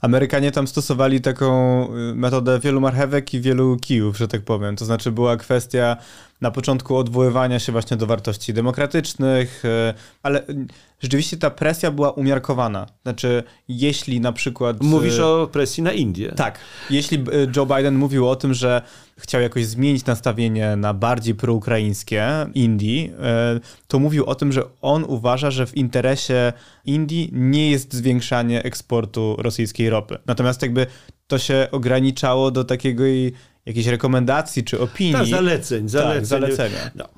Amerykanie 0.00 0.52
tam 0.52 0.66
stosowali 0.66 1.20
taką 1.20 1.84
y, 1.84 2.14
metodę 2.14 2.60
wielu 2.60 2.80
marchewek 2.80 3.34
i 3.34 3.40
wielu 3.40 3.76
kijów, 3.76 4.18
że 4.18 4.28
tak 4.28 4.42
powiem. 4.42 4.76
To 4.76 4.84
znaczy 4.84 5.12
była 5.12 5.36
kwestia 5.36 5.96
na 6.40 6.50
początku 6.50 6.96
odwoływania 6.96 7.58
się 7.58 7.72
właśnie 7.72 7.96
do 7.96 8.06
wartości 8.06 8.54
demokratycznych, 8.54 9.64
y, 9.64 9.94
ale 10.22 10.44
rzeczywiście 11.00 11.36
ta 11.36 11.50
presja 11.50 11.90
była 11.90 12.10
umiarkowana. 12.10 12.86
Znaczy, 13.02 13.42
jeśli 13.68 14.20
na 14.20 14.32
przykład... 14.32 14.82
Mówisz 14.82 15.18
y, 15.18 15.24
o 15.24 15.48
presji 15.52 15.82
na 15.82 15.92
Indię. 15.92 16.32
Tak. 16.32 16.58
Jeśli 16.90 17.18
y, 17.18 17.50
Joe 17.56 17.66
Biden 17.66 17.94
mówił 17.94 18.28
o 18.28 18.36
tym, 18.36 18.54
że 18.54 18.82
chciał 19.18 19.40
jakoś 19.40 19.66
zmienić 19.66 20.06
nastawienie 20.06 20.76
na 20.76 20.94
bardziej 20.94 21.34
proukraińskie 21.34 22.46
Indii, 22.54 23.12
y, 23.56 23.60
to 23.86 23.98
mówił 23.98 24.24
o 24.24 24.34
tym, 24.34 24.52
że 24.52 24.62
on 24.82 25.04
uważa, 25.04 25.50
że 25.50 25.66
w 25.66 25.76
interesie 25.76 26.52
Indii 26.84 27.30
nie 27.32 27.70
jest 27.70 27.94
zwiększanie 27.94 28.62
eksportu 28.62 29.36
rosyjskiej 29.38 29.90
ropy. 29.90 30.18
Natomiast 30.26 30.62
jakby 30.62 30.86
to 31.26 31.38
się 31.38 31.68
ograniczało 31.72 32.50
do 32.50 32.64
takiego 32.64 33.04
i 33.68 33.70
jakiejś 33.70 33.86
rekomendacji 33.86 34.64
czy 34.64 34.80
opinii. 34.80 35.12
Tak, 35.12 35.26
zaleceń. 35.26 35.88
zaleceń. 35.88 36.18
Tak, 36.18 36.26
zalecenia. 36.26 36.90
No, 36.94 37.08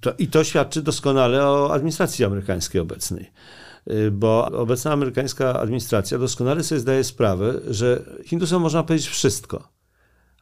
to, 0.00 0.12
I 0.18 0.28
to 0.28 0.44
świadczy 0.44 0.82
doskonale 0.82 1.46
o 1.46 1.72
administracji 1.72 2.24
amerykańskiej 2.24 2.80
obecnej. 2.80 3.30
Y, 3.90 4.10
Bo 4.10 4.44
obecna 4.46 4.92
amerykańska 4.92 5.60
administracja 5.60 6.18
doskonale 6.18 6.62
sobie 6.62 6.80
zdaje 6.80 7.04
sprawę, 7.04 7.54
że 7.68 8.02
Hindusom 8.24 8.62
można 8.62 8.82
powiedzieć 8.82 9.08
wszystko, 9.08 9.68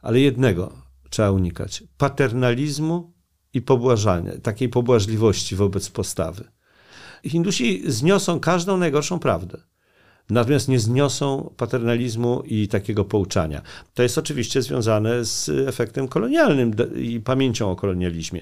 ale 0.01 0.19
jednego 0.19 0.73
trzeba 1.09 1.31
unikać: 1.31 1.83
paternalizmu 1.97 3.13
i 3.53 3.61
pobłażania, 3.61 4.31
takiej 4.43 4.69
pobłażliwości 4.69 5.55
wobec 5.55 5.89
postawy. 5.89 6.43
Hindusi 7.25 7.91
zniosą 7.91 8.39
każdą 8.39 8.77
najgorszą 8.77 9.19
prawdę. 9.19 9.57
Natomiast 10.29 10.67
nie 10.67 10.79
zniosą 10.79 11.53
paternalizmu 11.57 12.43
i 12.45 12.67
takiego 12.67 13.05
pouczania. 13.05 13.61
To 13.93 14.03
jest 14.03 14.17
oczywiście 14.17 14.61
związane 14.61 15.25
z 15.25 15.49
efektem 15.67 16.07
kolonialnym 16.07 16.71
i 16.95 17.19
pamięcią 17.19 17.71
o 17.71 17.75
kolonializmie. 17.75 18.41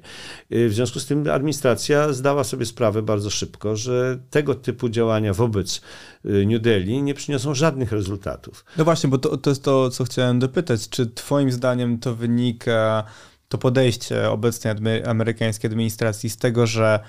Y, 0.52 0.70
W 0.70 0.74
związku 0.74 1.00
z 1.00 1.06
tym 1.06 1.30
administracja 1.30 2.14
zdała 2.14 2.44
sobie 2.44 2.66
sprawę 2.66 3.02
bardzo 3.02 3.30
szybko, 3.30 3.76
że 3.76 4.20
tego 4.30 4.56
typu 4.56 4.90
działania 4.90 5.34
wobec 5.34 5.82
y, 6.26 6.46
New 6.46 6.62
Delhi 6.62 7.02
nie 7.04 7.14
przyniosą 7.14 7.54
żadnych 7.54 7.92
rezultatów. 7.92 8.66
No 8.78 8.84
właśnie, 8.84 9.10
bo 9.10 9.18
to, 9.18 9.38
to 9.38 9.50
jest 9.50 9.64
to, 9.64 9.90
co 9.90 10.04
chciałem 10.04 10.40
dopytać. 10.40 10.90
Czy 10.90 11.08
twoim 11.08 11.52
zdaniem 11.52 12.00
to 12.00 12.16
wynika, 12.16 13.04
to 13.50 13.58
podejście 13.58 14.30
obecnej 14.30 15.04
amerykańskiej 15.06 15.72
administracji 15.72 16.30
z 16.30 16.38
tego, 16.38 16.68
że 16.68 17.00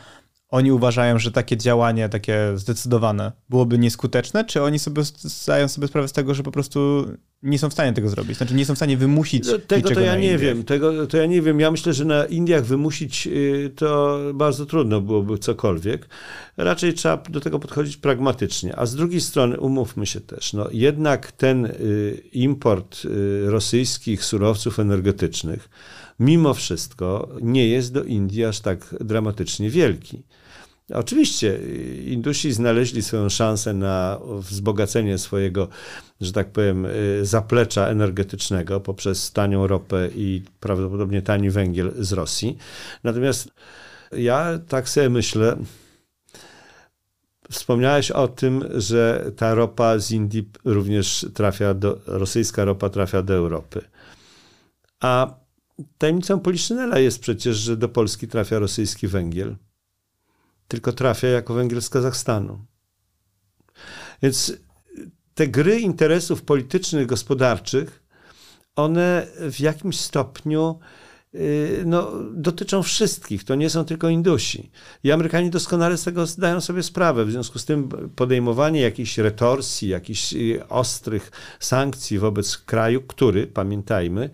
oni 0.48 0.72
uważają, 0.72 1.18
że 1.18 1.30
takie 1.32 1.56
działanie, 1.56 2.08
takie 2.08 2.52
zdecydowane, 2.54 3.32
byłoby 3.48 3.78
nieskuteczne, 3.78 4.44
czy 4.44 4.62
oni 4.62 4.78
sobie 4.78 5.02
zdają 5.18 5.68
sobie 5.68 5.88
sprawę 5.88 6.08
z 6.08 6.12
tego, 6.12 6.34
że 6.34 6.42
po 6.42 6.50
prostu 6.52 7.06
nie 7.42 7.58
są 7.58 7.70
w 7.70 7.72
stanie 7.72 7.92
tego 7.92 8.08
zrobić? 8.08 8.36
Znaczy 8.36 8.54
nie 8.54 8.64
są 8.66 8.74
w 8.74 8.78
stanie 8.78 8.96
wymusić 8.96 9.46
No, 9.46 9.58
Tego 9.58 9.90
to 9.90 10.00
ja 10.00 10.16
nie 10.16 10.22
Indiach. 10.32 10.40
wiem. 10.40 10.64
Tego 10.64 11.06
to 11.06 11.16
ja 11.16 11.26
nie 11.26 11.42
wiem. 11.42 11.60
Ja 11.60 11.70
myślę, 11.70 11.92
że 11.92 12.04
na 12.04 12.24
Indiach 12.24 12.64
wymusić 12.64 13.26
y, 13.26 13.72
to 13.76 14.18
bardzo 14.34 14.66
trudno 14.66 15.00
byłoby 15.00 15.38
cokolwiek. 15.38 16.08
Raczej 16.56 16.94
trzeba 16.94 17.16
do 17.16 17.40
tego 17.40 17.58
podchodzić 17.58 17.96
pragmatycznie. 17.96 18.76
A 18.76 18.86
z 18.86 18.94
drugiej 18.94 19.20
strony, 19.20 19.60
umówmy 19.60 20.06
się 20.06 20.20
też, 20.20 20.52
no, 20.52 20.68
jednak 20.72 21.32
ten 21.32 21.66
y, 21.66 22.22
import 22.32 23.04
y, 23.04 23.50
rosyjskich 23.50 24.24
surowców 24.24 24.78
energetycznych 24.78 25.68
mimo 26.18 26.54
wszystko 26.54 27.28
nie 27.40 27.68
jest 27.68 27.92
do 27.92 28.04
Indii 28.04 28.44
aż 28.44 28.60
tak 28.60 28.94
dramatycznie 29.00 29.70
wielki. 29.70 30.22
Oczywiście 30.94 31.54
y, 31.54 32.04
Indusi 32.06 32.52
znaleźli 32.52 33.02
swoją 33.02 33.28
szansę 33.28 33.74
na 33.74 34.18
wzbogacenie 34.38 35.18
swojego, 35.18 35.68
że 36.20 36.32
tak 36.32 36.52
powiem, 36.52 36.86
y, 36.86 37.20
zaplecza 37.22 37.86
energetycznego 37.86 38.80
poprzez 38.80 39.32
tanią 39.32 39.66
ropę 39.66 40.08
i 40.14 40.42
prawdopodobnie 40.60 41.22
tani 41.22 41.50
węgiel 41.50 41.92
z 41.98 42.12
Rosji. 42.12 42.58
Natomiast 43.04 43.50
ja 44.12 44.58
tak 44.68 44.88
sobie 44.88 45.10
myślę, 45.10 45.56
wspomniałeś 47.50 48.10
o 48.10 48.28
tym, 48.28 48.64
że 48.74 49.30
ta 49.36 49.54
ropa 49.54 49.98
z 49.98 50.10
Indii 50.10 50.50
również 50.64 51.26
trafia 51.34 51.74
do, 51.74 51.98
rosyjska 52.06 52.64
ropa 52.64 52.88
trafia 52.88 53.22
do 53.22 53.34
Europy. 53.34 53.80
A 55.00 55.34
tajemnicą 55.98 56.40
Poliszynela 56.40 56.98
jest 56.98 57.20
przecież, 57.20 57.56
że 57.56 57.76
do 57.76 57.88
Polski 57.88 58.28
trafia 58.28 58.58
rosyjski 58.58 59.08
węgiel 59.08 59.56
tylko 60.68 60.92
trafia 60.92 61.28
jako 61.28 61.54
węgiel 61.54 61.82
z 61.82 61.90
Kazachstanu. 61.90 62.58
Więc 64.22 64.52
te 65.34 65.48
gry 65.48 65.80
interesów 65.80 66.42
politycznych, 66.42 67.06
gospodarczych, 67.06 68.02
one 68.76 69.26
w 69.50 69.60
jakimś 69.60 70.00
stopniu 70.00 70.78
y, 71.34 71.82
no, 71.86 72.12
dotyczą 72.34 72.82
wszystkich. 72.82 73.44
To 73.44 73.54
nie 73.54 73.70
są 73.70 73.84
tylko 73.84 74.08
Indusi. 74.08 74.70
I 75.04 75.12
Amerykanie 75.12 75.50
doskonale 75.50 75.96
z 75.96 76.04
tego 76.04 76.26
zdają 76.26 76.60
sobie 76.60 76.82
sprawę. 76.82 77.24
W 77.24 77.30
związku 77.30 77.58
z 77.58 77.64
tym 77.64 77.88
podejmowanie 78.16 78.80
jakichś 78.80 79.18
retorsji, 79.18 79.88
jakichś 79.88 80.32
y, 80.32 80.68
ostrych 80.68 81.30
sankcji 81.60 82.18
wobec 82.18 82.58
kraju, 82.58 83.02
który, 83.02 83.46
pamiętajmy, 83.46 84.30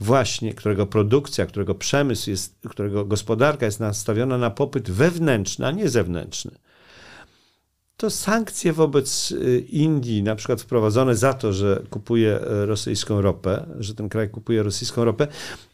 właśnie, 0.00 0.54
którego 0.54 0.86
produkcja, 0.86 1.46
którego 1.46 1.74
przemysł 1.74 2.30
jest, 2.30 2.58
którego 2.68 3.04
gospodarka 3.04 3.66
jest 3.66 3.80
nastawiona 3.80 4.38
na 4.38 4.50
popyt 4.50 4.90
wewnętrzny, 4.90 5.66
a 5.66 5.70
nie 5.70 5.88
zewnętrzny. 5.88 6.50
To 7.96 8.10
sankcje 8.10 8.72
wobec 8.72 9.30
y, 9.30 9.64
Indii, 9.68 10.22
na 10.22 10.36
przykład 10.36 10.62
wprowadzone 10.62 11.16
za 11.16 11.34
to, 11.34 11.52
że 11.52 11.82
kupuje 11.90 12.40
e, 12.40 12.66
rosyjską 12.66 13.20
ropę, 13.20 13.66
że 13.78 13.94
ten 13.94 14.08
kraj 14.08 14.30
kupuje 14.30 14.62
rosyjską 14.62 15.04
ropę, 15.04 15.26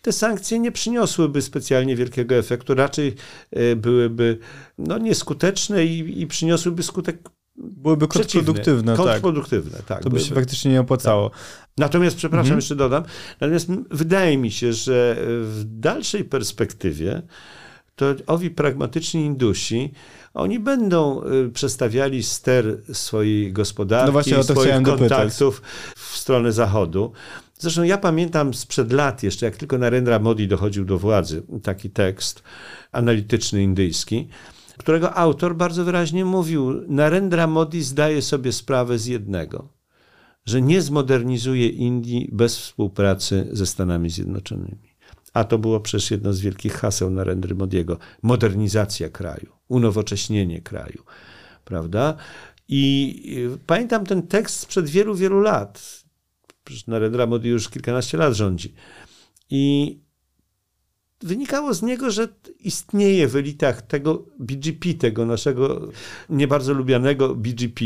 te 0.03 0.13
sankcje 0.13 0.59
nie 0.59 0.73
przyniosłyby 0.73 1.43
specjalnie 1.43 1.97
wielkiego 1.97 2.35
efektu, 2.35 2.75
raczej 2.75 3.15
e, 3.51 3.77
byłyby 3.77 4.39
no, 4.79 4.99
nieskuteczne 4.99 5.85
i, 5.85 6.23
i 6.23 6.27
przyniosłyby 6.27 6.83
skutek 6.83 7.19
Byłyby 7.57 8.09
przeciwny. 8.09 8.45
kontrproduktywne, 8.47 8.97
tak. 8.97 9.07
Kontrproduktywne, 9.07 9.79
tak. 9.87 10.03
To 10.03 10.11
by 10.11 10.21
się 10.21 10.35
faktycznie 10.35 10.71
nie 10.73 10.81
opłacało. 10.81 11.31
Natomiast, 11.79 12.17
przepraszam, 12.17 12.47
Mhm. 12.47 12.59
jeszcze 12.59 12.77
dodam, 12.77 13.03
natomiast 13.41 13.69
wydaje 13.91 14.39
mi 14.39 14.51
się, 14.51 14.73
że 14.73 15.17
w 15.43 15.63
dalszej 15.67 16.25
perspektywie 16.25 17.23
to 17.97 18.07
owi 18.27 18.51
pragmatyczni 18.51 19.25
Indusi, 19.25 19.93
oni 20.35 20.59
będą 20.61 21.23
y, 21.25 21.51
przestawiali 21.51 22.23
ster 22.23 22.79
swojej 22.93 23.53
gospodarki, 23.53 24.07
No 24.07 24.13
właśnie 24.13 24.43
swoich 24.45 24.83
dopytać. 24.83 24.99
kontaktów 24.99 25.63
w 25.97 26.17
stronę 26.17 26.53
zachodu. 26.53 27.13
Zresztą 27.59 27.83
ja 27.83 27.99
pamiętam 27.99 28.55
sprzed 28.55 28.93
lat 28.93 29.23
jeszcze, 29.23 29.47
jak 29.47 29.57
tylko 29.57 29.79
Narendra 29.79 30.19
Modi 30.19 30.49
dochodził 30.49 30.85
do 30.85 30.99
władzy, 30.99 31.43
taki 31.63 31.91
tekst 31.91 32.43
analityczny 32.93 33.63
indyjski, 33.63 34.29
którego 34.79 35.15
autor 35.15 35.57
bardzo 35.57 35.85
wyraźnie 35.85 36.25
mówił, 36.25 36.85
Narendra 36.89 37.47
Modi 37.47 37.83
zdaje 37.83 38.23
sobie 38.23 38.53
sprawę 38.53 38.99
z 38.99 39.07
jednego, 39.07 39.69
że 40.47 40.63
nie 40.63 40.83
zmodernizuje 40.83 41.69
Indii 41.69 42.29
bez 42.33 42.59
współpracy 42.59 43.49
ze 43.53 43.67
Stanami 43.67 44.11
Zjednoczonymi. 44.11 44.95
A 45.33 45.45
to 45.45 45.59
było 45.59 45.81
przecież 45.81 46.11
jedno 46.11 46.33
z 46.33 46.41
wielkich 46.41 46.73
haseł 46.73 47.11
Narendry 47.11 47.55
Modiego. 47.55 47.99
Modernizacja 48.23 49.09
kraju, 49.09 49.53
unowocześnienie 49.69 50.61
kraju, 50.61 51.03
prawda? 51.65 52.17
I 52.69 53.15
y, 53.55 53.59
pamiętam 53.67 54.07
ten 54.07 54.23
tekst 54.23 54.61
sprzed 54.61 54.89
wielu, 54.89 55.15
wielu 55.15 55.41
lat. 55.41 56.05
Narendra 56.87 57.27
Modi 57.27 57.49
już 57.49 57.69
kilkanaście 57.69 58.19
lat 58.19 58.35
rządzi. 58.35 58.75
I 59.51 59.99
wynikało 61.25 61.75
z 61.75 61.83
niego, 61.83 62.11
że 62.11 62.29
istnieje 62.61 63.29
w 63.29 63.37
elitach 63.37 63.83
tego 63.83 64.23
BGP, 64.39 64.95
tego 64.95 65.27
naszego 65.27 65.89
nie 66.31 66.49
bardzo 66.49 66.75
lubianego 66.75 67.35
BGP, 67.35 67.85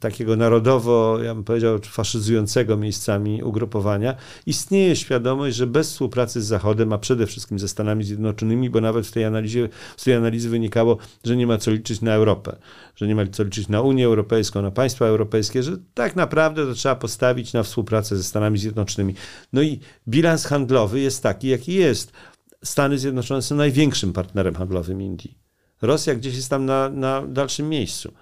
takiego 0.00 0.36
narodowo, 0.36 1.18
ja 1.22 1.34
bym 1.34 1.44
powiedział, 1.44 1.78
faszyzującego 1.78 2.76
miejscami 2.76 3.42
ugrupowania, 3.42 4.14
istnieje 4.46 4.96
świadomość, 4.96 5.56
że 5.56 5.66
bez 5.66 5.92
współpracy 5.92 6.42
z 6.42 6.46
Zachodem, 6.46 6.92
a 6.92 6.98
przede 6.98 7.26
wszystkim 7.26 7.58
ze 7.58 7.68
Stanami 7.68 8.04
Zjednoczonymi, 8.04 8.70
bo 8.70 8.80
nawet 8.80 9.06
w 9.06 9.12
tej 9.12 9.24
analizie, 9.24 9.68
z 9.96 10.04
tej 10.04 10.14
analizy 10.14 10.48
wynikało, 10.48 10.98
że 11.24 11.36
nie 11.36 11.46
ma 11.46 11.58
co 11.58 11.70
liczyć 11.70 12.00
na 12.00 12.14
Europę, 12.14 12.56
że 12.96 13.06
nie 13.06 13.14
ma 13.14 13.26
co 13.26 13.42
liczyć 13.42 13.68
na 13.68 13.82
Unię 13.82 14.06
Europejską, 14.06 14.62
na 14.62 14.70
państwa 14.70 15.06
europejskie, 15.06 15.62
że 15.62 15.76
tak 15.94 16.16
naprawdę 16.16 16.66
to 16.66 16.74
trzeba 16.74 16.96
postawić 16.96 17.52
na 17.52 17.62
współpracę 17.62 18.16
ze 18.16 18.24
Stanami 18.24 18.58
Zjednoczonymi. 18.58 19.14
No 19.52 19.62
i 19.62 19.80
bilans 20.08 20.44
handlowy 20.44 21.00
jest 21.00 21.22
taki, 21.22 21.48
jaki 21.48 21.74
jest. 21.74 22.12
Stany 22.64 22.98
Zjednoczone 22.98 23.42
są 23.42 23.56
największym 23.56 24.12
partnerem 24.12 24.54
handlowym 24.54 25.02
Indii. 25.02 25.38
Rosja 25.82 26.14
gdzieś 26.14 26.34
jest 26.34 26.50
tam 26.50 26.66
na, 26.66 26.88
na 26.88 27.26
dalszym 27.26 27.68
miejscu. 27.68 28.12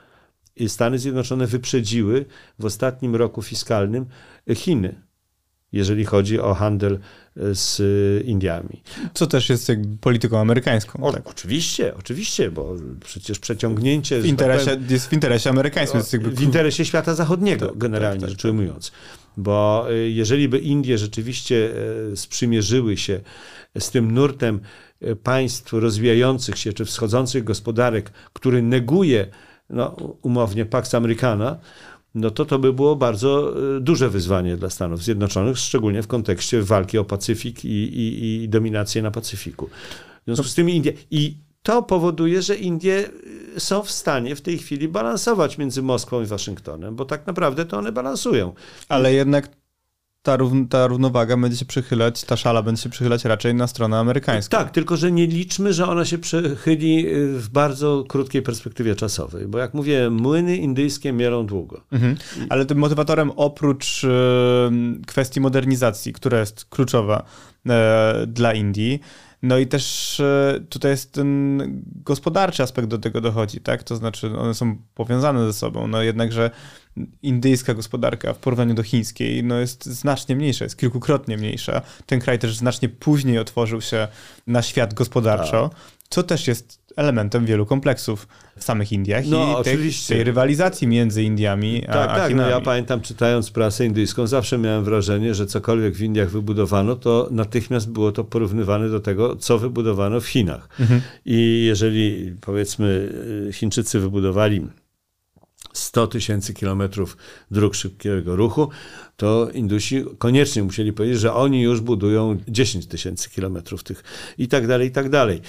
Stany 0.68 0.98
Zjednoczone 0.98 1.46
wyprzedziły 1.46 2.24
w 2.58 2.64
ostatnim 2.64 3.16
roku 3.16 3.42
fiskalnym 3.42 4.06
Chiny, 4.54 5.06
jeżeli 5.72 6.04
chodzi 6.04 6.40
o 6.40 6.54
handel 6.54 6.94
e, 6.94 7.54
z 7.54 7.80
Indiami. 8.26 8.82
Co 9.14 9.26
też 9.26 9.48
jest 9.48 9.72
polityką 10.00 10.40
amerykańską. 10.40 11.04
O, 11.04 11.12
tak? 11.12 11.26
Oczywiście, 11.28 11.94
oczywiście, 11.94 12.50
bo 12.50 12.74
przecież 13.04 13.38
przeciągnięcie... 13.38 14.20
W 14.20 14.26
interesie, 14.26 14.64
tak 14.64 14.74
powiem, 14.74 14.90
jest 14.90 15.08
w 15.08 15.12
interesie 15.12 15.50
amerykańskim. 15.50 15.98
Jest 15.98 16.12
jakby... 16.12 16.30
W 16.30 16.42
interesie 16.42 16.84
świata 16.84 17.14
zachodniego, 17.14 17.66
tak, 17.66 17.78
generalnie 17.78 18.20
tak, 18.20 18.28
tak, 18.28 18.30
rzecz 18.30 18.42
tak. 18.42 18.50
ujmując. 18.50 18.92
Bo 19.36 19.86
e, 19.90 19.94
jeżeli 19.94 20.48
by 20.48 20.58
Indie 20.58 20.98
rzeczywiście 20.98 21.70
e, 22.12 22.16
sprzymierzyły 22.16 22.96
się 22.96 23.20
z 23.78 23.90
tym 23.90 24.12
nurtem 24.12 24.60
państw 25.22 25.72
rozwijających 25.72 26.58
się 26.58 26.72
czy 26.72 26.84
wschodzących 26.84 27.44
gospodarek, 27.44 28.10
który 28.32 28.62
neguje 28.62 29.26
no, 29.70 29.96
umownie 30.22 30.66
Pax 30.66 30.94
Americana, 30.94 31.58
no 32.14 32.30
to 32.30 32.44
to 32.44 32.58
by 32.58 32.72
było 32.72 32.96
bardzo 32.96 33.54
e, 33.76 33.80
duże 33.80 34.10
wyzwanie 34.10 34.56
dla 34.56 34.70
Stanów 34.70 35.02
Zjednoczonych, 35.02 35.58
szczególnie 35.58 36.02
w 36.02 36.06
kontekście 36.06 36.62
walki 36.62 36.98
o 36.98 37.04
Pacyfik 37.04 37.64
i, 37.64 37.68
i, 37.68 38.42
i 38.42 38.48
dominację 38.48 39.02
na 39.02 39.10
Pacyfiku. 39.10 39.66
W 39.66 40.24
związku 40.24 40.46
z 40.46 40.54
tym 40.54 40.70
Indie. 40.70 40.92
I 41.10 41.36
to 41.62 41.82
powoduje, 41.82 42.42
że 42.42 42.56
Indie 42.56 43.08
e, 43.56 43.60
są 43.60 43.82
w 43.82 43.90
stanie 43.90 44.36
w 44.36 44.40
tej 44.40 44.58
chwili 44.58 44.88
balansować 44.88 45.58
między 45.58 45.82
Moskwą 45.82 46.22
i 46.22 46.26
Waszyngtonem, 46.26 46.96
bo 46.96 47.04
tak 47.04 47.26
naprawdę 47.26 47.64
to 47.64 47.78
one 47.78 47.92
balansują. 47.92 48.52
Ale 48.88 49.12
jednak 49.12 49.48
ta, 50.26 50.36
równ 50.36 50.68
ta 50.68 50.86
równowaga 50.86 51.36
będzie 51.36 51.56
się 51.56 51.64
przychylać, 51.64 52.24
ta 52.24 52.36
szala 52.36 52.62
będzie 52.62 52.82
się 52.82 52.88
przychylać 52.88 53.24
raczej 53.24 53.54
na 53.54 53.66
stronę 53.66 53.98
amerykańską. 53.98 54.56
Tak, 54.58 54.70
tylko 54.70 54.96
że 54.96 55.12
nie 55.12 55.26
liczmy, 55.26 55.72
że 55.72 55.86
ona 55.88 56.04
się 56.04 56.18
przychyli 56.18 57.08
y, 57.08 57.38
w 57.38 57.48
bardzo 57.48 58.04
krótkiej 58.08 58.42
perspektywie 58.42 58.94
czasowej, 58.94 59.46
bo 59.46 59.58
jak 59.58 59.74
mówię, 59.74 60.10
młyny 60.10 60.56
indyjskie 60.56 61.12
mielą 61.12 61.46
długo. 61.46 61.80
Mhm. 61.92 62.16
Ale 62.48 62.66
tym 62.66 62.78
motywatorem 62.78 63.30
oprócz 63.30 64.04
y, 64.04 64.08
kwestii 65.06 65.40
modernizacji, 65.40 66.12
która 66.12 66.40
jest 66.40 66.64
kluczowa 66.64 67.22
y, 67.66 68.26
dla 68.26 68.52
Indii, 68.52 69.00
no 69.42 69.58
i 69.58 69.66
też 69.66 70.20
e, 70.20 70.60
tutaj 70.68 70.90
jest 70.90 71.12
ten 71.12 71.60
gospodarczy 72.04 72.62
aspekt 72.62 72.88
do 72.88 72.98
tego 72.98 73.20
dochodzi, 73.20 73.60
tak? 73.60 73.82
To 73.82 73.96
znaczy 73.96 74.38
one 74.38 74.54
są 74.54 74.76
powiązane 74.94 75.46
ze 75.46 75.52
sobą, 75.52 75.86
no 75.86 76.02
jednakże 76.02 76.50
indyjska 77.22 77.74
gospodarka 77.74 78.34
w 78.34 78.38
porównaniu 78.38 78.74
do 78.74 78.82
chińskiej 78.82 79.44
no 79.44 79.58
jest 79.58 79.86
znacznie 79.86 80.36
mniejsza, 80.36 80.64
jest 80.64 80.78
kilkukrotnie 80.78 81.36
mniejsza. 81.36 81.82
Ten 82.06 82.20
kraj 82.20 82.38
też 82.38 82.56
znacznie 82.56 82.88
później 82.88 83.38
otworzył 83.38 83.80
się 83.80 84.08
na 84.46 84.62
świat 84.62 84.94
gospodarczo, 84.94 85.68
tak. 85.68 85.78
co 86.08 86.22
też 86.22 86.48
jest 86.48 86.86
elementem 86.96 87.46
wielu 87.46 87.66
kompleksów 87.66 88.28
w 88.58 88.64
samych 88.64 88.92
Indiach 88.92 89.24
no, 89.26 89.60
i 89.60 89.64
tej, 89.64 89.78
tej, 90.08 90.24
rywalizacji 90.24 90.88
między 90.88 91.22
Indiami 91.22 91.86
a 91.86 91.92
Tak, 91.92 92.08
tak. 92.08 92.34
No 92.34 92.48
ja 92.48 92.60
pamiętam, 92.60 93.00
czytając 93.00 93.50
prasę 93.50 93.86
indyjską, 93.86 94.26
zawsze 94.26 94.58
miałem 94.58 94.84
wrażenie, 94.84 95.34
że 95.34 95.46
cokolwiek 95.46 95.94
w 95.94 96.02
Indiach 96.02 96.30
wybudowano, 96.30 96.96
to 96.96 97.28
natychmiast 97.30 97.90
było 97.90 98.12
to 98.12 98.24
porównywane 98.24 98.88
do 98.88 99.00
tego, 99.00 99.36
co 99.36 99.58
wybudowano 99.58 100.20
w 100.20 100.26
Chinach. 100.26 100.68
Mhm. 100.80 101.00
I 101.24 101.64
jeżeli, 101.66 102.34
powiedzmy, 102.40 103.12
Chińczycy 103.52 104.00
wybudowali 104.00 104.66
100 105.78 106.06
tysięcy 106.06 106.54
kilometrów 106.54 107.16
dróg 107.50 107.74
szybkiego 107.74 108.36
ruchu, 108.36 108.68
to 109.16 109.50
Indusi 109.50 110.04
koniecznie 110.18 110.62
musieli 110.62 110.92
powiedzieć, 110.92 111.20
że 111.20 111.34
oni 111.34 111.62
już 111.62 111.80
budują 111.80 112.38
10 112.48 112.86
tysięcy 112.86 113.30
kilometrów 113.30 113.84
tych 113.84 114.04
i 114.38 114.48
tak 114.48 114.66
dalej, 114.66 114.88
i 114.88 114.90
tak 114.90 115.08
dalej. 115.10 115.40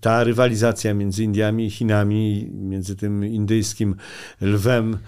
Ta 0.00 0.24
rywalizacja 0.24 0.94
między 0.94 1.24
Indiami 1.24 1.66
i 1.66 1.70
Chinami, 1.70 2.50
między 2.52 2.96
tym 2.96 3.24
indyjskim 3.24 3.94
lwem, 4.40 4.98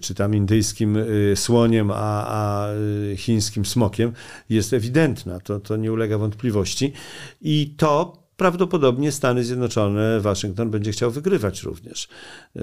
czy 0.00 0.14
tam 0.14 0.34
indyjskim 0.34 0.96
y, 0.96 1.32
słoniem, 1.36 1.90
a, 1.90 2.26
a 2.26 2.68
y, 3.12 3.16
chińskim 3.16 3.64
smokiem 3.64 4.12
jest 4.48 4.72
ewidentna, 4.72 5.40
to, 5.40 5.60
to 5.60 5.76
nie 5.76 5.92
ulega 5.92 6.18
wątpliwości. 6.18 6.92
I 7.40 7.74
to 7.76 8.21
prawdopodobnie 8.42 9.12
Stany 9.12 9.44
Zjednoczone, 9.44 10.20
Waszyngton 10.20 10.70
będzie 10.70 10.92
chciał 10.92 11.10
wygrywać 11.10 11.62
również, 11.62 12.08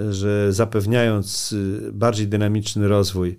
że 0.10 0.54
zapewniając 0.54 1.52
y, 1.52 1.90
bardziej 1.94 2.28
dynamiczny 2.28 2.88
rozwój 2.88 3.38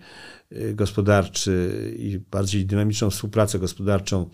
y, 0.52 0.74
gospodarczy 0.74 1.94
i 1.98 2.20
bardziej 2.30 2.66
dynamiczną 2.66 3.10
współpracę 3.10 3.58
gospodarczą 3.58 4.30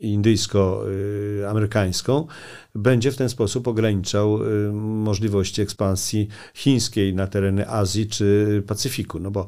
indyjsko-amerykańską, 0.00 2.26
będzie 2.74 3.12
w 3.12 3.16
ten 3.16 3.28
sposób 3.28 3.68
ograniczał 3.68 4.42
y, 4.42 4.46
możliwości 4.72 5.62
ekspansji 5.62 6.28
chińskiej 6.54 7.14
na 7.14 7.26
tereny 7.26 7.68
Azji 7.68 8.06
czy 8.06 8.62
Pacyfiku. 8.66 9.18
No 9.18 9.30
bo 9.30 9.46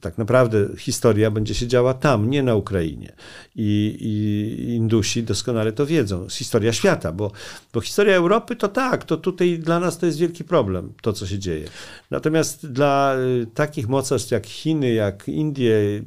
tak 0.00 0.18
naprawdę 0.18 0.68
historia 0.78 1.30
będzie 1.30 1.54
się 1.54 1.66
działa 1.66 1.94
tam, 1.94 2.30
nie 2.30 2.42
na 2.42 2.54
Ukrainie. 2.54 3.12
I, 3.56 3.96
i 4.00 4.74
Indusi 4.74 5.22
doskonale 5.22 5.72
to 5.72 5.86
wiedzą. 5.86 6.28
Historia 6.28 6.72
świata, 6.72 7.12
bo, 7.12 7.30
bo 7.72 7.80
historia 7.80 8.16
Europy 8.16 8.56
to 8.56 8.68
tak, 8.68 9.04
to 9.04 9.16
tutaj 9.16 9.58
dla 9.58 9.80
nas 9.80 9.98
to 9.98 10.06
jest 10.06 10.18
wielki 10.18 10.44
problem, 10.44 10.92
to 11.02 11.12
co 11.12 11.26
się 11.26 11.38
dzieje. 11.38 11.68
Natomiast 12.10 12.66
dla 12.66 13.16
y, 13.42 13.46
takich 13.54 13.88
mocarstw 13.88 14.30
jak 14.30 14.46
Chiny, 14.46 14.92
jak 14.92 15.28
Indie, 15.28 16.02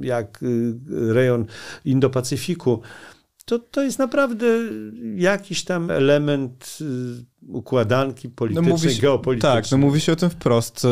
jak 0.00 0.42
y, 0.42 0.74
rejon 1.12 1.46
Indo-Pacyfiku, 1.86 2.78
to, 3.44 3.58
to 3.58 3.82
jest 3.82 3.98
naprawdę 3.98 4.46
jakiś 5.16 5.64
tam 5.64 5.90
element 5.90 6.78
y, 6.80 7.32
układanki 7.48 8.28
politycznej, 8.28 8.68
no 8.70 8.76
mówi 8.76 8.94
się, 8.94 9.02
geopolitycznej. 9.02 9.62
Tak, 9.62 9.70
no 9.70 9.78
mówi 9.78 10.00
się 10.00 10.12
o 10.12 10.16
tym 10.16 10.30
wprost, 10.30 10.84
y, 10.84 10.88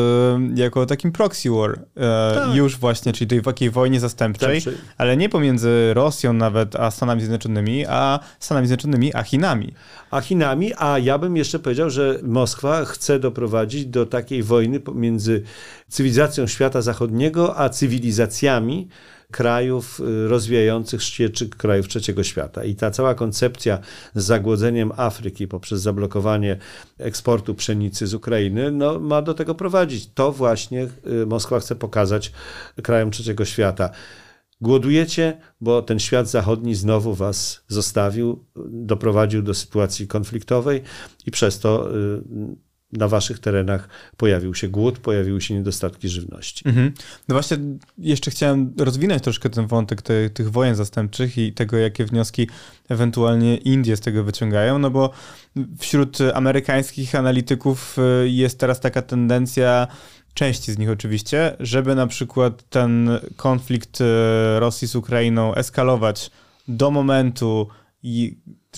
jako 0.55 0.81
o 0.81 0.85
takim 0.85 1.11
proxy 1.11 1.49
war. 1.49 1.71
Y, 1.71 2.01
tak. 2.35 2.55
Już 2.55 2.77
właśnie, 2.77 3.13
czyli 3.13 3.27
tej 3.27 3.41
takiej 3.41 3.69
wojnie 3.69 3.99
zastępczej, 3.99 4.61
ale 4.97 5.17
nie 5.17 5.29
pomiędzy 5.29 5.93
Rosją 5.93 6.33
nawet, 6.33 6.75
a 6.75 6.91
Stanami 6.91 7.21
Zjednoczonymi, 7.21 7.85
a 7.85 8.19
Stanami 8.39 8.67
Zjednoczonymi, 8.67 9.13
a 9.15 9.23
Chinami. 9.23 9.73
A 10.11 10.21
Chinami, 10.21 10.71
a 10.77 10.99
ja 10.99 11.17
bym 11.17 11.37
jeszcze 11.37 11.59
powiedział, 11.59 11.89
że 11.89 12.19
Moskwa 12.23 12.85
chce 12.85 13.19
doprowadzić 13.19 13.85
do 13.85 14.05
takiej 14.05 14.43
wojny 14.43 14.79
pomiędzy 14.79 15.43
cywilizacją 15.89 16.47
świata 16.47 16.81
zachodniego, 16.81 17.59
a 17.59 17.69
cywilizacjami, 17.69 18.87
krajów 19.31 19.99
y, 19.99 20.27
rozwijających 20.27 21.03
się, 21.03 21.29
czy 21.29 21.49
krajów 21.49 21.87
trzeciego 21.87 22.23
świata. 22.23 22.63
I 22.63 22.75
ta 22.75 22.91
cała 22.91 23.15
koncepcja 23.15 23.79
z 24.15 24.23
zagłodzeniem 24.23 24.91
Afryki 24.97 25.47
poprzez 25.47 25.81
zablokowanie 25.81 26.57
eksportu 26.97 27.55
pszenicy 27.55 28.07
z 28.07 28.13
Ukrainy, 28.13 28.71
no, 28.71 28.99
ma 28.99 29.21
do 29.21 29.33
tego 29.33 29.55
prowadzić. 29.55 30.09
To 30.13 30.31
właśnie 30.31 30.87
y, 31.23 31.25
Moskwa 31.25 31.59
chce 31.59 31.75
pokazać 31.75 32.31
krajom 32.83 33.11
trzeciego 33.11 33.45
świata. 33.45 33.89
Głodujecie, 34.61 35.37
bo 35.61 35.81
ten 35.81 35.99
świat 35.99 36.29
zachodni 36.29 36.75
znowu 36.75 37.13
was 37.15 37.63
zostawił, 37.67 38.45
doprowadził 38.69 39.41
do 39.41 39.53
sytuacji 39.53 40.07
konfliktowej 40.07 40.81
i 41.25 41.31
przez 41.31 41.59
to 41.59 41.95
y, 41.95 42.21
na 42.93 43.07
waszych 43.07 43.39
terenach 43.39 43.89
pojawił 44.17 44.55
się 44.55 44.67
głód, 44.67 44.99
pojawiły 44.99 45.41
się 45.41 45.53
niedostatki 45.53 46.09
żywności. 46.09 46.67
Mhm. 46.67 46.93
No 47.27 47.35
właśnie, 47.35 47.57
jeszcze 47.97 48.31
chciałem 48.31 48.73
rozwinąć 48.77 49.23
troszkę 49.23 49.49
ten 49.49 49.67
wątek 49.67 50.01
te, 50.01 50.29
tych 50.29 50.51
wojen 50.51 50.75
zastępczych 50.75 51.37
i 51.37 51.53
tego, 51.53 51.77
jakie 51.77 52.05
wnioski 52.05 52.47
ewentualnie 52.89 53.57
Indie 53.57 53.97
z 53.97 53.99
tego 53.99 54.23
wyciągają, 54.23 54.79
no 54.79 54.89
bo 54.89 55.09
wśród 55.79 56.17
amerykańskich 56.33 57.15
analityków 57.15 57.97
y, 58.23 58.29
jest 58.29 58.59
teraz 58.59 58.79
taka 58.79 59.01
tendencja, 59.01 59.87
części 60.33 60.71
z 60.71 60.77
nich 60.77 60.89
oczywiście, 60.89 61.55
żeby 61.59 61.95
na 61.95 62.07
przykład 62.07 62.69
ten 62.69 63.09
konflikt 63.35 64.01
y, 64.01 64.05
Rosji 64.59 64.87
z 64.87 64.95
Ukrainą 64.95 65.55
eskalować 65.55 66.31
do 66.67 66.91
momentu 66.91 67.67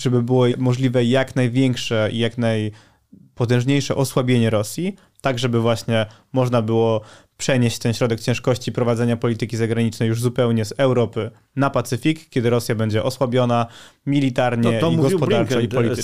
żeby 0.00 0.22
było 0.22 0.46
możliwe 0.58 1.04
jak 1.04 1.36
największe 1.36 2.08
i 2.12 2.18
jak 2.18 2.38
naj 2.38 2.72
potężniejsze 3.34 3.96
osłabienie 3.96 4.50
Rosji, 4.50 4.96
tak 5.20 5.38
żeby 5.38 5.60
właśnie 5.60 6.06
można 6.32 6.62
było 6.62 7.00
przenieść 7.36 7.78
ten 7.78 7.94
środek 7.94 8.20
ciężkości 8.20 8.72
prowadzenia 8.72 9.16
polityki 9.16 9.56
zagranicznej 9.56 10.08
już 10.08 10.20
zupełnie 10.20 10.64
z 10.64 10.72
Europy 10.76 11.30
na 11.56 11.70
Pacyfik, 11.70 12.28
kiedy 12.28 12.50
Rosja 12.50 12.74
będzie 12.74 13.02
osłabiona 13.02 13.66
militarnie 14.06 14.72
No 14.72 14.80
to 14.80 14.90
i 14.90 14.96
gospodarczo 14.96 15.56
Blinken, 15.56 15.60
i 15.64 15.68
politycznie. 15.68 16.02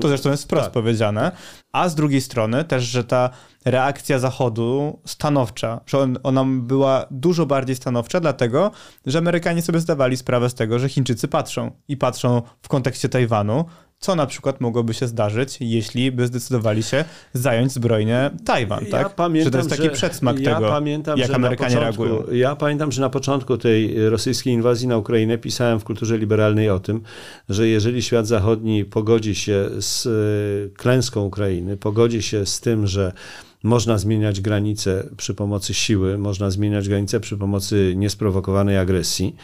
To 0.00 0.08
zresztą 0.08 0.30
jest 0.30 0.44
wprost 0.44 0.64
Tak. 0.64 0.72
powiedziane. 0.72 1.32
A 1.72 1.88
z 1.88 1.94
drugiej 1.94 2.20
strony 2.20 2.64
też, 2.64 2.84
że 2.84 3.04
ta 3.04 3.30
reakcja 3.64 4.18
Zachodu 4.18 5.00
stanowcza, 5.06 5.80
że 5.86 5.98
on, 5.98 6.18
ona 6.22 6.44
była 6.46 7.06
dużo 7.10 7.46
bardziej 7.46 7.76
stanowcza, 7.76 8.20
dlatego, 8.20 8.70
że 9.06 9.18
Amerykanie 9.18 9.62
sobie 9.62 9.80
zdawali 9.80 10.16
sprawę 10.16 10.50
z 10.50 10.54
tego, 10.54 10.78
że 10.78 10.88
Chińczycy 10.88 11.28
patrzą 11.28 11.70
i 11.88 11.96
patrzą 11.96 12.42
w 12.62 12.68
kontekście 12.68 13.08
Tajwanu, 13.08 13.64
co 14.02 14.14
na 14.14 14.26
przykład 14.26 14.60
mogłoby 14.60 14.94
się 14.94 15.06
zdarzyć, 15.06 15.56
jeśli 15.60 16.12
by 16.12 16.26
zdecydowali 16.26 16.82
się 16.82 17.04
zająć 17.32 17.72
zbrojnie 17.72 18.30
Tajwan, 18.44 18.86
tak? 18.86 19.02
Ja 19.02 19.08
pamiętam, 19.08 19.44
że 19.44 19.50
to 19.50 19.58
jest 19.58 19.82
taki 19.82 19.90
przedsmak 19.90 20.38
ja 20.38 20.54
tego, 20.54 20.68
pamiętam, 20.68 21.18
jak 21.18 21.28
że 21.28 21.34
Amerykanie 21.34 21.76
początku, 21.76 22.04
reagują. 22.04 22.32
Ja 22.32 22.56
pamiętam, 22.56 22.92
że 22.92 23.00
na 23.00 23.10
początku 23.10 23.58
tej 23.58 24.08
rosyjskiej 24.10 24.52
inwazji 24.52 24.88
na 24.88 24.96
Ukrainę 24.96 25.38
pisałem 25.38 25.80
w 25.80 25.84
kulturze 25.84 26.18
liberalnej 26.18 26.70
o 26.70 26.80
tym, 26.80 27.02
że 27.48 27.68
jeżeli 27.68 28.02
świat 28.02 28.26
zachodni 28.26 28.84
pogodzi 28.84 29.34
się 29.34 29.68
z 29.80 30.06
e, 30.06 30.76
klęską 30.76 31.24
Ukrainy, 31.24 31.76
pogodzi 31.76 32.22
się 32.22 32.46
z 32.46 32.60
tym, 32.60 32.86
że 32.86 33.12
można 33.62 33.98
zmieniać 33.98 34.40
granice 34.40 35.08
przy 35.16 35.34
pomocy 35.34 35.74
siły, 35.74 36.18
można 36.18 36.50
zmieniać 36.50 36.88
granice 36.88 37.20
przy 37.20 37.36
pomocy 37.36 37.92
niesprowokowanej 37.96 38.78
agresji, 38.78 39.36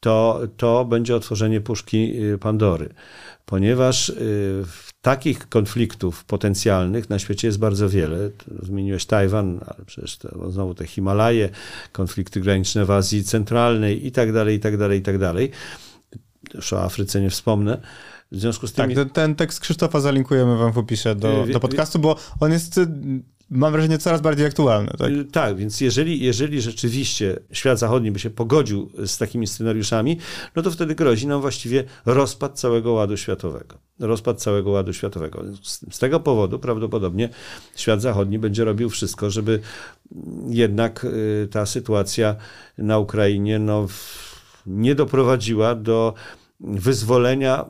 to, 0.00 0.40
to 0.56 0.84
będzie 0.84 1.16
otworzenie 1.16 1.60
puszki 1.60 2.24
y, 2.24 2.38
Pandory. 2.38 2.88
Ponieważ 3.46 4.08
y, 4.08 4.64
takich 5.02 5.48
konfliktów 5.48 6.24
potencjalnych 6.24 7.10
na 7.10 7.18
świecie 7.18 7.48
jest 7.48 7.58
bardzo 7.58 7.88
wiele. 7.88 8.30
Zmieniłeś 8.62 9.06
Tajwan, 9.06 9.60
ale 9.66 9.84
przecież 9.86 10.18
to, 10.18 10.50
znowu 10.50 10.74
te 10.74 10.86
Himalaje, 10.86 11.48
konflikty 11.92 12.40
graniczne 12.40 12.84
w 12.84 12.90
Azji 12.90 13.24
Centralnej 13.24 14.06
i 14.06 14.12
tak 14.12 14.32
dalej, 14.32 14.56
i 14.56 14.60
tak 14.60 14.76
dalej, 14.76 14.98
i 14.98 15.02
tak 15.02 15.18
dalej. 15.18 15.50
Już 16.54 16.72
o 16.72 16.82
Afryce 16.82 17.20
nie 17.20 17.30
wspomnę. 17.30 17.80
W 18.36 18.40
związku 18.40 18.66
z 18.66 18.72
tym... 18.72 18.86
Tak, 18.86 18.94
ten, 18.94 19.10
ten 19.10 19.34
tekst 19.34 19.60
Krzysztofa 19.60 20.00
zalinkujemy 20.00 20.56
wam 20.56 20.72
w 20.72 20.78
opisie 20.78 21.14
do, 21.14 21.44
Wie- 21.46 21.52
do 21.52 21.60
podcastu, 21.60 21.98
bo 21.98 22.16
on 22.40 22.52
jest, 22.52 22.78
y, 22.78 22.86
mam 23.50 23.72
wrażenie, 23.72 23.98
coraz 23.98 24.20
bardziej 24.20 24.46
aktualny. 24.46 24.90
Tak? 24.98 25.10
Y, 25.10 25.24
Tak, 25.24 25.56
więc 25.56 25.80
jeżeli, 25.80 26.20
jeżeli 26.20 26.60
rzeczywiście 26.60 27.38
świat 27.52 27.78
zachodni 27.78 28.10
by 28.10 28.18
się 28.18 28.30
pogodził 28.30 28.90
z 29.06 29.18
takimi 29.18 29.46
scenariuszami, 29.46 30.18
no 30.56 30.62
to 30.62 30.70
wtedy 30.70 30.94
grozi 30.94 31.26
nam 31.26 31.40
właściwie 31.40 31.84
rozpad 32.06 32.58
całego 32.58 32.92
ładu 32.92 33.16
światowego. 33.16 33.78
Rozpad 33.98 34.42
całego 34.42 34.70
ładu 34.70 34.92
światowego. 34.92 35.42
Z, 35.62 35.94
z 35.94 35.98
tego 35.98 36.20
powodu 36.20 36.58
prawdopodobnie 36.58 37.28
świat 37.76 38.02
zachodni 38.02 38.38
będzie 38.38 38.64
robił 38.64 38.90
wszystko, 38.90 39.30
żeby 39.30 39.60
jednak 40.48 41.04
y, 41.04 41.48
ta 41.50 41.66
sytuacja 41.66 42.36
na 42.78 42.98
Ukrainie 42.98 43.58
no, 43.58 43.86
nie 44.66 44.94
doprowadziła 44.94 45.74
do 45.74 46.14
wyzwolenia 46.60 47.64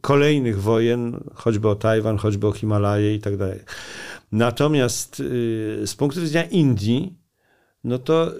kolejnych 0.00 0.62
wojen, 0.62 1.20
choćby 1.34 1.68
o 1.68 1.74
Tajwan, 1.74 2.18
choćby 2.18 2.46
o 2.46 2.52
Himalaje 2.52 3.14
i 3.14 3.20
tak 3.20 3.36
dalej. 3.36 3.60
Natomiast 4.32 5.20
y, 5.20 5.86
z 5.86 5.94
punktu 5.94 6.20
widzenia 6.20 6.44
Indii, 6.44 7.14
no 7.84 7.98
to 7.98 8.32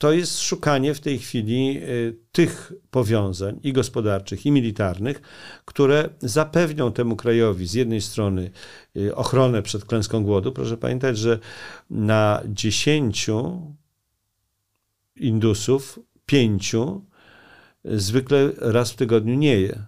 to 0.00 0.12
jest 0.12 0.40
szukanie 0.40 0.94
w 0.94 1.00
tej 1.00 1.18
chwili 1.18 1.78
y, 1.82 2.16
tych 2.32 2.72
powiązań 2.90 3.60
i 3.62 3.72
gospodarczych, 3.72 4.46
i 4.46 4.50
militarnych, 4.50 5.22
które 5.64 6.08
zapewnią 6.20 6.92
temu 6.92 7.16
krajowi 7.16 7.66
z 7.66 7.74
jednej 7.74 8.00
strony 8.00 8.50
y, 8.96 9.14
ochronę 9.14 9.62
przed 9.62 9.84
klęską 9.84 10.24
głodu. 10.24 10.52
Proszę 10.52 10.76
pamiętać, 10.76 11.18
że 11.18 11.38
na 11.90 12.42
dziesięciu 12.46 13.60
Indusów, 15.16 15.98
pięciu 16.26 17.04
zwykle 17.84 18.52
raz 18.56 18.92
w 18.92 18.96
tygodniu 18.96 19.34
nie 19.34 19.60
je, 19.60 19.84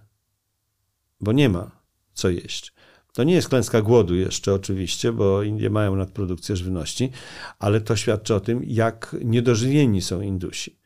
bo 1.21 1.31
nie 1.31 1.49
ma 1.49 1.71
co 2.13 2.29
jeść. 2.29 2.73
To 3.13 3.23
nie 3.23 3.33
jest 3.33 3.49
klęska 3.49 3.81
głodu 3.81 4.15
jeszcze 4.15 4.53
oczywiście, 4.53 5.11
bo 5.11 5.43
Indie 5.43 5.69
mają 5.69 5.95
nadprodukcję 5.95 6.55
żywności, 6.55 7.11
ale 7.59 7.81
to 7.81 7.95
świadczy 7.95 8.35
o 8.35 8.39
tym, 8.39 8.61
jak 8.63 9.15
niedożywieni 9.23 10.01
są 10.01 10.21
Indusi. 10.21 10.79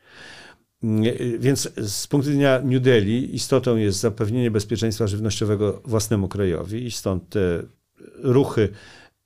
Więc 1.40 1.70
z 1.78 2.08
punktu 2.08 2.30
widzenia 2.30 2.62
New 2.62 2.82
Delhi 2.82 3.36
istotą 3.36 3.76
jest 3.76 4.00
zapewnienie 4.00 4.52
bezpieczeństwa 4.52 5.08
żywnościowego 5.08 5.82
własnemu 5.86 6.28
krajowi 6.28 6.86
i 6.86 6.92
stąd 6.92 7.30
te 7.30 7.64
ruchy 8.24 8.70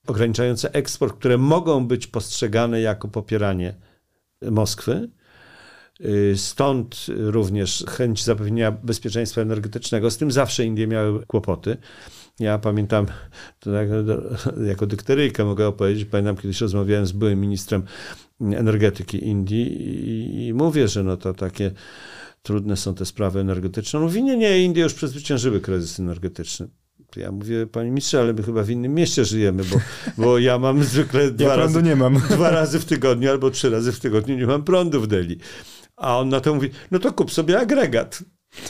ograniczające 0.07 0.73
eksport, 0.73 1.17
które 1.17 1.37
mogą 1.37 1.87
być 1.87 2.07
postrzegane 2.07 2.81
jako 2.81 3.07
popieranie 3.07 3.75
Moskwy. 4.51 5.09
Y, 6.05 6.37
Stąd 6.37 7.05
również 7.17 7.83
chęć 7.89 8.23
zapewnienia 8.23 8.71
bezpieczeństwa 8.71 9.41
energetycznego. 9.41 10.11
Z 10.11 10.17
tym 10.17 10.31
zawsze 10.31 10.65
Indie 10.65 10.87
miały 10.87 11.25
kłopoty. 11.25 11.77
Ja 12.39 12.59
pamiętam, 12.59 13.05
jako 14.67 14.87
dykteryjkę 14.87 15.45
mogę 15.45 15.67
opowiedzieć, 15.67 16.05
pamiętam 16.05 16.37
kiedyś 16.37 16.61
rozmawiałem 16.61 17.05
z 17.05 17.11
byłym 17.11 17.41
ministrem 17.41 17.83
energetyki 18.41 19.27
Indii 19.27 19.89
i, 19.89 20.47
i 20.47 20.53
mówię, 20.53 20.87
że 20.87 21.03
no 21.03 21.17
to 21.17 21.33
takie 21.33 21.71
trudne 22.41 22.77
są 22.77 22.95
te 22.95 23.05
sprawy 23.05 23.39
energetyczne. 23.39 23.99
On 23.99 24.05
mówi, 24.05 24.23
nie, 24.23 24.37
nie, 24.37 24.63
Indie 24.63 24.83
już 24.83 24.93
przezwyciężyły 24.93 25.61
kryzys 25.61 25.99
energetyczny. 25.99 26.67
Ja 27.15 27.31
mówię, 27.31 27.67
panie 27.67 27.89
ministrze, 27.89 28.19
ale 28.19 28.33
my 28.33 28.43
chyba 28.43 28.63
w 28.63 28.69
innym 28.69 28.93
mieście 28.93 29.25
żyjemy, 29.25 29.63
bo, 29.63 29.77
bo 30.17 30.37
ja 30.39 30.59
mam 30.59 30.83
zwykle 30.83 31.31
dwa 31.31 31.49
Ja 31.49 31.55
razy, 31.55 31.83
nie 31.83 31.95
mam. 31.95 32.21
dwa 32.29 32.51
razy 32.51 32.79
w 32.79 32.85
tygodniu 32.85 33.29
albo 33.29 33.51
trzy 33.51 33.69
razy 33.69 33.91
w 33.91 33.99
tygodniu 33.99 34.37
nie 34.37 34.47
mam 34.47 34.63
prądu 34.63 35.01
w 35.01 35.07
Delhi. 35.07 35.37
A 36.01 36.19
on 36.19 36.29
na 36.29 36.39
to 36.39 36.55
mówi, 36.55 36.69
no 36.91 36.99
to 36.99 37.13
kup 37.13 37.31
sobie 37.31 37.59
agregat. 37.59 38.23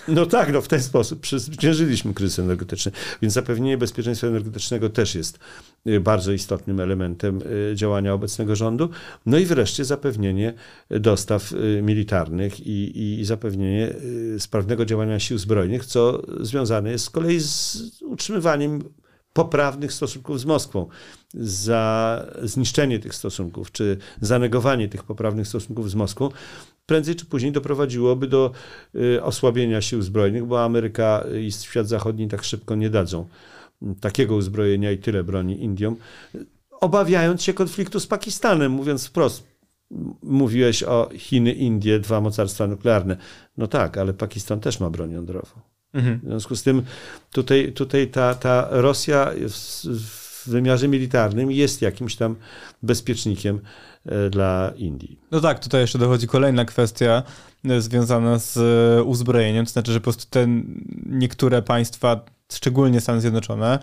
No 0.07 0.25
tak, 0.25 0.53
no 0.53 0.61
w 0.61 0.67
ten 0.67 0.81
sposób 0.81 1.19
przezwyciężyliśmy 1.19 2.13
kryzys 2.13 2.39
energetyczny. 2.39 2.91
Więc 3.21 3.33
zapewnienie 3.33 3.77
bezpieczeństwa 3.77 4.27
energetycznego 4.27 4.89
też 4.89 5.15
jest 5.15 5.39
y, 5.87 5.99
bardzo 5.99 6.31
istotnym 6.31 6.79
elementem 6.79 7.39
y, 7.71 7.75
działania 7.75 8.13
obecnego 8.13 8.55
rządu. 8.55 8.89
No 9.25 9.37
i 9.37 9.45
wreszcie 9.45 9.85
zapewnienie 9.85 10.53
dostaw 10.89 11.51
y, 11.51 11.81
militarnych 11.83 12.59
i, 12.67 13.19
i 13.19 13.25
zapewnienie 13.25 13.93
sprawnego 14.39 14.85
działania 14.85 15.19
sił 15.19 15.37
zbrojnych, 15.37 15.85
co 15.85 16.21
związane 16.39 16.91
jest 16.91 17.05
z 17.05 17.09
kolei 17.09 17.39
z 17.39 17.77
utrzymywaniem 18.01 18.81
poprawnych 19.33 19.93
stosunków 19.93 20.39
z 20.39 20.45
Moskwą. 20.45 20.87
Za 21.33 22.25
zniszczenie 22.43 22.99
tych 22.99 23.15
stosunków, 23.15 23.71
czy 23.71 23.97
zanegowanie 24.21 24.89
tych 24.89 25.03
poprawnych 25.03 25.47
stosunków 25.47 25.89
z 25.89 25.95
Moskwą, 25.95 26.29
prędzej 26.85 27.15
czy 27.15 27.25
później 27.25 27.51
doprowadziłoby 27.51 28.27
do 28.27 28.51
y, 28.95 29.23
osłabienia 29.23 29.81
sił 29.81 30.01
zbrojnych, 30.01 30.45
bo 30.45 30.63
Ameryka 30.63 31.23
i 31.41 31.51
świat 31.51 31.87
zachodni 31.87 32.27
tak 32.27 32.43
szybko 32.43 32.75
nie 32.75 32.89
dadzą 32.89 33.27
takiego 34.01 34.35
uzbrojenia 34.35 34.91
i 34.91 34.97
tyle 34.97 35.23
broni 35.23 35.63
Indiom, 35.63 35.95
obawiając 36.71 37.43
się 37.43 37.53
konfliktu 37.53 37.99
z 37.99 38.07
Pakistanem, 38.07 38.71
mówiąc 38.71 39.07
wprost. 39.07 39.51
Mówiłeś 40.23 40.83
o 40.83 41.09
Chiny, 41.17 41.53
Indie, 41.53 41.99
dwa 41.99 42.21
mocarstwa 42.21 42.67
nuklearne. 42.67 43.17
No 43.57 43.67
tak, 43.67 43.97
ale 43.97 44.13
Pakistan 44.13 44.59
też 44.59 44.79
ma 44.79 44.89
broń 44.89 45.11
jądrową. 45.11 45.61
Mhm. 45.93 46.19
W 46.19 46.27
związku 46.27 46.55
z 46.55 46.63
tym 46.63 46.83
tutaj, 47.31 47.71
tutaj 47.71 48.07
ta, 48.07 48.35
ta 48.35 48.67
Rosja 48.71 49.31
w, 49.49 49.53
w 49.99 50.20
wymiarze 50.47 50.87
militarnym 50.87 51.51
jest 51.51 51.81
jakimś 51.81 52.15
tam 52.15 52.35
bezpiecznikiem 52.83 53.59
e, 54.05 54.29
dla 54.29 54.73
Indii. 54.75 55.19
No 55.31 55.41
tak, 55.41 55.59
tutaj 55.59 55.81
jeszcze 55.81 55.99
dochodzi 55.99 56.27
kolejna 56.27 56.65
kwestia 56.65 57.23
e, 57.65 57.81
związana 57.81 58.39
z 58.39 58.57
e, 58.57 59.03
uzbrojeniem, 59.03 59.65
to 59.65 59.71
znaczy, 59.71 59.91
że 59.91 59.99
po 59.99 60.03
prostu 60.03 60.25
te 60.29 60.47
niektóre 61.05 61.61
państwa, 61.61 62.25
szczególnie 62.55 63.01
Stany 63.01 63.21
Zjednoczone, 63.21 63.79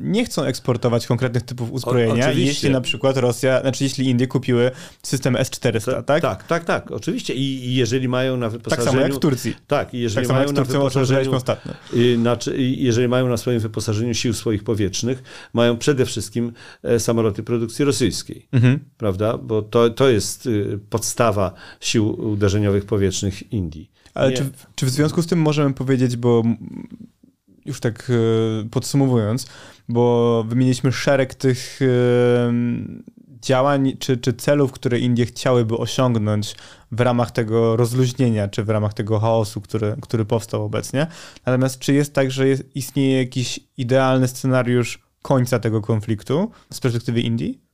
nie 0.00 0.24
chcą 0.24 0.42
eksportować 0.44 1.06
konkretnych 1.06 1.42
typów 1.42 1.72
uzbrojenia, 1.72 2.12
oczywiście. 2.28 2.46
jeśli 2.46 2.70
na 2.70 2.80
przykład 2.80 3.16
Rosja, 3.16 3.60
znaczy 3.60 3.84
jeśli 3.84 4.08
Indie 4.08 4.26
kupiły 4.26 4.70
system 5.02 5.36
S-400, 5.36 6.02
tak? 6.02 6.22
Tak, 6.22 6.44
tak, 6.46 6.64
tak, 6.64 6.90
oczywiście. 6.90 7.34
I, 7.34 7.74
jeżeli 7.74 8.08
mają 8.08 8.36
na 8.36 8.46
Tak 8.46 8.52
wyposażeniu... 8.52 8.90
samo 8.90 9.02
jak 9.02 9.14
w 9.14 9.18
Turcji. 9.18 9.54
Tak, 9.66 9.94
i 9.94 9.98
jeżeli 10.00 10.26
Tak 10.26 10.36
mają 10.36 10.52
na 10.52 10.62
o 10.62 10.64
wyposażeniu... 10.64 11.34
ostatnio. 11.34 11.72
I 11.92 12.16
Znaczy, 12.20 12.54
jeżeli 12.58 13.08
mają 13.08 13.28
na 13.28 13.36
swoim 13.36 13.60
wyposażeniu 13.60 14.14
sił 14.14 14.34
swoich 14.34 14.64
powietrznych, 14.64 15.22
mają 15.52 15.76
przede 15.78 16.06
wszystkim 16.06 16.52
e, 16.82 17.00
samoloty 17.00 17.42
produkcji 17.42 17.84
rosyjskiej, 17.84 18.46
Mhm. 18.52 18.78
prawda? 18.98 19.38
Bo 19.38 19.62
to, 19.62 19.90
to 19.90 20.08
jest 20.08 20.46
y, 20.46 20.78
podstawa 20.90 21.52
sił 21.80 22.30
uderzeniowych 22.30 22.84
powietrznych 22.84 23.52
Indii. 23.52 23.90
Ale 24.14 24.32
czy, 24.32 24.50
czy 24.74 24.86
w 24.86 24.90
związku 24.90 25.22
z 25.22 25.26
tym 25.26 25.38
możemy 25.38 25.74
powiedzieć, 25.74 26.16
bo 26.16 26.42
już 27.64 27.80
tak 27.80 28.10
e, 28.10 28.68
podsumowując, 28.68 29.46
bo 29.88 30.44
wymieniliśmy 30.48 30.92
szereg 30.92 31.34
tych 31.34 31.80
e, 31.82 32.52
działań 33.42 33.96
czy, 33.98 34.16
czy 34.16 34.32
celów, 34.32 34.72
które 34.72 34.98
Indie 34.98 35.26
chciałyby 35.26 35.76
osiągnąć 35.76 36.54
w 36.92 37.00
ramach 37.00 37.30
tego 37.30 37.76
rozluźnienia, 37.76 38.48
czy 38.48 38.64
w 38.64 38.68
ramach 38.68 38.94
tego 38.94 39.18
chaosu, 39.18 39.60
który, 39.60 39.96
który 40.00 40.24
powstał 40.24 40.64
obecnie. 40.64 41.06
Natomiast 41.46 41.78
czy 41.78 41.94
jest 41.94 42.14
tak, 42.14 42.30
że 42.30 42.48
jest, 42.48 42.76
istnieje 42.76 43.18
jakiś 43.18 43.60
idealny 43.76 44.28
scenariusz 44.28 44.98
końca 45.22 45.58
tego 45.58 45.80
konfliktu 45.80 46.50
z 46.72 46.80
perspektywy 46.80 47.20
Indii? 47.20 47.69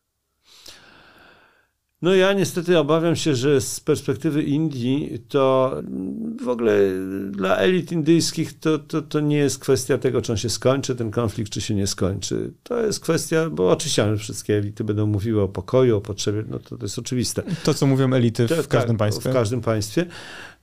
No 2.02 2.14
ja 2.14 2.32
niestety 2.32 2.78
obawiam 2.78 3.16
się, 3.16 3.34
że 3.34 3.60
z 3.60 3.80
perspektywy 3.80 4.42
Indii 4.42 5.18
to 5.28 5.76
w 6.44 6.48
ogóle 6.48 6.72
dla 7.30 7.56
elit 7.56 7.92
indyjskich 7.92 8.58
to, 8.58 8.78
to, 8.78 9.02
to 9.02 9.20
nie 9.20 9.36
jest 9.36 9.58
kwestia 9.58 9.98
tego, 9.98 10.22
czy 10.22 10.32
on 10.32 10.38
się 10.38 10.50
skończy, 10.50 10.94
ten 10.96 11.10
konflikt, 11.10 11.52
czy 11.52 11.60
się 11.60 11.74
nie 11.74 11.86
skończy. 11.86 12.52
To 12.62 12.80
jest 12.80 13.00
kwestia, 13.00 13.50
bo 13.50 13.70
oczywiście 13.70 14.16
wszystkie 14.16 14.56
elity 14.56 14.84
będą 14.84 15.06
mówiły 15.06 15.42
o 15.42 15.48
pokoju, 15.48 15.96
o 15.96 16.00
potrzebie, 16.00 16.44
no 16.48 16.58
to, 16.58 16.76
to 16.76 16.84
jest 16.84 16.98
oczywiste. 16.98 17.42
To, 17.64 17.74
co 17.74 17.86
mówią 17.86 18.12
elity 18.12 18.46
w 18.46 18.48
To- 18.48 18.68
każdym 18.68 18.96
tak, 18.96 18.98
państwie. 18.98 19.30
W 19.30 19.32
każdym 19.32 19.60
państwie. 19.60 20.06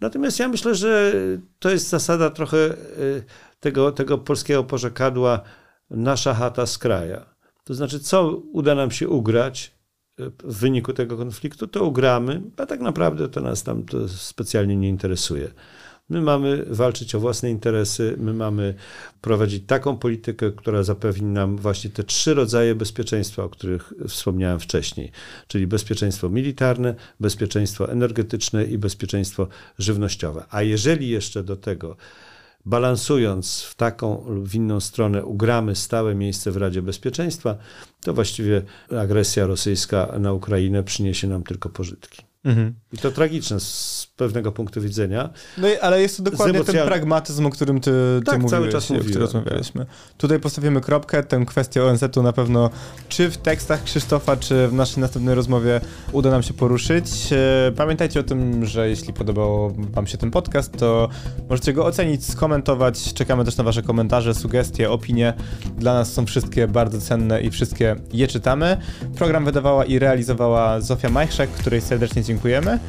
Natomiast 0.02 0.40
ja 0.40 0.48
myślę, 0.48 0.76
że 0.76 1.14
to 1.60 1.70
jest 1.70 1.90
zasada 1.90 2.30
trochę 2.30 2.58
y, 2.58 3.24
tego, 3.60 3.92
tego 3.92 4.18
polskiego 4.18 4.64
porzekadła 4.64 5.42
nasza 5.90 6.34
chata 6.34 6.66
z 6.66 6.78
kraja. 6.78 7.26
To 7.64 7.74
znaczy, 7.74 8.00
co 8.00 8.30
uda 8.38 8.76
nam 8.76 8.92
się 8.92 9.10
ugrać 9.10 9.83
w 10.18 10.59
wyniku 10.59 10.93
tego 10.93 11.18
konfliktu, 11.18 11.68
to 11.68 11.86
ugramy, 11.86 12.41
a 12.57 12.66
tak 12.66 12.80
naprawdę 12.80 13.30
to 13.30 13.41
nas 13.41 13.64
tam 13.64 13.84
to 13.84 14.09
specjalnie 14.09 14.76
nie 14.76 14.89
interesuje. 14.89 15.51
My 16.09 16.22
mamy 16.22 16.66
walczyć 16.70 17.16
o 17.16 17.20
własne 17.20 17.49
interesy, 17.49 18.16
my 18.18 18.34
mamy 18.34 18.74
prowadzić 19.22 19.64
taką 19.68 19.97
politykę, 19.97 20.51
która 20.51 20.84
zapewni 20.84 21.28
nam 21.28 21.57
właśnie 21.57 21.89
te 21.89 22.03
trzy 22.03 22.34
rodzaje 22.34 22.76
bezpieczeństwa, 22.76 23.43
o 23.43 23.49
których 23.49 23.93
wspomniałem 24.07 24.59
wcześniej, 24.59 25.11
czyli 25.47 25.68
bezpieczeństwo 25.68 26.30
militarne, 26.30 26.95
bezpieczeństwo 27.20 27.91
energetyczne 27.91 28.64
i 28.66 28.78
bezpieczeństwo 28.78 29.47
żywnościowe. 29.78 30.45
A 30.49 30.61
jeżeli 30.61 31.09
jeszcze 31.09 31.43
do 31.43 31.55
tego 31.55 31.95
balansując 32.66 33.61
w 33.61 33.76
taką 33.76 34.26
lub 34.28 34.47
w 34.47 34.55
inną 34.55 34.80
stronę, 34.80 35.26
ugramy 35.26 35.76
stałe 35.76 36.16
miejsce 36.16 36.51
w 36.51 36.57
Radzie 36.57 36.82
Bezpieczeństwa, 36.82 37.57
to 38.01 38.14
właściwie 38.14 38.61
agresja 38.99 39.47
rosyjska 39.47 40.14
na 40.20 40.34
Ukrainę 40.34 40.84
przyniesie 40.84 41.28
nam 41.28 41.43
tylko 41.43 41.70
pożytki. 41.70 42.33
Mhm. 42.46 42.74
I 42.94 42.98
to 42.98 43.12
tragiczne 43.12 43.60
z 43.60 44.08
pewnego 44.16 44.52
punktu 44.52 44.82
widzenia. 44.82 45.30
No 45.58 45.70
i, 45.70 45.78
ale 45.78 46.02
jest 46.02 46.18
to 46.18 46.24
dokładnie 46.24 46.64
ten 46.64 46.86
pragmatyzm, 46.88 47.46
o 47.46 47.50
którym 47.50 47.80
ty, 47.80 47.91
ty 48.20 48.26
Tak, 48.26 48.41
mówiłeś, 48.41 48.52
cały 48.52 48.70
czas 48.72 48.84
o 48.84 48.86
którym 48.86 49.02
mówiłem, 49.04 49.22
rozmawialiśmy. 49.22 49.86
Tutaj 50.18 50.39
postawimy 50.39 50.82
kropkę, 50.82 51.24
tę 51.24 51.46
kwestię 51.48 51.84
ONZ-u 51.84 52.24
na 52.24 52.34
pewno 52.34 52.70
czy 53.10 53.30
w 53.30 53.38
tekstach 53.38 53.84
Krzysztofa, 53.84 54.38
czy 54.38 54.68
w 54.68 54.74
naszej 54.74 55.02
następnej 55.02 55.36
rozmowie 55.36 55.82
uda 56.12 56.32
nam 56.32 56.44
się 56.44 56.54
poruszyć. 56.54 57.06
E, 57.32 57.72
Pamiętajcie 57.76 58.20
o 58.20 58.24
tym, 58.24 58.66
że 58.66 58.89
jeśli 58.89 59.14
podobał 59.14 59.74
wam 59.78 60.08
się 60.08 60.18
ten 60.18 60.32
podcast, 60.32 60.78
to 60.78 61.10
możecie 61.50 61.74
go 61.74 61.86
ocenić, 61.86 62.26
skomentować. 62.26 63.14
Czekamy 63.14 63.46
też 63.46 63.58
na 63.58 63.64
wasze 63.64 63.84
komentarze, 63.84 64.34
sugestie, 64.36 64.91
opinie. 64.91 65.34
Dla 65.78 65.94
nas 65.94 66.14
są 66.14 66.26
wszystkie 66.26 66.68
bardzo 66.68 67.02
cenne 67.02 67.41
i 67.41 67.52
wszystkie 67.52 67.96
je 68.14 68.28
czytamy. 68.28 68.78
Program 69.16 69.46
wydawała 69.46 69.86
i 69.86 70.00
realizowała 70.00 70.82
Zofia 70.82 71.10
Majchrzak, 71.10 71.50
której 71.50 71.82
serdecznie 71.82 72.24
dziękujemy. 72.34 72.80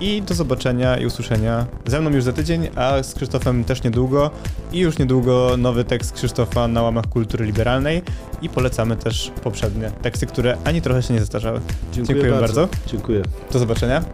I 0.00 0.22
do 0.22 0.34
zobaczenia 0.34 0.96
i 0.96 1.06
usłyszenia 1.06 1.66
ze 1.86 2.00
mną 2.00 2.10
już 2.10 2.24
za 2.24 2.32
tydzień, 2.32 2.68
a 2.76 3.02
z 3.02 3.14
Krzysztofem 3.14 3.64
też 3.64 3.82
niedługo. 3.82 4.30
I 4.72 4.78
już 4.78 4.98
niedługo 4.98 5.56
nowy 5.58 5.84
tekst 5.84 6.12
Krzysztofa 6.12 6.68
na 6.68 6.82
łamach 6.82 7.06
kultury 7.06 7.46
liberalnej. 7.46 8.02
I 8.42 8.48
polecamy 8.48 8.96
też 8.96 9.32
poprzednie 9.42 9.90
teksty, 10.02 10.26
które 10.26 10.56
ani 10.64 10.82
trochę 10.82 11.02
się 11.02 11.14
nie 11.14 11.20
zestarzały. 11.20 11.60
Dziękuję 11.92 12.30
bardzo. 12.30 12.68
Dziękuję. 12.86 13.22
Do 13.52 13.58
zobaczenia. 13.58 14.04